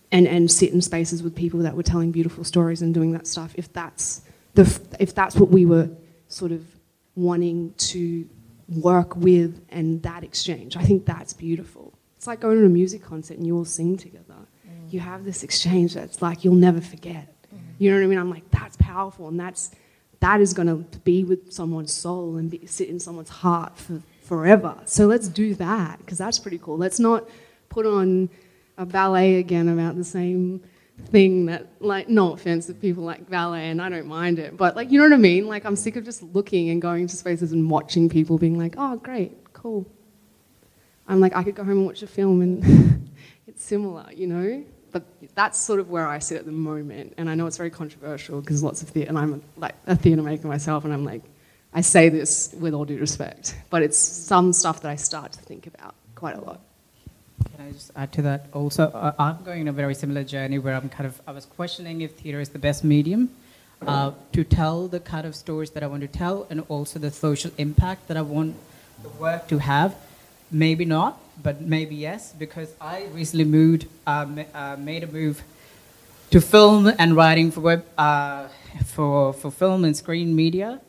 and 0.09 0.25
and 0.25 0.49
sit 0.49 0.71
in 0.71 0.81
spaces 0.81 1.21
with 1.21 1.35
people 1.35 1.59
that 1.61 1.75
were 1.75 1.83
telling 1.83 2.11
beautiful 2.11 2.45
stories 2.45 2.81
and 2.81 2.93
doing 2.93 3.11
that 3.11 3.27
stuff 3.27 3.51
if 3.55 3.71
that's 3.73 4.21
the 4.53 4.79
if 5.01 5.13
that's 5.13 5.35
what 5.35 5.49
we 5.49 5.65
were 5.65 5.89
sort 6.29 6.53
of 6.53 6.65
wanting 7.15 7.73
to 7.77 8.27
work 8.69 9.17
with 9.17 9.61
and 9.69 10.01
that 10.03 10.23
exchange. 10.23 10.77
I 10.77 10.83
think 10.83 11.05
that's 11.05 11.33
beautiful. 11.33 11.96
It's 12.27 12.29
like 12.29 12.41
going 12.41 12.59
to 12.59 12.65
a 12.65 12.69
music 12.69 13.01
concert 13.01 13.37
and 13.37 13.47
you 13.47 13.55
all 13.55 13.63
sing 13.63 13.95
together. 13.95 14.35
Mm. 14.67 14.91
You 14.91 14.99
have 14.99 15.23
this 15.23 15.43
exchange 15.43 15.93
that's 15.93 16.21
like 16.21 16.43
you'll 16.43 16.55
never 16.55 16.81
forget. 16.81 17.33
Mm. 17.55 17.59
You 17.77 17.89
know 17.89 17.95
what 17.99 18.03
I 18.03 18.07
mean? 18.07 18.19
I'm 18.19 18.29
like, 18.29 18.51
that's 18.51 18.75
powerful, 18.75 19.29
and 19.29 19.39
that's 19.39 19.71
that 20.19 20.41
is 20.41 20.53
going 20.53 20.67
to 20.67 20.99
be 20.99 21.23
with 21.23 21.53
someone's 21.53 21.93
soul 21.93 22.35
and 22.35 22.51
be, 22.51 22.65
sit 22.65 22.89
in 22.89 22.99
someone's 22.99 23.29
heart 23.29 23.77
for 23.77 24.01
forever. 24.23 24.75
So 24.83 25.05
let's 25.05 25.29
do 25.29 25.55
that 25.55 25.99
because 25.99 26.17
that's 26.17 26.37
pretty 26.37 26.57
cool. 26.57 26.77
Let's 26.77 26.99
not 26.99 27.29
put 27.69 27.85
on 27.85 28.29
a 28.77 28.85
ballet 28.85 29.35
again 29.35 29.69
about 29.69 29.95
the 29.95 30.03
same 30.03 30.61
thing 31.05 31.45
that 31.45 31.67
like 31.79 32.09
no 32.09 32.33
offense 32.33 32.65
to 32.65 32.73
people 32.73 33.05
like 33.05 33.29
ballet 33.29 33.69
and 33.69 33.81
I 33.81 33.87
don't 33.87 34.07
mind 34.07 34.39
it 34.39 34.57
but 34.57 34.75
like 34.75 34.91
you 34.91 34.97
know 34.97 35.05
what 35.05 35.13
I 35.13 35.17
mean 35.17 35.47
like 35.47 35.63
I'm 35.63 35.75
sick 35.75 35.95
of 35.95 36.03
just 36.03 36.23
looking 36.23 36.71
and 36.71 36.81
going 36.81 37.05
to 37.05 37.15
spaces 37.15 37.51
and 37.51 37.69
watching 37.69 38.09
people 38.09 38.39
being 38.39 38.57
like 38.57 38.73
oh 38.79 38.95
great 38.95 39.53
cool 39.53 39.85
I'm 41.07 41.19
like, 41.19 41.35
I 41.35 41.43
could 41.43 41.55
go 41.55 41.63
home 41.63 41.77
and 41.77 41.85
watch 41.85 42.03
a 42.03 42.07
film 42.07 42.41
and 42.41 43.09
it's 43.47 43.63
similar, 43.63 44.11
you 44.13 44.27
know? 44.27 44.63
But 44.91 45.03
that's 45.35 45.59
sort 45.59 45.79
of 45.79 45.89
where 45.89 46.07
I 46.07 46.19
sit 46.19 46.37
at 46.37 46.45
the 46.45 46.51
moment. 46.51 47.13
And 47.17 47.29
I 47.29 47.35
know 47.35 47.45
it's 47.45 47.57
very 47.57 47.69
controversial 47.69 48.41
because 48.41 48.63
lots 48.63 48.81
of 48.81 48.89
theatre, 48.89 49.09
and 49.09 49.17
I'm 49.17 49.41
like 49.55 49.75
a 49.85 49.95
theatre 49.95 50.21
maker 50.21 50.47
myself, 50.47 50.85
and 50.85 50.93
I'm 50.93 51.05
like, 51.05 51.21
I 51.73 51.81
say 51.81 52.09
this 52.09 52.55
with 52.59 52.73
all 52.73 52.85
due 52.85 52.97
respect, 52.97 53.55
but 53.69 53.83
it's 53.83 53.97
some 53.97 54.53
stuff 54.53 54.81
that 54.81 54.89
I 54.89 54.95
start 54.95 55.33
to 55.33 55.41
think 55.41 55.67
about 55.67 55.93
quite 56.15 56.35
a 56.35 56.41
lot. 56.41 56.61
Can 57.51 57.67
I 57.67 57.71
just 57.71 57.91
add 57.95 58.11
to 58.13 58.21
that? 58.23 58.47
Also, 58.53 59.13
I'm 59.19 59.43
going 59.43 59.61
on 59.61 59.67
a 59.67 59.73
very 59.73 59.93
similar 59.93 60.23
journey 60.23 60.57
where 60.57 60.73
I'm 60.73 60.89
kind 60.89 61.05
of, 61.05 61.21
I 61.27 61.31
was 61.33 61.45
questioning 61.45 62.01
if 62.01 62.13
theatre 62.13 62.39
is 62.39 62.49
the 62.49 62.59
best 62.59 62.83
medium 62.83 63.29
uh, 63.85 64.11
to 64.31 64.43
tell 64.43 64.87
the 64.87 64.99
kind 64.99 65.27
of 65.27 65.35
stories 65.35 65.69
that 65.71 65.83
I 65.83 65.87
want 65.87 66.01
to 66.01 66.07
tell 66.07 66.47
and 66.49 66.63
also 66.67 66.97
the 66.97 67.11
social 67.11 67.51
impact 67.57 68.07
that 68.07 68.17
I 68.17 68.21
want 68.21 68.55
the 69.03 69.09
work 69.09 69.47
to 69.49 69.59
have 69.59 69.95
maybe 70.51 70.85
not, 70.85 71.19
but 71.41 71.61
maybe 71.61 71.95
yes, 71.95 72.33
because 72.33 72.73
I 72.79 73.05
recently 73.13 73.45
moved, 73.45 73.87
uh, 74.05 74.25
uh, 74.53 74.75
made 74.79 75.03
a 75.03 75.07
move 75.07 75.43
to 76.31 76.41
film 76.41 76.91
and 76.99 77.15
writing 77.15 77.51
for 77.51 77.61
web, 77.61 77.85
uh, 77.97 78.47
for 78.85 79.33
for 79.33 79.51
film 79.51 79.85
and 79.85 79.95
screen 79.95 80.35
media. 80.35 80.81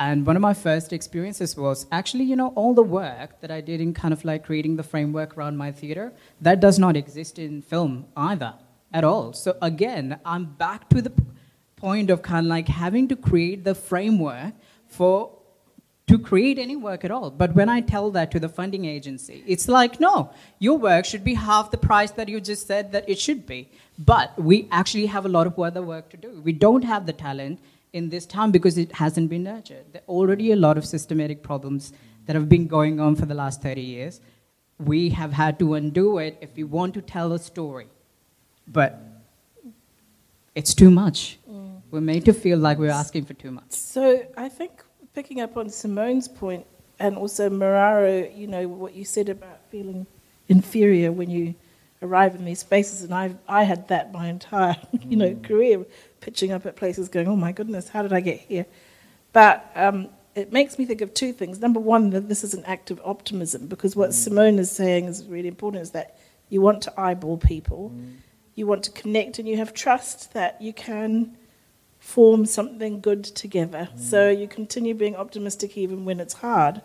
And 0.00 0.26
one 0.26 0.34
of 0.36 0.42
my 0.42 0.54
first 0.54 0.92
experiences 0.92 1.56
was 1.56 1.86
actually, 1.92 2.24
you 2.24 2.34
know, 2.34 2.48
all 2.56 2.74
the 2.74 2.82
work 2.82 3.40
that 3.40 3.50
I 3.50 3.60
did 3.60 3.80
in 3.80 3.94
kind 3.94 4.12
of 4.12 4.24
like 4.24 4.44
creating 4.44 4.76
the 4.76 4.82
framework 4.82 5.36
around 5.38 5.56
my 5.56 5.70
theater, 5.70 6.12
that 6.40 6.60
does 6.60 6.78
not 6.78 6.96
exist 6.96 7.38
in 7.38 7.62
film 7.62 8.06
either 8.16 8.54
at 8.92 9.04
all. 9.04 9.32
So 9.32 9.56
again, 9.62 10.18
I'm 10.24 10.46
back 10.46 10.88
to 10.90 11.00
the 11.00 11.12
point 11.76 12.10
of 12.10 12.22
kind 12.22 12.46
of 12.46 12.50
like 12.50 12.68
having 12.68 13.06
to 13.08 13.16
create 13.16 13.62
the 13.62 13.74
framework 13.74 14.54
for 14.88 15.30
to 16.06 16.18
create 16.18 16.58
any 16.58 16.76
work 16.76 17.04
at 17.04 17.10
all. 17.10 17.30
But 17.30 17.54
when 17.54 17.68
I 17.68 17.80
tell 17.80 18.10
that 18.10 18.30
to 18.32 18.40
the 18.40 18.48
funding 18.48 18.84
agency, 18.84 19.42
it's 19.46 19.68
like, 19.68 20.00
no, 20.00 20.30
your 20.58 20.76
work 20.76 21.04
should 21.06 21.24
be 21.24 21.34
half 21.34 21.70
the 21.70 21.78
price 21.78 22.10
that 22.12 22.28
you 22.28 22.40
just 22.40 22.66
said 22.66 22.92
that 22.92 23.08
it 23.08 23.18
should 23.18 23.46
be. 23.46 23.70
But 23.98 24.38
we 24.38 24.68
actually 24.70 25.06
have 25.06 25.24
a 25.24 25.28
lot 25.28 25.46
of 25.46 25.58
other 25.58 25.82
work 25.82 26.10
to 26.10 26.16
do. 26.16 26.40
We 26.44 26.52
don't 26.52 26.84
have 26.84 27.06
the 27.06 27.12
talent 27.12 27.60
in 27.92 28.10
this 28.10 28.26
town 28.26 28.50
because 28.50 28.76
it 28.76 28.92
hasn't 28.92 29.30
been 29.30 29.44
nurtured. 29.44 29.84
There 29.92 30.02
are 30.02 30.12
already 30.12 30.52
a 30.52 30.56
lot 30.56 30.76
of 30.76 30.84
systematic 30.84 31.42
problems 31.42 31.92
that 32.26 32.36
have 32.36 32.48
been 32.48 32.66
going 32.66 33.00
on 33.00 33.14
for 33.16 33.24
the 33.24 33.34
last 33.34 33.62
30 33.62 33.80
years. 33.80 34.20
We 34.78 35.10
have 35.10 35.32
had 35.32 35.58
to 35.60 35.74
undo 35.74 36.18
it 36.18 36.36
if 36.40 36.54
we 36.56 36.64
want 36.64 36.94
to 36.94 37.02
tell 37.02 37.32
a 37.32 37.38
story. 37.38 37.86
But 38.66 39.00
it's 40.54 40.74
too 40.74 40.90
much. 40.90 41.38
Mm. 41.50 41.80
We're 41.90 42.00
made 42.00 42.24
to 42.24 42.32
feel 42.32 42.58
like 42.58 42.78
we're 42.78 42.90
asking 42.90 43.24
for 43.26 43.34
too 43.34 43.52
much. 43.52 43.70
So 43.70 44.26
I 44.36 44.48
think 44.48 44.82
picking 45.14 45.40
up 45.40 45.56
on 45.56 45.68
Simone's 45.70 46.28
point 46.28 46.66
and 46.98 47.16
also 47.16 47.48
Mararo, 47.48 48.36
you 48.36 48.46
know, 48.46 48.68
what 48.68 48.94
you 48.94 49.04
said 49.04 49.28
about 49.28 49.60
feeling 49.70 50.06
inferior 50.48 51.10
when 51.10 51.30
you 51.30 51.54
arrive 52.02 52.34
in 52.34 52.44
these 52.44 52.60
spaces, 52.60 53.02
and 53.02 53.14
I 53.14 53.34
I 53.48 53.64
had 53.64 53.88
that 53.88 54.12
my 54.12 54.28
entire 54.28 54.76
you 55.02 55.16
know 55.16 55.30
mm. 55.30 55.42
career, 55.42 55.84
pitching 56.20 56.52
up 56.52 56.66
at 56.66 56.76
places, 56.76 57.08
going, 57.08 57.28
oh 57.28 57.36
my 57.36 57.52
goodness, 57.52 57.88
how 57.88 58.02
did 58.02 58.12
I 58.12 58.20
get 58.20 58.40
here? 58.40 58.66
But 59.32 59.70
um, 59.74 60.08
it 60.34 60.52
makes 60.52 60.78
me 60.78 60.84
think 60.84 61.00
of 61.00 61.14
two 61.14 61.32
things. 61.32 61.60
Number 61.60 61.80
one, 61.80 62.10
that 62.10 62.28
this 62.28 62.44
is 62.44 62.54
an 62.54 62.64
act 62.64 62.90
of 62.90 63.00
optimism 63.04 63.66
because 63.66 63.96
what 63.96 64.10
mm. 64.10 64.14
Simone 64.14 64.58
is 64.58 64.70
saying 64.70 65.06
is 65.06 65.24
really 65.26 65.48
important: 65.48 65.82
is 65.82 65.90
that 65.92 66.18
you 66.50 66.60
want 66.60 66.82
to 66.82 67.00
eyeball 67.00 67.38
people, 67.38 67.92
mm. 67.94 68.16
you 68.54 68.66
want 68.66 68.84
to 68.84 68.90
connect, 68.90 69.38
and 69.38 69.48
you 69.48 69.56
have 69.56 69.72
trust 69.72 70.34
that 70.34 70.60
you 70.60 70.72
can 70.72 71.36
form 72.04 72.44
something 72.44 73.00
good 73.00 73.24
together. 73.24 73.88
Mm. 73.96 73.98
So 73.98 74.28
you 74.28 74.46
continue 74.46 74.94
being 74.94 75.16
optimistic 75.16 75.76
even 75.78 76.04
when 76.04 76.20
it's 76.20 76.34
hard. 76.34 76.82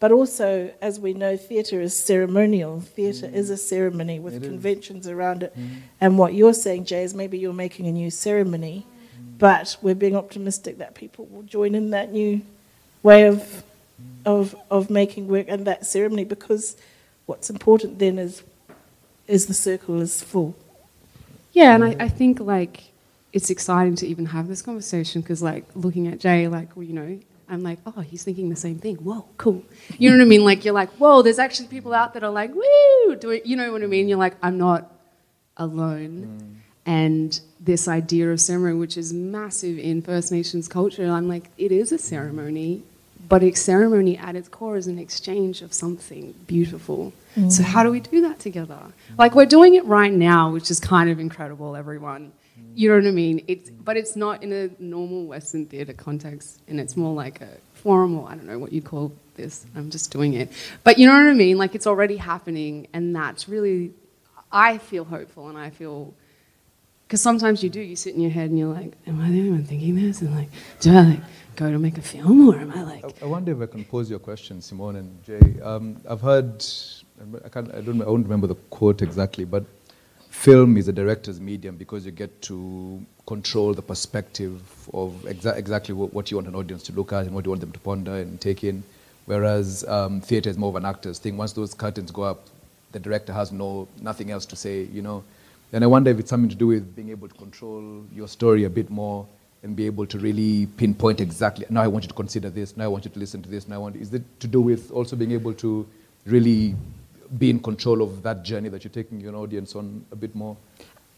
But 0.00 0.12
also, 0.12 0.70
as 0.82 0.98
we 1.00 1.12
know, 1.14 1.36
theatre 1.36 1.80
is 1.80 1.96
ceremonial. 1.96 2.80
Theatre 2.80 3.28
Mm. 3.28 3.34
is 3.34 3.50
a 3.50 3.56
ceremony 3.56 4.18
with 4.18 4.34
It 4.34 4.42
is. 4.42 4.48
conventions 4.48 5.06
around 5.08 5.42
it. 5.44 5.52
Mm. 5.56 5.68
And 6.00 6.18
what 6.18 6.34
you're 6.34 6.54
saying, 6.54 6.84
Jay, 6.86 7.02
is 7.04 7.14
maybe 7.14 7.38
you're 7.38 7.52
making 7.66 7.86
a 7.86 7.92
new 7.92 8.10
ceremony, 8.10 8.84
but 9.38 9.76
we're 9.80 9.94
being 9.94 10.16
optimistic 10.16 10.78
that 10.78 10.94
people 10.94 11.26
will 11.30 11.44
join 11.44 11.74
in 11.74 11.90
that 11.90 12.12
new 12.12 12.40
way 13.02 13.26
of, 13.28 13.62
of, 14.26 14.54
of 14.70 14.90
making 14.90 15.28
work 15.28 15.46
and 15.48 15.66
that 15.66 15.86
ceremony 15.86 16.24
because 16.24 16.76
what's 17.26 17.48
important 17.48 17.98
then 18.00 18.18
is, 18.18 18.42
is 19.28 19.46
the 19.46 19.54
circle 19.54 20.00
is 20.00 20.20
full. 20.22 20.54
Yeah, 21.52 21.74
and 21.74 21.84
I, 21.84 21.96
I 22.00 22.08
think 22.08 22.38
like 22.40 22.84
it's 23.32 23.50
exciting 23.50 23.94
to 23.96 24.06
even 24.06 24.26
have 24.26 24.48
this 24.48 24.62
conversation 24.62 25.20
because 25.20 25.42
like 25.42 25.64
looking 25.74 26.08
at 26.08 26.18
Jay, 26.18 26.48
like 26.48 26.76
well, 26.76 26.84
you 26.84 26.94
know, 26.94 27.18
I'm 27.48 27.62
like, 27.62 27.78
oh, 27.86 28.00
he's 28.00 28.24
thinking 28.24 28.50
the 28.50 28.56
same 28.56 28.78
thing. 28.78 28.96
Whoa, 28.96 29.26
cool. 29.36 29.64
You 29.98 30.10
know 30.10 30.16
what 30.16 30.22
I 30.22 30.26
mean? 30.26 30.44
Like 30.44 30.64
you're 30.64 30.74
like, 30.74 30.90
whoa, 30.92 31.22
there's 31.22 31.38
actually 31.38 31.68
people 31.68 31.94
out 31.94 32.14
that 32.14 32.22
are 32.22 32.30
like, 32.30 32.54
woo, 32.54 33.16
do 33.16 33.30
it. 33.30 33.46
You 33.46 33.56
know 33.56 33.72
what 33.72 33.82
I 33.82 33.86
mean? 33.86 34.08
You're 34.08 34.18
like, 34.18 34.36
I'm 34.42 34.58
not 34.58 34.92
alone. 35.56 36.40
Mm. 36.40 36.54
And 36.86 37.40
this 37.60 37.88
idea 37.88 38.30
of 38.30 38.40
ceremony, 38.40 38.78
which 38.78 38.96
is 38.96 39.12
massive 39.12 39.78
in 39.78 40.00
First 40.00 40.32
Nations 40.32 40.68
culture, 40.68 41.10
I'm 41.10 41.28
like, 41.28 41.50
it 41.58 41.70
is 41.70 41.92
a 41.92 41.98
ceremony, 41.98 42.82
but 43.28 43.42
a 43.42 43.52
ceremony 43.52 44.16
at 44.16 44.36
its 44.36 44.48
core 44.48 44.76
is 44.76 44.86
an 44.86 44.98
exchange 44.98 45.60
of 45.60 45.74
something 45.74 46.34
beautiful. 46.46 47.12
So 47.34 47.62
mm. 47.62 47.62
how 47.62 47.82
do 47.82 47.90
we 47.90 48.00
do 48.00 48.22
that 48.22 48.40
together? 48.40 48.78
Like 49.16 49.34
we're 49.34 49.46
doing 49.46 49.74
it 49.74 49.84
right 49.84 50.12
now, 50.12 50.50
which 50.50 50.70
is 50.70 50.80
kind 50.80 51.10
of 51.10 51.20
incredible, 51.20 51.76
everyone. 51.76 52.32
You 52.74 52.90
know 52.90 52.96
what 52.96 53.06
I 53.08 53.10
mean? 53.10 53.44
It's, 53.48 53.70
but 53.70 53.96
it's 53.96 54.14
not 54.14 54.42
in 54.44 54.52
a 54.52 54.70
normal 54.78 55.26
Western 55.26 55.66
theatre 55.66 55.92
context, 55.92 56.60
and 56.68 56.78
it's 56.78 56.96
more 56.96 57.12
like 57.12 57.40
a 57.40 57.48
forum, 57.74 58.16
or 58.16 58.28
I 58.28 58.36
don't 58.36 58.46
know 58.46 58.58
what 58.58 58.72
you 58.72 58.82
call 58.82 59.12
this. 59.34 59.66
I'm 59.74 59.90
just 59.90 60.12
doing 60.12 60.34
it. 60.34 60.50
But 60.84 60.98
you 60.98 61.06
know 61.06 61.14
what 61.14 61.28
I 61.28 61.34
mean? 61.34 61.58
Like 61.58 61.74
it's 61.74 61.86
already 61.88 62.16
happening, 62.16 62.86
and 62.92 63.16
that's 63.16 63.48
really, 63.48 63.92
I 64.52 64.78
feel 64.78 65.04
hopeful, 65.04 65.48
and 65.48 65.58
I 65.58 65.70
feel, 65.70 66.14
because 67.06 67.20
sometimes 67.20 67.64
you 67.64 67.70
do, 67.70 67.80
you 67.80 67.96
sit 67.96 68.14
in 68.14 68.20
your 68.20 68.30
head 68.30 68.50
and 68.50 68.58
you're 68.58 68.72
like, 68.72 68.92
am 69.08 69.20
I 69.20 69.30
the 69.30 69.38
only 69.40 69.50
one 69.50 69.64
thinking 69.64 69.96
this? 69.96 70.20
And 70.20 70.32
like, 70.34 70.48
do 70.80 70.92
I 70.92 71.02
like 71.02 71.20
go 71.56 71.72
to 71.72 71.78
make 71.80 71.98
a 71.98 72.02
film, 72.02 72.48
or 72.48 72.58
am 72.58 72.70
I 72.70 72.82
like, 72.82 73.04
I, 73.04 73.24
I 73.24 73.26
wonder 73.26 73.50
if 73.50 73.60
I 73.60 73.72
can 73.72 73.84
pose 73.84 74.08
your 74.08 74.20
question, 74.20 74.60
Simone 74.62 74.96
and 74.96 75.24
Jay. 75.24 75.60
Um, 75.62 76.00
I've 76.08 76.20
heard, 76.20 76.64
I, 77.44 77.48
can't, 77.48 77.74
I, 77.74 77.80
don't, 77.80 78.00
I 78.02 78.04
don't 78.04 78.22
remember 78.22 78.46
the 78.46 78.54
quote 78.70 79.02
exactly, 79.02 79.44
but 79.44 79.64
film 80.38 80.76
is 80.76 80.86
a 80.86 80.92
director's 80.92 81.40
medium 81.40 81.76
because 81.76 82.06
you 82.06 82.12
get 82.12 82.40
to 82.40 83.04
control 83.26 83.74
the 83.74 83.82
perspective 83.82 84.62
of 84.94 85.12
exa- 85.24 85.56
exactly 85.56 85.92
what, 85.92 86.30
you 86.30 86.36
want 86.36 86.46
an 86.46 86.54
audience 86.54 86.84
to 86.84 86.92
look 86.92 87.12
at 87.12 87.26
and 87.26 87.34
what 87.34 87.44
you 87.44 87.50
want 87.50 87.60
them 87.60 87.72
to 87.72 87.80
ponder 87.80 88.14
and 88.14 88.40
take 88.40 88.62
in. 88.62 88.84
Whereas 89.26 89.84
um, 89.88 90.20
theatre 90.20 90.48
is 90.48 90.56
more 90.56 90.68
of 90.68 90.76
an 90.76 90.84
actor's 90.84 91.18
thing. 91.18 91.36
Once 91.36 91.52
those 91.54 91.74
curtains 91.74 92.12
go 92.12 92.22
up, 92.22 92.46
the 92.92 93.00
director 93.00 93.32
has 93.32 93.50
no 93.50 93.88
nothing 94.00 94.30
else 94.30 94.46
to 94.46 94.56
say, 94.56 94.84
you 94.84 95.02
know. 95.02 95.24
And 95.72 95.82
I 95.82 95.88
wonder 95.88 96.08
if 96.12 96.20
it's 96.20 96.30
something 96.30 96.48
to 96.48 96.56
do 96.56 96.68
with 96.68 96.94
being 96.94 97.10
able 97.10 97.26
to 97.26 97.34
control 97.34 98.04
your 98.14 98.28
story 98.28 98.62
a 98.62 98.70
bit 98.70 98.90
more 98.90 99.26
and 99.64 99.74
be 99.74 99.86
able 99.86 100.06
to 100.06 100.18
really 100.20 100.66
pinpoint 100.66 101.20
exactly. 101.20 101.66
Now 101.68 101.82
I 101.82 101.88
want 101.88 102.04
you 102.04 102.08
to 102.08 102.14
consider 102.14 102.48
this. 102.48 102.76
Now 102.76 102.84
I 102.84 102.88
want 102.88 103.04
you 103.04 103.10
to 103.10 103.18
listen 103.18 103.42
to 103.42 103.50
this. 103.50 103.66
Now 103.66 103.74
I 103.74 103.78
want. 103.78 103.96
Is 103.96 104.14
it 104.14 104.22
to 104.38 104.46
do 104.46 104.60
with 104.60 104.92
also 104.92 105.16
being 105.16 105.32
able 105.32 105.52
to 105.54 105.84
really 106.26 106.76
be 107.36 107.50
in 107.50 107.60
control 107.60 108.02
of 108.02 108.22
that 108.22 108.44
journey 108.44 108.68
that 108.68 108.84
you're 108.84 108.90
taking 108.90 109.20
your 109.20 109.34
audience 109.36 109.74
on 109.74 110.04
a 110.12 110.16
bit 110.16 110.34
more 110.34 110.56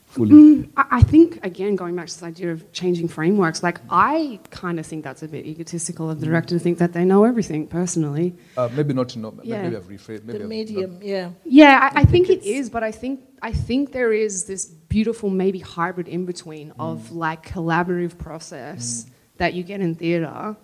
fully? 0.07 0.31
Mm, 0.31 0.71
I 0.77 0.85
I 0.91 1.03
think 1.03 1.39
again, 1.45 1.77
going 1.77 1.95
back 1.97 2.07
to 2.09 2.15
this 2.15 2.23
idea 2.23 2.51
of 2.53 2.71
changing 2.73 3.09
frameworks, 3.09 3.63
like 3.63 3.79
I 3.89 4.41
kind 4.51 4.79
of 4.81 4.87
think 4.87 5.05
that's 5.05 5.23
a 5.23 5.29
bit 5.29 5.47
egotistical 5.47 6.11
of 6.11 6.21
the 6.21 6.27
mm. 6.27 6.31
director 6.31 6.57
to 6.57 6.63
think 6.63 6.79
that 6.79 6.93
they 6.93 7.05
know 7.05 7.25
everything 7.25 7.67
personally. 7.67 8.35
Uh, 8.57 8.69
maybe 8.75 8.93
not 8.93 9.09
to 9.11 9.19
know. 9.19 9.39
Yeah. 9.43 9.63
Maybe 9.63 9.77
I've 9.77 9.89
rephrased. 9.89 10.25
Maybe 10.25 10.39
the 10.39 10.45
I've 10.45 10.51
medium, 10.51 10.99
yeah. 11.03 11.31
Yeah, 11.45 11.91
I, 11.95 12.01
I 12.01 12.05
think 12.05 12.29
it 12.29 12.45
it's- 12.45 12.69
but 12.69 12.83
I 12.83 12.93
think 12.93 13.21
I 13.43 13.53
think 13.53 13.93
there 13.93 14.13
is 14.13 14.45
this 14.45 14.67
beautiful 14.67 15.31
maybe 15.31 15.61
hybrid 15.61 16.09
in 16.09 16.27
between 16.27 16.71
mm. 16.71 16.75
of 16.79 17.13
like 17.13 17.47
collaborative 17.47 18.19
process 18.19 19.07
that 19.39 19.55
you 19.55 19.63
get 19.63 19.81
in 19.81 19.95
theatre, 19.95 20.57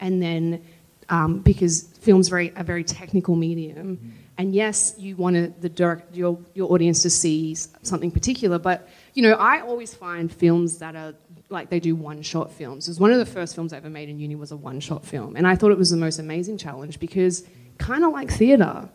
and 0.00 0.20
then 0.20 0.64
um, 1.08 1.40
because 1.40 1.82
film's 2.00 2.28
very 2.28 2.52
a 2.56 2.64
very 2.64 2.82
technical 2.82 3.36
medium, 3.36 4.14
and 4.38 4.54
yes, 4.54 4.94
you 4.98 5.16
want 5.16 5.60
the 5.60 5.68
direct, 5.68 6.14
your 6.14 6.38
your 6.54 6.72
audience 6.72 7.02
to 7.02 7.10
see 7.10 7.54
something 7.54 8.10
particular, 8.10 8.58
but 8.58 8.88
you 9.14 9.22
know 9.22 9.32
I 9.32 9.60
always 9.60 9.94
find 9.94 10.32
films 10.32 10.78
that 10.78 10.94
are 10.94 11.14
like 11.48 11.70
they 11.70 11.80
do 11.80 11.94
one 11.94 12.22
shot 12.22 12.52
films. 12.52 12.86
It 12.86 12.90
was 12.90 13.00
one 13.00 13.12
of 13.12 13.18
the 13.18 13.26
first 13.26 13.54
films 13.54 13.72
I 13.72 13.78
ever 13.78 13.90
made 13.90 14.08
in 14.08 14.18
uni 14.18 14.34
was 14.34 14.52
a 14.52 14.56
one 14.56 14.80
shot 14.80 15.04
film, 15.04 15.36
and 15.36 15.46
I 15.46 15.56
thought 15.56 15.72
it 15.72 15.78
was 15.78 15.90
the 15.90 15.96
most 15.96 16.18
amazing 16.18 16.58
challenge 16.58 17.00
because 17.00 17.44
kind 17.78 18.04
of 18.04 18.12
like 18.12 18.30
theatre 18.30 18.88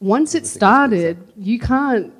once 0.00 0.34
it 0.34 0.46
started, 0.46 1.18
you 1.36 1.58
can't. 1.58 2.12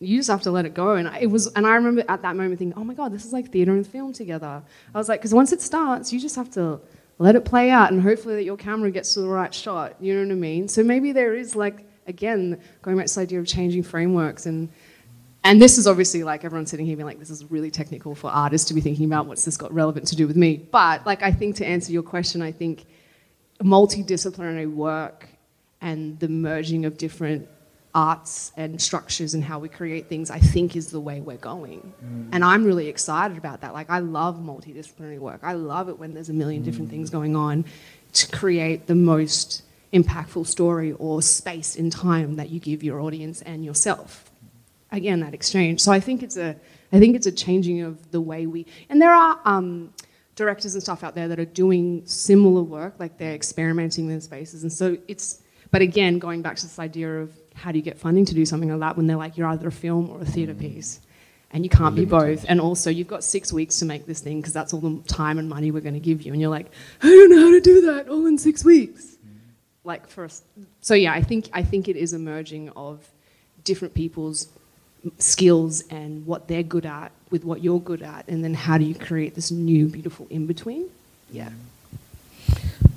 You 0.00 0.16
just 0.18 0.30
have 0.30 0.42
to 0.42 0.52
let 0.52 0.64
it 0.64 0.74
go, 0.74 0.94
and 0.94 1.10
it 1.20 1.26
was. 1.26 1.48
And 1.54 1.66
I 1.66 1.74
remember 1.74 2.04
at 2.08 2.22
that 2.22 2.36
moment 2.36 2.58
thinking, 2.60 2.78
"Oh 2.80 2.84
my 2.84 2.94
god, 2.94 3.12
this 3.12 3.24
is 3.24 3.32
like 3.32 3.50
theater 3.50 3.72
and 3.72 3.84
film 3.84 4.12
together." 4.12 4.62
I 4.94 4.98
was 4.98 5.08
like, 5.08 5.20
because 5.20 5.34
once 5.34 5.52
it 5.52 5.60
starts, 5.60 6.12
you 6.12 6.20
just 6.20 6.36
have 6.36 6.50
to 6.52 6.80
let 7.18 7.34
it 7.34 7.44
play 7.44 7.70
out, 7.70 7.92
and 7.92 8.00
hopefully 8.00 8.36
that 8.36 8.44
your 8.44 8.56
camera 8.56 8.90
gets 8.90 9.14
to 9.14 9.20
the 9.20 9.28
right 9.28 9.52
shot. 9.52 9.96
You 10.00 10.14
know 10.14 10.26
what 10.26 10.32
I 10.32 10.36
mean? 10.36 10.68
So 10.68 10.82
maybe 10.82 11.12
there 11.12 11.34
is 11.34 11.56
like 11.56 11.84
again 12.06 12.60
going 12.82 12.96
back 12.96 13.06
to 13.06 13.10
this 13.10 13.18
idea 13.18 13.40
of 13.40 13.46
changing 13.46 13.82
frameworks 13.82 14.46
and. 14.46 14.68
And 15.44 15.62
this 15.62 15.78
is 15.78 15.86
obviously 15.86 16.24
like 16.24 16.44
everyone 16.44 16.66
sitting 16.66 16.84
here 16.84 16.96
being 16.96 17.06
like, 17.06 17.20
this 17.20 17.30
is 17.30 17.48
really 17.48 17.70
technical 17.70 18.14
for 18.14 18.28
artists 18.28 18.66
to 18.68 18.74
be 18.74 18.80
thinking 18.80 19.06
about 19.06 19.26
what's 19.26 19.44
this 19.44 19.56
got 19.56 19.72
relevant 19.72 20.08
to 20.08 20.16
do 20.16 20.26
with 20.26 20.36
me. 20.36 20.56
But 20.56 21.06
like, 21.06 21.22
I 21.22 21.30
think 21.30 21.54
to 21.56 21.64
answer 21.64 21.92
your 21.92 22.02
question, 22.02 22.42
I 22.42 22.50
think 22.50 22.86
multidisciplinary 23.62 24.70
work 24.70 25.28
and 25.80 26.18
the 26.18 26.28
merging 26.28 26.84
of 26.84 26.98
different 26.98 27.48
arts 27.94 28.52
and 28.56 28.80
structures 28.80 29.34
and 29.34 29.42
how 29.42 29.58
we 29.58 29.68
create 29.68 30.08
things, 30.08 30.30
I 30.30 30.38
think 30.38 30.76
is 30.76 30.90
the 30.90 31.00
way 31.00 31.20
we're 31.20 31.36
going. 31.36 31.92
And 32.32 32.44
I'm 32.44 32.64
really 32.64 32.88
excited 32.88 33.36
about 33.38 33.62
that. 33.62 33.72
Like, 33.72 33.90
I 33.90 34.00
love 34.00 34.36
multidisciplinary 34.36 35.18
work. 35.18 35.40
I 35.42 35.54
love 35.54 35.88
it 35.88 35.98
when 35.98 36.14
there's 36.14 36.28
a 36.28 36.34
million 36.34 36.62
different 36.62 36.90
things 36.90 37.10
going 37.10 37.34
on 37.34 37.64
to 38.12 38.36
create 38.36 38.86
the 38.86 38.94
most 38.94 39.62
impactful 39.92 40.46
story 40.46 40.92
or 40.92 41.22
space 41.22 41.76
in 41.76 41.90
time 41.90 42.36
that 42.36 42.50
you 42.50 42.60
give 42.60 42.82
your 42.82 43.00
audience 43.00 43.42
and 43.42 43.64
yourself. 43.64 44.30
Again, 44.92 45.20
that 45.20 45.34
exchange. 45.34 45.80
So 45.80 45.90
I 45.90 46.00
think 46.00 46.22
it's 46.22 46.36
a, 46.36 46.56
I 46.92 46.98
think 46.98 47.16
it's 47.16 47.26
a 47.26 47.32
changing 47.32 47.82
of 47.82 48.10
the 48.10 48.20
way 48.20 48.46
we, 48.46 48.66
and 48.88 49.00
there 49.00 49.12
are 49.12 49.40
um, 49.44 49.92
directors 50.36 50.74
and 50.74 50.82
stuff 50.82 51.02
out 51.02 51.14
there 51.14 51.28
that 51.28 51.38
are 51.38 51.44
doing 51.44 52.02
similar 52.06 52.62
work, 52.62 52.94
like 52.98 53.18
they're 53.18 53.34
experimenting 53.34 54.10
in 54.10 54.20
spaces. 54.20 54.62
And 54.62 54.72
so 54.72 54.96
it's, 55.08 55.42
but 55.70 55.82
again, 55.82 56.18
going 56.18 56.42
back 56.42 56.56
to 56.56 56.62
this 56.62 56.78
idea 56.78 57.20
of 57.20 57.32
how 57.58 57.72
do 57.72 57.78
you 57.78 57.84
get 57.84 57.98
funding 57.98 58.24
to 58.24 58.34
do 58.34 58.46
something 58.46 58.70
like 58.70 58.80
that 58.80 58.96
when 58.96 59.06
they're 59.06 59.16
like, 59.16 59.36
you're 59.36 59.48
either 59.48 59.68
a 59.68 59.72
film 59.72 60.10
or 60.10 60.20
a 60.20 60.24
theatre 60.24 60.54
mm. 60.54 60.60
piece. 60.60 61.00
And 61.50 61.64
you 61.64 61.70
can't 61.70 61.96
be 61.96 62.04
both. 62.04 62.44
And 62.46 62.60
also, 62.60 62.90
you've 62.90 63.08
got 63.08 63.24
six 63.24 63.54
weeks 63.54 63.78
to 63.78 63.86
make 63.86 64.04
this 64.04 64.20
thing 64.20 64.38
because 64.40 64.52
that's 64.52 64.74
all 64.74 64.80
the 64.80 65.02
time 65.08 65.38
and 65.38 65.48
money 65.48 65.70
we're 65.70 65.80
going 65.80 65.94
to 65.94 66.00
give 66.00 66.20
you. 66.20 66.32
And 66.32 66.40
you're 66.40 66.50
like, 66.50 66.66
I 67.02 67.06
don't 67.06 67.30
know 67.30 67.40
how 67.40 67.50
to 67.50 67.60
do 67.60 67.80
that 67.86 68.08
all 68.08 68.26
in 68.26 68.36
six 68.36 68.64
weeks. 68.64 69.16
Mm. 69.26 69.38
Like 69.82 70.06
for 70.08 70.24
us. 70.24 70.42
So 70.82 70.92
yeah, 70.92 71.14
I 71.14 71.22
think 71.22 71.48
I 71.54 71.62
think 71.62 71.88
it 71.88 71.96
is 71.96 72.12
a 72.12 72.18
merging 72.18 72.68
of 72.70 73.08
different 73.64 73.94
people's 73.94 74.48
skills 75.18 75.82
and 75.88 76.26
what 76.26 76.48
they're 76.48 76.62
good 76.62 76.84
at 76.84 77.12
with 77.30 77.44
what 77.44 77.62
you're 77.62 77.80
good 77.80 78.02
at, 78.02 78.28
and 78.28 78.44
then 78.44 78.52
how 78.52 78.76
do 78.76 78.84
you 78.84 78.94
create 78.94 79.34
this 79.34 79.50
new 79.50 79.86
beautiful 79.88 80.26
in 80.28 80.46
between? 80.46 80.88
Yeah. 81.30 81.48
Mm. 81.48 81.54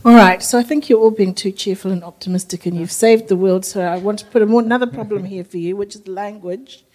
All 0.03 0.15
right, 0.15 0.41
so 0.41 0.57
I 0.57 0.63
think 0.63 0.89
you're 0.89 0.99
all 0.99 1.11
being 1.11 1.35
too 1.35 1.51
cheerful 1.51 1.91
and 1.91 2.03
optimistic, 2.03 2.65
and 2.65 2.75
you've 2.75 2.91
saved 2.91 3.27
the 3.27 3.35
world. 3.35 3.63
So 3.65 3.81
I 3.81 3.99
want 3.99 4.17
to 4.17 4.25
put 4.25 4.47
more, 4.47 4.59
another 4.59 4.87
problem 4.87 5.25
here 5.25 5.43
for 5.43 5.59
you, 5.59 5.75
which 5.75 5.93
is 5.93 6.07
language, 6.07 6.85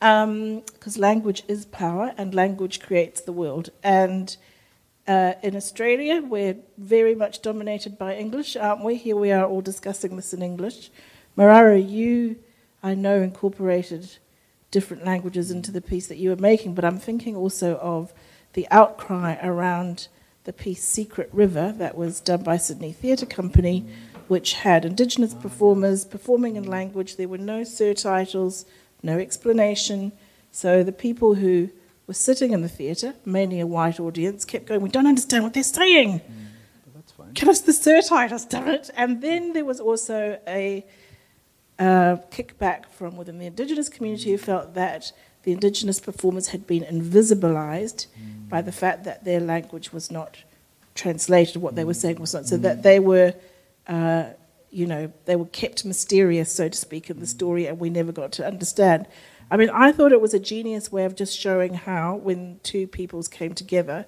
because 0.00 0.98
language 0.98 1.44
is 1.46 1.66
power, 1.66 2.12
and 2.18 2.34
language 2.34 2.80
creates 2.80 3.20
the 3.20 3.30
world. 3.30 3.70
And 3.84 4.36
uh, 5.06 5.34
in 5.44 5.54
Australia, 5.54 6.22
we're 6.22 6.56
very 6.76 7.14
much 7.14 7.40
dominated 7.40 7.96
by 7.96 8.16
English, 8.16 8.56
aren't 8.56 8.82
we? 8.82 8.96
Here 8.96 9.14
we 9.14 9.30
are 9.30 9.46
all 9.46 9.60
discussing 9.60 10.16
this 10.16 10.34
in 10.34 10.42
English. 10.42 10.90
Mararo, 11.38 11.78
you, 11.78 12.34
I 12.82 12.96
know, 12.96 13.22
incorporated 13.22 14.16
different 14.72 15.04
languages 15.04 15.52
into 15.52 15.70
the 15.70 15.80
piece 15.80 16.08
that 16.08 16.18
you 16.18 16.30
were 16.30 16.36
making, 16.36 16.74
but 16.74 16.84
I'm 16.84 16.98
thinking 16.98 17.36
also 17.36 17.76
of 17.76 18.12
the 18.54 18.66
outcry 18.72 19.36
around 19.40 20.08
the 20.50 20.64
piece 20.64 20.82
Secret 20.82 21.30
River 21.32 21.72
that 21.78 21.96
was 21.96 22.20
done 22.20 22.42
by 22.42 22.56
Sydney 22.56 22.90
Theatre 22.90 23.24
Company, 23.24 23.86
which 24.26 24.54
had 24.54 24.84
Indigenous 24.84 25.32
performers 25.32 26.04
performing 26.04 26.56
in 26.56 26.64
language. 26.64 27.14
There 27.14 27.28
were 27.28 27.38
no 27.38 27.62
surtitles, 27.62 28.64
no 29.00 29.16
explanation. 29.16 30.10
So 30.50 30.82
the 30.82 30.90
people 30.90 31.34
who 31.34 31.70
were 32.08 32.14
sitting 32.14 32.50
in 32.50 32.62
the 32.62 32.68
theatre, 32.68 33.14
mainly 33.24 33.60
a 33.60 33.66
white 33.66 34.00
audience, 34.00 34.44
kept 34.44 34.66
going, 34.66 34.80
We 34.80 34.88
don't 34.88 35.06
understand 35.06 35.44
what 35.44 35.54
they're 35.54 35.62
saying. 35.62 36.20
That's 36.96 37.12
fine. 37.12 37.32
Give 37.34 37.48
us 37.48 37.60
the 37.60 37.72
surtitles, 37.72 38.48
damn 38.48 38.66
it. 38.66 38.90
And 38.96 39.22
then 39.22 39.52
there 39.52 39.64
was 39.64 39.78
also 39.78 40.36
a 40.48 40.84
uh, 41.78 42.16
kickback 42.32 42.86
from 42.86 43.16
within 43.16 43.38
the 43.38 43.46
Indigenous 43.46 43.88
community 43.88 44.32
who 44.32 44.38
felt 44.38 44.74
that 44.74 45.12
the 45.42 45.52
Indigenous 45.52 46.00
performers 46.00 46.48
had 46.48 46.66
been 46.66 46.84
invisibilized 46.84 48.06
mm. 48.06 48.48
by 48.48 48.62
the 48.62 48.72
fact 48.72 49.04
that 49.04 49.24
their 49.24 49.40
language 49.40 49.92
was 49.92 50.10
not 50.10 50.38
translated, 50.94 51.62
what 51.62 51.76
they 51.76 51.84
were 51.84 51.92
mm. 51.92 52.02
saying 52.02 52.20
was 52.20 52.34
not, 52.34 52.46
so 52.46 52.56
that 52.58 52.78
mm. 52.78 52.82
they 52.82 52.98
were 52.98 53.34
uh, 53.86 54.24
you 54.70 54.86
know, 54.86 55.12
they 55.24 55.36
were 55.36 55.46
kept 55.46 55.84
mysterious, 55.84 56.52
so 56.52 56.68
to 56.68 56.78
speak, 56.78 57.10
in 57.10 57.18
the 57.20 57.26
story, 57.26 57.66
and 57.66 57.78
we 57.78 57.90
never 57.90 58.12
got 58.12 58.32
to 58.32 58.46
understand. 58.46 59.06
I 59.50 59.56
mean, 59.56 59.70
I 59.70 59.90
thought 59.90 60.12
it 60.12 60.20
was 60.20 60.32
a 60.32 60.38
genius 60.38 60.92
way 60.92 61.04
of 61.04 61.16
just 61.16 61.36
showing 61.36 61.74
how, 61.74 62.16
when 62.16 62.60
two 62.62 62.86
peoples 62.86 63.26
came 63.26 63.52
together, 63.52 64.06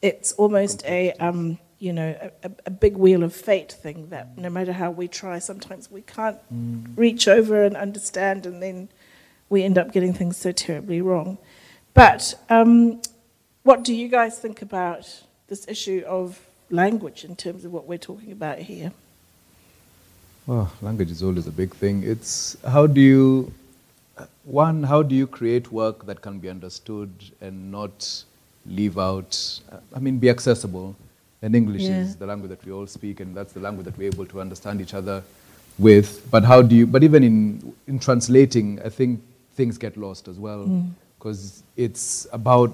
it's 0.00 0.32
almost 0.32 0.84
a, 0.84 1.12
um, 1.14 1.58
you 1.80 1.92
know, 1.92 2.30
a, 2.44 2.50
a 2.66 2.70
big 2.70 2.96
wheel 2.96 3.24
of 3.24 3.34
fate 3.34 3.72
thing 3.72 4.10
that 4.10 4.38
no 4.38 4.48
matter 4.48 4.72
how 4.72 4.92
we 4.92 5.08
try, 5.08 5.40
sometimes 5.40 5.90
we 5.90 6.02
can't 6.02 6.38
reach 6.94 7.26
over 7.26 7.64
and 7.64 7.76
understand, 7.76 8.46
and 8.46 8.62
then 8.62 8.88
we 9.48 9.62
end 9.62 9.78
up 9.78 9.92
getting 9.92 10.12
things 10.12 10.36
so 10.36 10.52
terribly 10.52 11.00
wrong. 11.00 11.38
But 11.94 12.34
um, 12.50 13.00
what 13.62 13.84
do 13.84 13.94
you 13.94 14.08
guys 14.08 14.38
think 14.38 14.62
about 14.62 15.22
this 15.48 15.66
issue 15.68 16.02
of 16.06 16.40
language 16.70 17.24
in 17.24 17.36
terms 17.36 17.64
of 17.64 17.72
what 17.72 17.86
we're 17.86 17.98
talking 17.98 18.32
about 18.32 18.58
here? 18.58 18.92
Well, 20.46 20.72
language 20.82 21.10
is 21.10 21.22
always 21.22 21.46
a 21.46 21.52
big 21.52 21.74
thing. 21.74 22.02
It's 22.04 22.56
how 22.66 22.86
do 22.86 23.00
you, 23.00 23.52
one, 24.44 24.82
how 24.82 25.02
do 25.02 25.14
you 25.14 25.26
create 25.26 25.72
work 25.72 26.06
that 26.06 26.20
can 26.20 26.38
be 26.38 26.48
understood 26.48 27.10
and 27.40 27.70
not 27.70 28.24
leave 28.64 28.98
out, 28.98 29.60
I 29.94 29.98
mean, 29.98 30.18
be 30.18 30.30
accessible? 30.30 30.94
And 31.42 31.54
English 31.54 31.82
Yeah. 31.82 31.98
is 32.00 32.16
the 32.16 32.26
language 32.26 32.50
that 32.50 32.64
we 32.64 32.72
all 32.72 32.86
speak, 32.86 33.20
and 33.20 33.34
that's 33.34 33.52
the 33.52 33.60
language 33.60 33.84
that 33.86 33.96
we're 33.98 34.08
able 34.08 34.26
to 34.26 34.40
understand 34.40 34.80
each 34.80 34.94
other 34.94 35.22
with. 35.78 36.26
But 36.30 36.44
how 36.44 36.62
do 36.62 36.74
you, 36.74 36.86
but 36.86 37.02
even 37.04 37.22
in, 37.22 37.74
in 37.86 37.98
translating, 37.98 38.80
I 38.84 38.88
think 38.88 39.20
things 39.56 39.78
get 39.78 39.96
lost 39.96 40.28
as 40.28 40.38
well. 40.38 40.62
Because 41.18 41.62
it's 41.76 42.26
about, 42.32 42.70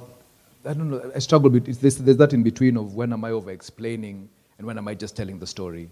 I 0.65 0.75
don't 0.75 0.91
know, 0.91 1.11
I 1.15 1.19
struggle 1.21 1.51
with, 1.51 1.65
this, 1.81 1.95
there's 1.97 2.17
that 2.19 2.33
in 2.33 2.43
between 2.43 2.77
of 2.77 2.95
when 2.95 3.13
am 3.13 3.25
I 3.25 3.31
over 3.31 3.51
explaining 3.51 4.29
and 4.59 4.67
when 4.67 4.77
am 4.79 4.89
I 4.89 4.95
just 4.95 5.17
telling 5.17 5.39
the 5.39 5.47
story. 5.47 5.89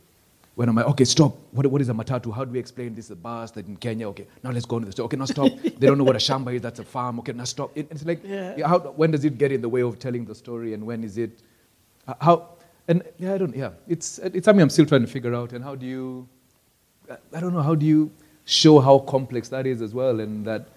When 0.57 0.68
am 0.68 0.76
I, 0.78 0.82
okay, 0.93 1.05
stop. 1.05 1.34
What, 1.53 1.66
what 1.68 1.80
is 1.80 1.88
a 1.88 1.93
matatu? 1.95 2.34
How 2.34 2.45
do 2.45 2.51
we 2.51 2.59
explain 2.59 2.95
this? 2.95 3.07
is 3.07 3.12
A 3.12 3.16
bus 3.16 3.53
that 3.53 3.66
in 3.66 3.76
Kenya. 3.76 4.09
Okay, 4.09 4.26
now 4.43 4.51
let's 4.51 4.66
go 4.66 4.76
on 4.76 4.82
to 4.82 4.86
the 4.86 4.93
story. 4.93 5.05
Okay, 5.07 5.16
now 5.16 5.24
stop. 5.24 5.51
they 5.62 5.86
don't 5.86 5.97
know 5.97 6.05
what 6.05 6.16
a 6.16 6.18
shamba 6.18 6.55
is. 6.55 6.61
That's 6.61 6.80
a 6.80 6.84
farm. 6.84 7.18
Okay, 7.20 7.32
now 7.32 7.45
stop. 7.45 7.70
It, 7.76 7.86
it's 7.91 8.05
like, 8.05 8.20
Yeah. 8.24 8.66
how, 8.66 8.78
when 8.80 9.11
does 9.12 9.24
it 9.24 9.38
get 9.38 9.53
in 9.53 9.62
the 9.62 9.68
way 9.68 9.82
of 9.82 9.99
telling 9.99 10.24
the 10.26 10.34
story, 10.34 10.74
and 10.74 10.84
when 10.84 11.05
is 11.05 11.16
it? 11.18 11.30
uh, 12.09 12.14
How? 12.20 12.49
And 12.88 13.03
yeah, 13.18 13.34
I 13.34 13.38
don't. 13.38 13.55
Yeah, 13.57 13.70
it's 13.88 14.18
it's 14.18 14.45
something 14.45 14.61
I'm 14.61 14.70
still 14.70 14.86
trying 14.86 15.03
to 15.03 15.07
figure 15.07 15.34
out. 15.34 15.53
And 15.53 15.62
how 15.64 15.76
do 15.76 15.86
you? 15.86 16.28
I 17.32 17.41
don't 17.41 17.55
know. 17.55 17.62
How 17.62 17.76
do 17.76 17.86
you 17.86 18.11
show 18.45 18.80
how 18.80 18.99
complex 18.99 19.49
that 19.51 19.66
is 19.66 19.80
as 19.80 19.95
well? 19.95 20.18
And 20.20 20.45
that 20.47 20.68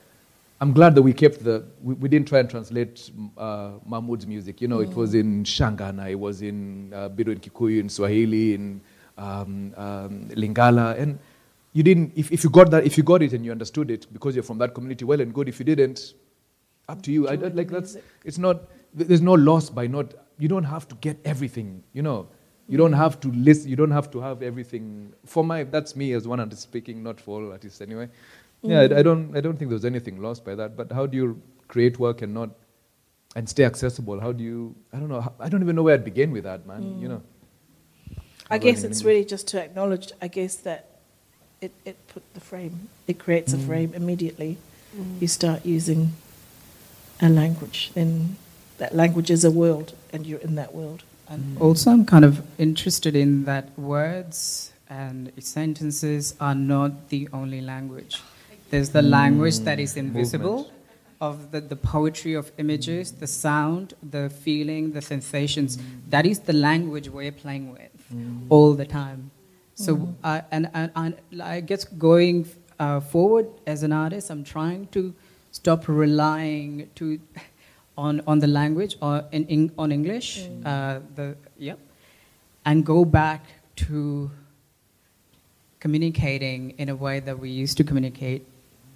I'm 0.61 0.71
glad 0.71 0.95
that 0.95 1.01
we 1.01 1.13
kept 1.13 1.43
the. 1.43 1.65
We, 1.81 1.93
we 1.95 2.09
didn't 2.09 2.27
try 2.27 2.39
and 2.39 2.49
translate 2.49 3.11
uh, 3.37 3.71
Mahmoud's 3.85 4.25
music. 4.25 4.61
You 4.61 4.67
know, 4.67 4.79
it 4.79 4.93
was 4.93 5.13
in 5.13 5.43
Shangana. 5.43 6.09
It 6.09 6.15
was 6.19 6.41
in 6.41 6.93
uh, 6.93 7.09
Bidu 7.09 7.33
in 7.33 7.39
Kikuyu, 7.39 7.79
in 7.79 7.89
Swahili, 7.89 8.53
in 8.53 8.81
um, 9.17 9.73
um, 9.75 10.29
Lingala, 10.29 10.97
and 10.97 11.19
you 11.73 11.83
didn't. 11.83 12.13
If, 12.15 12.31
if 12.31 12.43
you 12.43 12.49
got 12.49 12.71
that, 12.71 12.85
if 12.85 12.97
you 12.97 13.03
got 13.03 13.21
it 13.21 13.33
and 13.33 13.43
you 13.43 13.51
understood 13.51 13.91
it 13.91 14.07
because 14.13 14.35
you're 14.35 14.43
from 14.43 14.57
that 14.59 14.73
community, 14.73 15.05
well 15.05 15.19
and 15.19 15.33
good. 15.33 15.49
If 15.49 15.59
you 15.59 15.65
didn't, 15.65 16.13
up 16.87 17.01
to 17.03 17.11
you. 17.11 17.27
I 17.27 17.35
don't 17.35 17.55
like 17.55 17.69
that's. 17.69 17.97
It's 18.23 18.37
not. 18.37 18.63
There's 18.93 19.21
no 19.21 19.33
loss 19.33 19.69
by 19.69 19.87
not. 19.87 20.13
You 20.39 20.47
don't 20.47 20.63
have 20.63 20.87
to 20.87 20.95
get 20.95 21.19
everything. 21.25 21.83
You 21.93 22.03
know. 22.03 22.27
You 22.69 22.77
don't 22.77 22.93
have 22.93 23.19
to 23.19 23.27
list. 23.27 23.67
You 23.67 23.75
don't 23.75 23.91
have 23.91 24.09
to 24.11 24.21
have 24.21 24.41
everything. 24.41 25.13
For 25.25 25.43
my, 25.43 25.63
that's 25.65 25.97
me 25.97 26.13
as 26.13 26.25
one 26.25 26.39
artist 26.39 26.61
speaking, 26.61 27.03
not 27.03 27.19
for 27.19 27.41
all 27.41 27.51
artists 27.51 27.81
anyway. 27.81 28.07
Yeah, 28.63 28.79
I, 28.79 28.83
I 28.83 28.87
mm. 28.87 29.03
don't. 29.03 29.37
I 29.37 29.41
don't 29.41 29.57
think 29.57 29.69
there's 29.69 29.85
anything 29.85 30.21
lost 30.21 30.43
by 30.45 30.55
that. 30.55 30.75
But 30.75 30.91
how 30.91 31.05
do 31.05 31.17
you 31.17 31.41
create 31.67 31.99
work 31.99 32.21
and 32.21 32.33
not, 32.33 32.49
and 33.35 33.47
stay 33.47 33.65
accessible? 33.65 34.19
How 34.19 34.31
do 34.31 34.43
you? 34.43 34.75
I 34.93 34.97
don't 34.97 35.09
know. 35.09 35.33
I 35.39 35.49
don't 35.49 35.61
even 35.61 35.75
know 35.75 35.83
where 35.83 35.93
I'd 35.93 36.05
begin 36.05 36.31
with 36.31 36.45
that, 36.45 36.65
man. 36.65 36.99
You 36.99 37.07
mm. 37.07 37.11
know. 37.11 37.21
I 38.49 38.57
guess 38.57 38.83
it's 38.83 39.03
really 39.03 39.25
just 39.25 39.47
to 39.49 39.61
acknowledge, 39.61 40.11
I 40.21 40.27
guess, 40.27 40.55
that 40.57 40.99
it, 41.61 41.71
it 41.85 42.07
put 42.07 42.23
the 42.33 42.39
frame, 42.39 42.89
it 43.07 43.17
creates 43.17 43.53
a 43.53 43.57
mm. 43.57 43.65
frame 43.65 43.93
immediately. 43.93 44.57
You 45.19 45.27
start 45.27 45.65
using 45.65 46.13
a 47.19 47.29
language, 47.29 47.91
then 47.95 48.35
that 48.77 48.93
language 48.93 49.31
is 49.31 49.43
a 49.43 49.49
world, 49.49 49.95
and 50.11 50.27
you're 50.27 50.41
in 50.41 50.55
that 50.55 50.75
world. 50.75 51.03
And 51.27 51.57
also, 51.57 51.89
I'm 51.89 52.05
kind 52.05 52.25
of 52.25 52.45
interested 52.59 53.15
in 53.15 53.45
that 53.45 53.77
words 53.79 54.71
and 54.89 55.31
sentences 55.39 56.35
are 56.39 56.53
not 56.53 57.09
the 57.09 57.27
only 57.33 57.61
language. 57.61 58.21
There's 58.73 58.89
the 58.89 59.03
language 59.03 59.59
that 59.59 59.79
is 59.79 59.97
invisible, 59.97 60.71
of 61.21 61.51
the, 61.51 61.61
the 61.61 61.75
poetry 61.75 62.33
of 62.33 62.51
images, 62.57 63.11
the 63.11 63.27
sound, 63.27 63.93
the 64.01 64.31
feeling, 64.31 64.93
the 64.93 65.01
sensations. 65.03 65.77
That 66.09 66.25
is 66.25 66.39
the 66.39 66.53
language 66.53 67.07
we're 67.07 67.31
playing 67.31 67.71
with 67.71 67.91
all 68.49 68.73
the 68.73 68.85
time. 68.85 69.29
So, 69.75 70.15
uh, 70.23 70.41
and, 70.49 70.71
and, 70.73 70.89
and 70.95 71.15
I 71.39 71.59
guess 71.59 71.83
going 71.83 72.49
uh, 72.79 72.99
forward 72.99 73.45
as 73.67 73.83
an 73.83 73.93
artist, 73.93 74.31
I'm 74.31 74.43
trying 74.43 74.87
to 74.87 75.13
stop 75.51 75.87
relying 75.87 76.89
to 76.95 77.19
on 78.05 78.23
on 78.25 78.39
the 78.39 78.47
language 78.47 78.97
or 79.03 79.23
in, 79.31 79.45
in 79.45 79.71
on 79.77 79.91
English, 79.91 80.47
uh, 80.65 80.99
the 81.13 81.35
yep, 81.59 81.77
and 82.65 82.83
go 82.83 83.05
back 83.05 83.45
to 83.85 84.31
communicating 85.79 86.71
in 86.79 86.89
a 86.89 86.95
way 86.95 87.19
that 87.19 87.37
we 87.37 87.51
used 87.51 87.77
to 87.77 87.83
communicate 87.83 88.47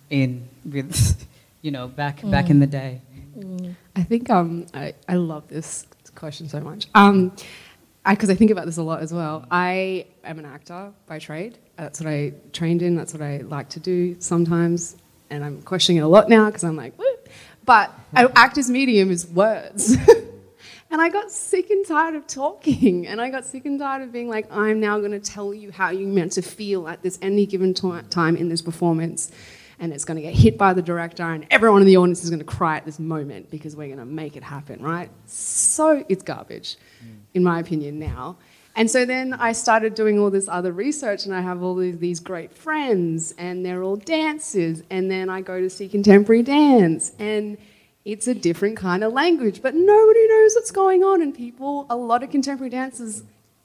in 0.10 0.47
with, 0.66 1.28
you 1.62 1.72
know, 1.72 1.88
back 1.88 2.22
back 2.24 2.49
in 2.49 2.60
the 2.60 2.68
day. 2.68 3.01
I 3.95 4.03
think 4.03 4.30
um, 4.30 4.66
I, 4.74 4.93
I 5.08 5.16
love 5.16 5.47
this 5.47 5.86
question 6.16 6.49
so 6.49 6.60
much. 6.60 6.88
Um, 6.95 7.36
because 8.10 8.30
I, 8.30 8.36
think 8.36 8.51
about 8.51 8.66
this 8.66 8.78
a 8.78 8.84
lot 8.84 9.01
as 9.01 9.14
well. 9.14 9.45
I 9.51 10.05
am 10.24 10.39
an 10.39 10.45
actor 10.45 10.93
by 11.08 11.20
trade. 11.20 11.58
That's 11.76 11.99
what 11.99 12.10
I 12.10 12.34
trained 12.53 12.82
in. 12.82 12.95
That's 12.95 13.14
what 13.14 13.22
I 13.22 13.39
like 13.39 13.68
to 13.70 13.82
do 13.82 14.16
sometimes. 14.20 14.95
And 15.30 15.43
I'm 15.43 15.62
questioning 15.62 15.97
it 15.97 16.05
a 16.05 16.08
lot 16.08 16.30
now 16.30 16.45
because 16.45 16.64
I'm 16.64 16.78
like, 16.78 16.97
what? 16.97 17.28
But 17.66 17.93
an 18.14 18.30
actor's 18.36 18.70
medium 18.70 19.12
is 19.12 19.28
words. 19.28 19.97
and 20.89 21.01
I 21.01 21.10
got 21.10 21.32
sick 21.32 21.70
and 21.70 21.86
tired 21.86 22.16
of 22.16 22.28
talking. 22.28 23.05
And 23.08 23.20
I 23.20 23.30
got 23.30 23.43
sick 23.45 23.66
and 23.66 23.78
tired 23.78 24.03
of 24.03 24.14
being 24.14 24.30
like, 24.30 24.49
I'm 24.49 24.80
now 24.80 24.99
going 24.99 25.12
to 25.12 25.20
tell 25.20 25.53
you 25.53 25.74
how 25.74 25.89
you're 25.89 26.08
meant 26.08 26.32
to 26.34 26.41
feel 26.41 26.88
at 26.88 27.01
this 27.01 27.20
any 27.22 27.45
given 27.45 27.74
ti- 27.74 28.03
time 28.10 28.38
in 28.38 28.47
this 28.47 28.62
performance 28.62 29.34
and 29.80 29.93
it's 29.93 30.05
going 30.05 30.15
to 30.15 30.21
get 30.21 30.34
hit 30.34 30.57
by 30.57 30.73
the 30.73 30.82
director, 30.82 31.23
and 31.23 31.45
everyone 31.51 31.82
in 31.82 31.88
the 31.88 31.97
audience 31.97 32.23
is 32.23 32.30
going 32.30 32.39
to 32.39 32.45
cry 32.45 32.78
at 32.78 32.86
this 32.86 32.99
moment 32.99 33.51
because 33.51 33.75
we're 33.75 33.88
going 33.88 33.99
to 33.99 34.05
make 34.05 34.36
it 34.36 34.43
happen, 34.43 34.82
right? 34.82 35.09
So 35.28 36.03
it's 36.09 36.23
garbage, 36.23 36.78
in 37.34 37.43
my 37.43 37.59
opinion, 37.59 37.99
now. 37.99 38.38
And 38.75 38.89
so 38.89 39.05
then 39.05 39.34
I 39.34 39.53
started 39.53 39.95
doing 39.95 40.19
all 40.19 40.30
this 40.30 40.47
other 40.47 40.71
research, 40.71 41.25
and 41.25 41.34
I 41.34 41.41
have 41.41 41.63
all 41.63 41.75
these, 41.75 41.97
these 41.97 42.19
great 42.19 42.53
friends, 42.53 43.34
and 43.38 43.65
they're 43.65 43.84
all 43.84 43.97
dancers, 43.97 44.84
and 44.89 45.09
then 45.09 45.30
I 45.30 45.41
go 45.41 45.59
to 45.59 45.69
see 45.69 45.88
contemporary 45.88 46.43
dance, 46.43 47.11
and 47.19 47.57
it's 48.05 48.28
a 48.28 48.34
different 48.34 48.78
kind 48.78 49.03
of 49.03 49.13
language, 49.13 49.61
but 49.61 49.75
nobody 49.75 50.28
knows 50.28 50.55
what's 50.55 50.71
going 50.71 51.03
on, 51.03 51.21
and 51.21 51.36
people, 51.36 51.86
a 51.89 51.95
lot 51.95 52.23
of 52.23 52.30
contemporary 52.32 52.69
dancers, 52.69 53.23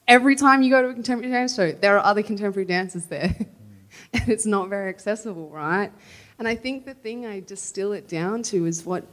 every 0.08 0.34
time 0.36 0.62
you 0.62 0.70
go 0.70 0.82
to 0.82 0.88
a 0.88 0.94
contemporary 0.94 1.32
dance 1.32 1.54
show, 1.54 1.72
there 1.72 1.96
are 1.96 2.04
other 2.04 2.22
contemporary 2.22 2.66
dancers 2.66 3.06
there. 3.06 3.34
and 4.12 4.28
it's 4.28 4.46
not 4.46 4.68
very 4.68 4.88
accessible, 4.88 5.48
right? 5.48 5.92
And 6.38 6.48
I 6.48 6.54
think 6.54 6.84
the 6.84 6.94
thing 6.94 7.26
I 7.26 7.40
distill 7.40 7.92
it 7.92 8.08
down 8.08 8.42
to 8.44 8.66
is 8.66 8.84
what 8.84 9.04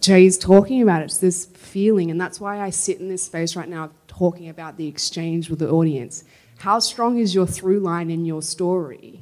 Jay's 0.00 0.38
talking 0.38 0.82
about. 0.82 1.02
It's 1.02 1.18
this 1.18 1.46
feeling, 1.46 2.10
and 2.10 2.20
that's 2.20 2.40
why 2.40 2.60
I 2.60 2.70
sit 2.70 3.00
in 3.00 3.08
this 3.08 3.24
space 3.24 3.56
right 3.56 3.68
now 3.68 3.90
talking 4.08 4.48
about 4.48 4.76
the 4.76 4.86
exchange 4.86 5.50
with 5.50 5.58
the 5.58 5.70
audience. 5.70 6.24
How 6.58 6.78
strong 6.78 7.18
is 7.18 7.34
your 7.34 7.46
through 7.46 7.80
line 7.80 8.10
in 8.10 8.24
your 8.24 8.42
story? 8.42 9.20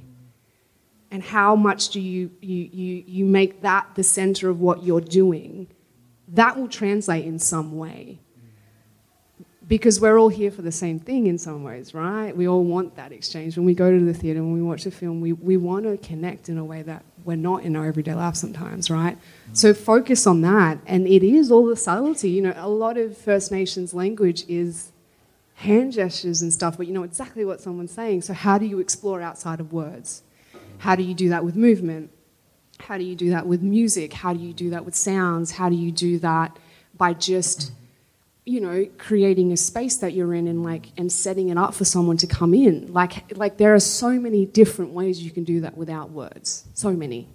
And 1.11 1.23
how 1.23 1.55
much 1.55 1.91
do 1.91 2.01
you, 2.01 2.31
you, 2.41 2.69
you, 2.73 3.05
you 3.07 3.25
make 3.25 3.63
that 3.63 3.95
the 3.95 4.03
center 4.03 4.49
of 4.49 4.61
what 4.61 4.83
you're 4.83 5.01
doing? 5.01 5.69
That 6.29 6.57
will 6.57 6.69
translate 6.69 7.25
in 7.25 7.39
some 7.39 7.77
way 7.77 8.21
because 9.67 10.01
we're 10.01 10.19
all 10.19 10.29
here 10.29 10.51
for 10.51 10.63
the 10.63 10.73
same 10.73 10.99
thing 10.99 11.27
in 11.27 11.39
some 11.39 11.63
ways, 11.63 11.95
right? 11.95 12.37
We 12.37 12.47
all 12.49 12.65
want 12.65 12.97
that 12.97 13.13
exchange. 13.13 13.57
When 13.57 13.65
we 13.65 13.75
go 13.75 13.91
to 13.91 14.05
the 14.05 14.13
theatre, 14.13 14.43
when 14.43 14.53
we 14.53 14.63
watch 14.63 14.85
a 14.85 14.91
film, 14.91 15.21
we, 15.21 15.33
we 15.33 15.57
want 15.57 15.85
to 15.85 15.97
connect 16.07 16.49
in 16.49 16.59
a 16.59 16.65
way 16.65 16.83
that 16.83 17.05
we're 17.25 17.37
not 17.37 17.63
in 17.63 17.75
our 17.75 17.87
everyday 17.87 18.15
life 18.15 18.37
sometimes, 18.37 18.91
right? 18.91 19.17
Mm. 19.17 19.57
So 19.57 19.73
focus 19.73 20.27
on 20.27 20.43
that. 20.43 20.79
And 20.87 21.07
it 21.07 21.23
is 21.23 21.51
all 21.51 21.67
the 21.67 21.77
subtlety. 21.77 22.31
You 22.31 22.43
know, 22.43 22.55
a 22.57 22.69
lot 22.69 22.99
of 22.99 23.17
First 23.17 23.51
Nations 23.51 23.95
language 23.95 24.45
is 24.49 24.93
hand 25.55 25.93
gestures 25.93 26.43
and 26.43 26.53
stuff, 26.53 26.77
but 26.77 26.87
you 26.87 26.93
know 26.93 27.05
exactly 27.05 27.45
what 27.45 27.61
someone's 27.61 27.93
saying. 27.93 28.23
So 28.23 28.35
how 28.35 28.59
do 28.59 28.67
you 28.67 28.81
explore 28.81 29.23
outside 29.23 29.61
of 29.61 29.73
words? 29.73 30.23
How 30.79 30.95
do 30.95 31.03
you 31.03 31.15
do 31.15 31.31
that 31.31 31.45
with 31.45 31.57
movement? 31.57 32.11
How 32.81 32.99
do 32.99 33.05
you 33.05 33.15
do 33.15 33.31
that 33.31 33.47
with 33.47 33.63
music? 33.63 34.13
How 34.13 34.35
do 34.35 34.41
you 34.41 34.53
do 34.53 34.71
that 34.71 34.85
with 34.85 34.95
sounds? 34.95 35.53
How 35.53 35.69
do 35.69 35.77
you 35.77 35.93
do 35.93 36.19
that 36.19 36.59
by 36.97 37.15
just 37.15 37.73
mm. 37.73 37.75
You 38.45 38.61
know 38.61 38.87
creating 38.99 39.53
a 39.53 39.57
space 39.57 39.97
that 39.99 40.13
you're 40.13 40.35
in 40.35 40.47
and 40.47 40.63
like 40.63 40.87
and 40.97 41.11
setting 41.11 41.49
it 41.49 41.57
up 41.57 41.75
for 41.75 41.85
someone 41.85 42.17
to 42.19 42.27
come 42.27 42.55
in. 42.55 42.93
Like 42.93 43.37
like 43.37 43.57
there 43.57 43.75
are 43.75 43.81
so 43.81 44.11
many 44.21 44.45
different 44.47 44.93
ways 44.93 45.23
you 45.23 45.31
can 45.31 45.45
do 45.45 45.61
that 45.63 45.77
without 45.77 46.11
words. 46.11 46.65
So 46.75 46.93
many. 46.93 47.29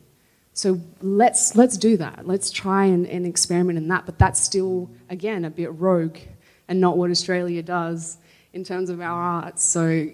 So 0.54 0.80
let's 1.02 1.56
let's 1.56 1.78
do 1.78 1.98
that. 1.98 2.28
Let's 2.28 2.52
try 2.52 2.86
and, 2.86 3.08
and 3.08 3.26
experiment 3.26 3.78
in 3.78 3.88
that. 3.88 4.06
But 4.06 4.20
that's 4.20 4.40
still 4.40 4.90
again 5.10 5.46
a 5.46 5.50
bit 5.50 5.72
rogue 5.74 6.18
and 6.68 6.80
not 6.80 6.98
what 6.98 7.10
australia 7.10 7.64
does 7.64 8.18
in 8.54 8.64
terms 8.64 8.90
of 8.90 9.02
our 9.02 9.22
arts. 9.22 9.64
So 9.64 10.10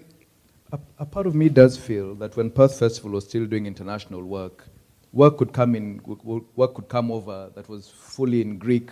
a, 0.72 0.78
a 0.98 1.06
part 1.06 1.26
of 1.26 1.34
me 1.34 1.48
does 1.48 1.76
feel 1.76 2.14
that 2.16 2.36
when 2.36 2.50
Perth 2.50 2.78
Festival 2.78 3.10
was 3.12 3.24
still 3.24 3.46
doing 3.46 3.66
international 3.66 4.22
work, 4.22 4.66
work 5.12 5.38
could 5.38 5.52
come 5.52 5.74
in, 5.74 6.00
work 6.56 6.74
could 6.74 6.88
come 6.88 7.10
over 7.10 7.50
that 7.54 7.68
was 7.68 7.88
fully 7.88 8.40
in 8.40 8.58
Greek, 8.58 8.90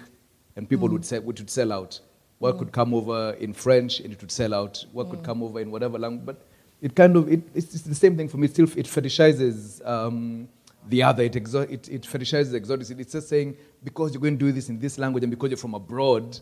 and 0.56 0.68
people 0.68 0.88
mm. 0.88 0.92
would, 0.92 1.04
sell, 1.04 1.20
would 1.22 1.50
sell 1.50 1.72
out. 1.72 2.00
What 2.38 2.56
mm. 2.56 2.58
could 2.60 2.72
come 2.72 2.94
over 2.94 3.32
in 3.40 3.52
French, 3.52 4.00
and 4.00 4.12
it 4.12 4.20
would 4.20 4.32
sell 4.32 4.54
out. 4.54 4.84
What 4.92 5.06
mm. 5.06 5.10
could 5.10 5.22
come 5.22 5.42
over 5.42 5.60
in 5.60 5.70
whatever 5.70 5.98
language, 5.98 6.26
but 6.26 6.42
it 6.82 6.94
kind 6.94 7.16
of 7.16 7.32
it, 7.32 7.42
it's, 7.54 7.82
the 7.82 7.94
same 7.94 8.16
thing 8.16 8.28
for 8.28 8.36
me. 8.36 8.46
It 8.46 8.50
still, 8.52 8.66
it 8.76 8.86
fetishizes 8.86 9.86
um, 9.86 10.48
the 10.88 11.02
other. 11.02 11.22
It, 11.22 11.32
exo- 11.32 11.70
it, 11.70 11.88
it 11.88 12.02
fetishizes 12.02 12.52
exoticity. 12.52 13.00
It's 13.00 13.12
just 13.12 13.28
saying 13.28 13.56
because 13.82 14.12
you're 14.12 14.20
going 14.20 14.38
to 14.38 14.44
do 14.44 14.52
this 14.52 14.68
in 14.68 14.78
this 14.78 14.98
language 14.98 15.24
and 15.24 15.30
because 15.30 15.50
you're 15.50 15.56
from 15.56 15.74
abroad, 15.74 16.38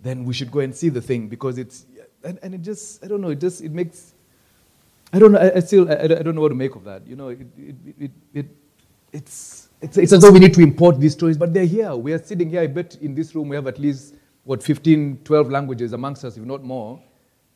then 0.00 0.24
we 0.24 0.34
should 0.34 0.50
go 0.50 0.60
and 0.60 0.74
see 0.74 0.88
the 0.88 1.00
thing 1.00 1.28
because 1.28 1.58
it's 1.58 1.86
and, 2.24 2.38
and 2.42 2.54
it 2.54 2.62
just 2.62 3.04
I 3.04 3.08
don't 3.08 3.20
know. 3.20 3.30
It 3.30 3.40
just 3.40 3.62
it 3.62 3.70
makes 3.70 4.14
I 5.12 5.18
don't 5.18 5.32
know. 5.32 5.38
I, 5.38 5.56
I 5.56 5.60
still 5.60 5.90
I, 5.90 5.94
I, 5.94 6.06
don't 6.06 6.34
know 6.34 6.40
what 6.40 6.48
to 6.48 6.54
make 6.54 6.74
of 6.74 6.84
that. 6.84 7.06
You 7.06 7.16
know, 7.16 7.28
it, 7.28 7.46
it, 7.56 7.76
it, 7.98 8.10
it 8.34 8.46
it's, 9.12 9.65
it's, 9.80 9.96
it's 9.98 10.12
as 10.12 10.22
though 10.22 10.30
we 10.30 10.38
need 10.38 10.54
to 10.54 10.60
import 10.60 10.98
these 10.98 11.12
stories, 11.12 11.36
but 11.36 11.52
they're 11.52 11.66
here. 11.66 11.94
We 11.94 12.12
are 12.12 12.22
sitting 12.22 12.50
here. 12.50 12.62
I 12.62 12.66
bet 12.66 12.96
in 13.00 13.14
this 13.14 13.34
room 13.34 13.48
we 13.48 13.56
have 13.56 13.66
at 13.66 13.78
least, 13.78 14.14
what, 14.44 14.62
15, 14.62 15.20
12 15.24 15.50
languages 15.50 15.92
amongst 15.92 16.24
us, 16.24 16.36
if 16.36 16.44
not 16.44 16.62
more. 16.62 17.00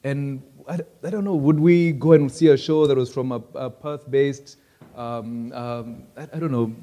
And 0.05 0.43
I, 0.69 0.79
I 1.05 1.11
don't 1.11 1.25
know, 1.25 1.35
would 1.35 1.59
we 1.59 1.93
go 1.93 2.13
and 2.13 2.31
see 2.31 2.49
a 2.49 2.57
show 2.57 2.87
that 2.87 2.97
was 2.97 3.13
from 3.13 3.33
a, 3.33 3.43
a 3.55 3.71
Perth 3.71 4.11
based, 4.11 4.57
um, 4.97 5.53
um, 5.53 6.03
I, 6.17 6.23
I, 6.23 6.39
don't 6.39 6.53
know, 6.53 6.75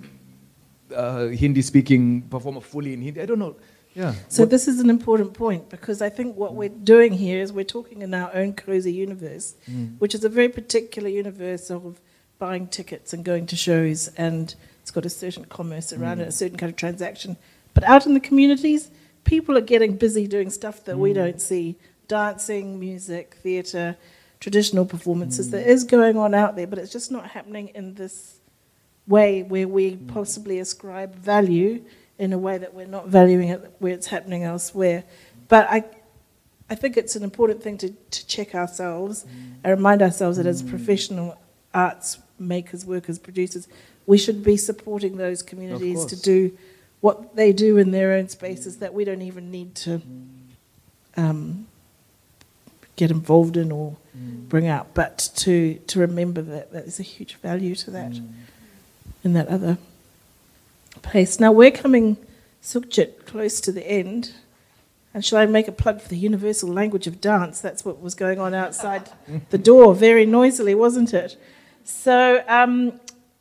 uh, 0.95 1.27
Hindi 1.27 1.61
speaking 1.61 2.23
performer 2.23 2.61
fully 2.61 2.93
in 2.93 3.01
Hindi? 3.01 3.21
I 3.21 3.25
don't 3.25 3.39
know. 3.39 3.55
Yeah. 3.93 4.13
So 4.27 4.43
what? 4.43 4.51
this 4.51 4.67
is 4.67 4.79
an 4.79 4.91
important 4.91 5.33
point 5.33 5.69
because 5.69 6.03
I 6.03 6.09
think 6.09 6.35
what 6.35 6.53
we're 6.53 6.69
doing 6.69 7.13
here 7.13 7.41
is 7.41 7.51
we're 7.51 7.63
talking 7.63 8.03
in 8.03 8.13
our 8.13 8.31
own 8.33 8.53
cozy 8.53 8.93
universe, 8.93 9.55
mm. 9.69 9.97
which 9.97 10.13
is 10.13 10.23
a 10.23 10.29
very 10.29 10.49
particular 10.49 11.09
universe 11.09 11.71
of 11.71 11.99
buying 12.37 12.67
tickets 12.67 13.13
and 13.13 13.25
going 13.25 13.47
to 13.47 13.55
shows, 13.55 14.09
and 14.09 14.53
it's 14.87 14.91
got 14.93 15.05
a 15.05 15.09
certain 15.09 15.43
commerce 15.43 15.91
around 15.91 16.19
mm. 16.19 16.21
it, 16.21 16.27
a 16.29 16.31
certain 16.31 16.57
kind 16.57 16.69
of 16.69 16.77
transaction. 16.77 17.35
But 17.73 17.83
out 17.83 18.05
in 18.05 18.13
the 18.13 18.21
communities, 18.21 18.89
people 19.25 19.57
are 19.57 19.61
getting 19.61 19.97
busy 19.97 20.27
doing 20.27 20.49
stuff 20.49 20.85
that 20.85 20.95
mm. 20.95 20.99
we 20.99 21.11
don't 21.11 21.41
see 21.41 21.75
dancing, 22.07 22.79
music, 22.79 23.35
theatre, 23.43 23.97
traditional 24.39 24.85
performances. 24.85 25.49
Mm. 25.49 25.51
There 25.51 25.67
is 25.67 25.83
going 25.83 26.15
on 26.15 26.33
out 26.33 26.55
there, 26.55 26.67
but 26.67 26.79
it's 26.79 26.93
just 26.93 27.11
not 27.11 27.31
happening 27.31 27.67
in 27.75 27.95
this 27.95 28.37
way 29.07 29.43
where 29.43 29.67
we 29.67 29.97
mm. 29.97 30.07
possibly 30.07 30.57
ascribe 30.59 31.13
value 31.15 31.83
in 32.17 32.31
a 32.31 32.37
way 32.37 32.57
that 32.57 32.73
we're 32.73 32.87
not 32.87 33.09
valuing 33.09 33.49
it 33.49 33.75
where 33.79 33.91
it's 33.91 34.07
happening 34.07 34.43
elsewhere. 34.43 35.03
But 35.49 35.67
I, 35.69 35.83
I 36.69 36.75
think 36.75 36.95
it's 36.95 37.17
an 37.17 37.23
important 37.23 37.61
thing 37.61 37.77
to, 37.79 37.89
to 37.89 38.25
check 38.25 38.55
ourselves 38.55 39.25
mm. 39.25 39.55
and 39.65 39.69
remind 39.69 40.01
ourselves 40.01 40.37
that 40.37 40.45
as 40.45 40.63
mm. 40.63 40.69
professional 40.69 41.37
arts 41.73 42.19
makers, 42.39 42.85
workers, 42.85 43.19
producers, 43.19 43.67
we 44.07 44.17
should 44.17 44.43
be 44.43 44.57
supporting 44.57 45.17
those 45.17 45.43
communities 45.43 46.05
to 46.05 46.15
do 46.15 46.57
what 47.01 47.35
they 47.35 47.53
do 47.53 47.77
in 47.77 47.91
their 47.91 48.13
own 48.13 48.27
spaces 48.27 48.77
that 48.77 48.93
we 48.93 49.05
don't 49.05 49.21
even 49.21 49.51
need 49.51 49.75
to 49.75 50.01
um, 51.15 51.67
get 52.95 53.11
involved 53.11 53.57
in 53.57 53.71
or 53.71 53.95
mm. 54.17 54.49
bring 54.49 54.65
out, 54.65 54.93
but 54.93 55.29
to, 55.35 55.75
to 55.87 55.99
remember 55.99 56.41
that 56.41 56.71
there's 56.71 56.99
a 56.99 57.03
huge 57.03 57.35
value 57.35 57.75
to 57.75 57.91
that 57.91 58.13
mm. 58.13 58.27
in 59.23 59.33
that 59.33 59.47
other 59.47 59.77
place. 61.01 61.39
Now 61.39 61.51
we're 61.51 61.71
coming, 61.71 62.17
Sukhjit, 62.63 63.25
close 63.25 63.61
to 63.61 63.71
the 63.71 63.87
end. 63.87 64.33
And 65.13 65.23
shall 65.25 65.39
I 65.39 65.45
make 65.47 65.67
a 65.67 65.71
plug 65.71 66.01
for 66.01 66.09
the 66.09 66.17
universal 66.17 66.69
language 66.69 67.07
of 67.07 67.19
dance? 67.19 67.59
That's 67.59 67.83
what 67.83 68.01
was 68.01 68.13
going 68.13 68.39
on 68.39 68.53
outside 68.53 69.09
the 69.49 69.57
door, 69.57 69.93
very 69.93 70.25
noisily, 70.25 70.75
wasn't 70.75 71.13
it? 71.13 71.37
So 71.83 72.43
um, 72.47 72.99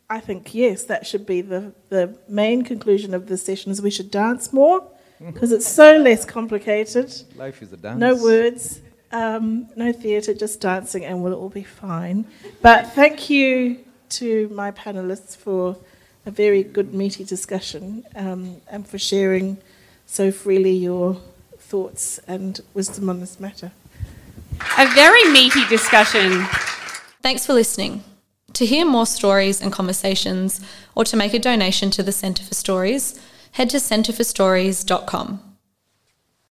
I 0.09 0.21
think, 0.21 0.55
yes, 0.55 0.85
that 0.85 1.07
should 1.07 1.27
be 1.27 1.41
the, 1.41 1.73
the 1.89 2.17
main 2.29 2.63
conclusion 2.63 3.13
of 3.13 3.27
the 3.27 3.37
session 3.37 3.73
is 3.73 3.83
we 3.83 3.91
should 3.91 4.11
dance 4.11 4.53
more 4.53 4.87
because 5.25 5.51
it's 5.51 5.67
so 5.67 5.97
less 5.97 6.25
complicated. 6.25 7.13
Life 7.35 7.63
is 7.63 7.73
a 7.73 7.77
dance. 7.77 7.99
No 7.99 8.15
words, 8.15 8.81
um, 9.11 9.69
no 9.75 9.93
theatre, 9.93 10.35
just 10.35 10.61
dancing, 10.61 11.05
and 11.05 11.23
we'll 11.23 11.35
all 11.35 11.49
be 11.49 11.65
fine. 11.65 12.25
But 12.63 12.93
thank 12.93 13.31
you 13.31 13.79
to 14.11 14.49
my 14.51 14.71
panelists 14.71 15.37
for 15.37 15.77
a 16.25 16.31
very 16.31 16.63
good, 16.63 16.95
meaty 16.95 17.25
discussion 17.25 18.05
um, 18.15 18.61
and 18.69 18.87
for 18.87 18.99
sharing 18.99 19.59
so 20.07 20.31
freely 20.31 20.73
your 20.73 21.21
thoughts 21.59 22.19
and 22.29 22.61
wisdom 22.75 23.11
on 23.11 23.21
this 23.21 23.41
matter. 23.41 23.73
A 24.79 24.87
very 24.95 25.31
meaty 25.33 25.67
discussion. 25.67 26.45
Thanks 27.23 27.45
for 27.45 27.55
listening. 27.55 28.05
To 28.57 28.65
hear 28.65 28.87
more 28.87 29.05
stories 29.05 29.61
and 29.61 29.71
conversations, 29.71 30.63
or 30.95 31.05
to 31.05 31.15
make 31.15 31.35
a 31.35 31.39
donation 31.39 31.91
to 31.91 32.03
the 32.03 32.11
Centre 32.11 32.43
for 32.43 32.55
Stories, 32.55 33.21
head 33.53 33.69
to 33.69 33.77
centreforstories.com. 33.77 35.46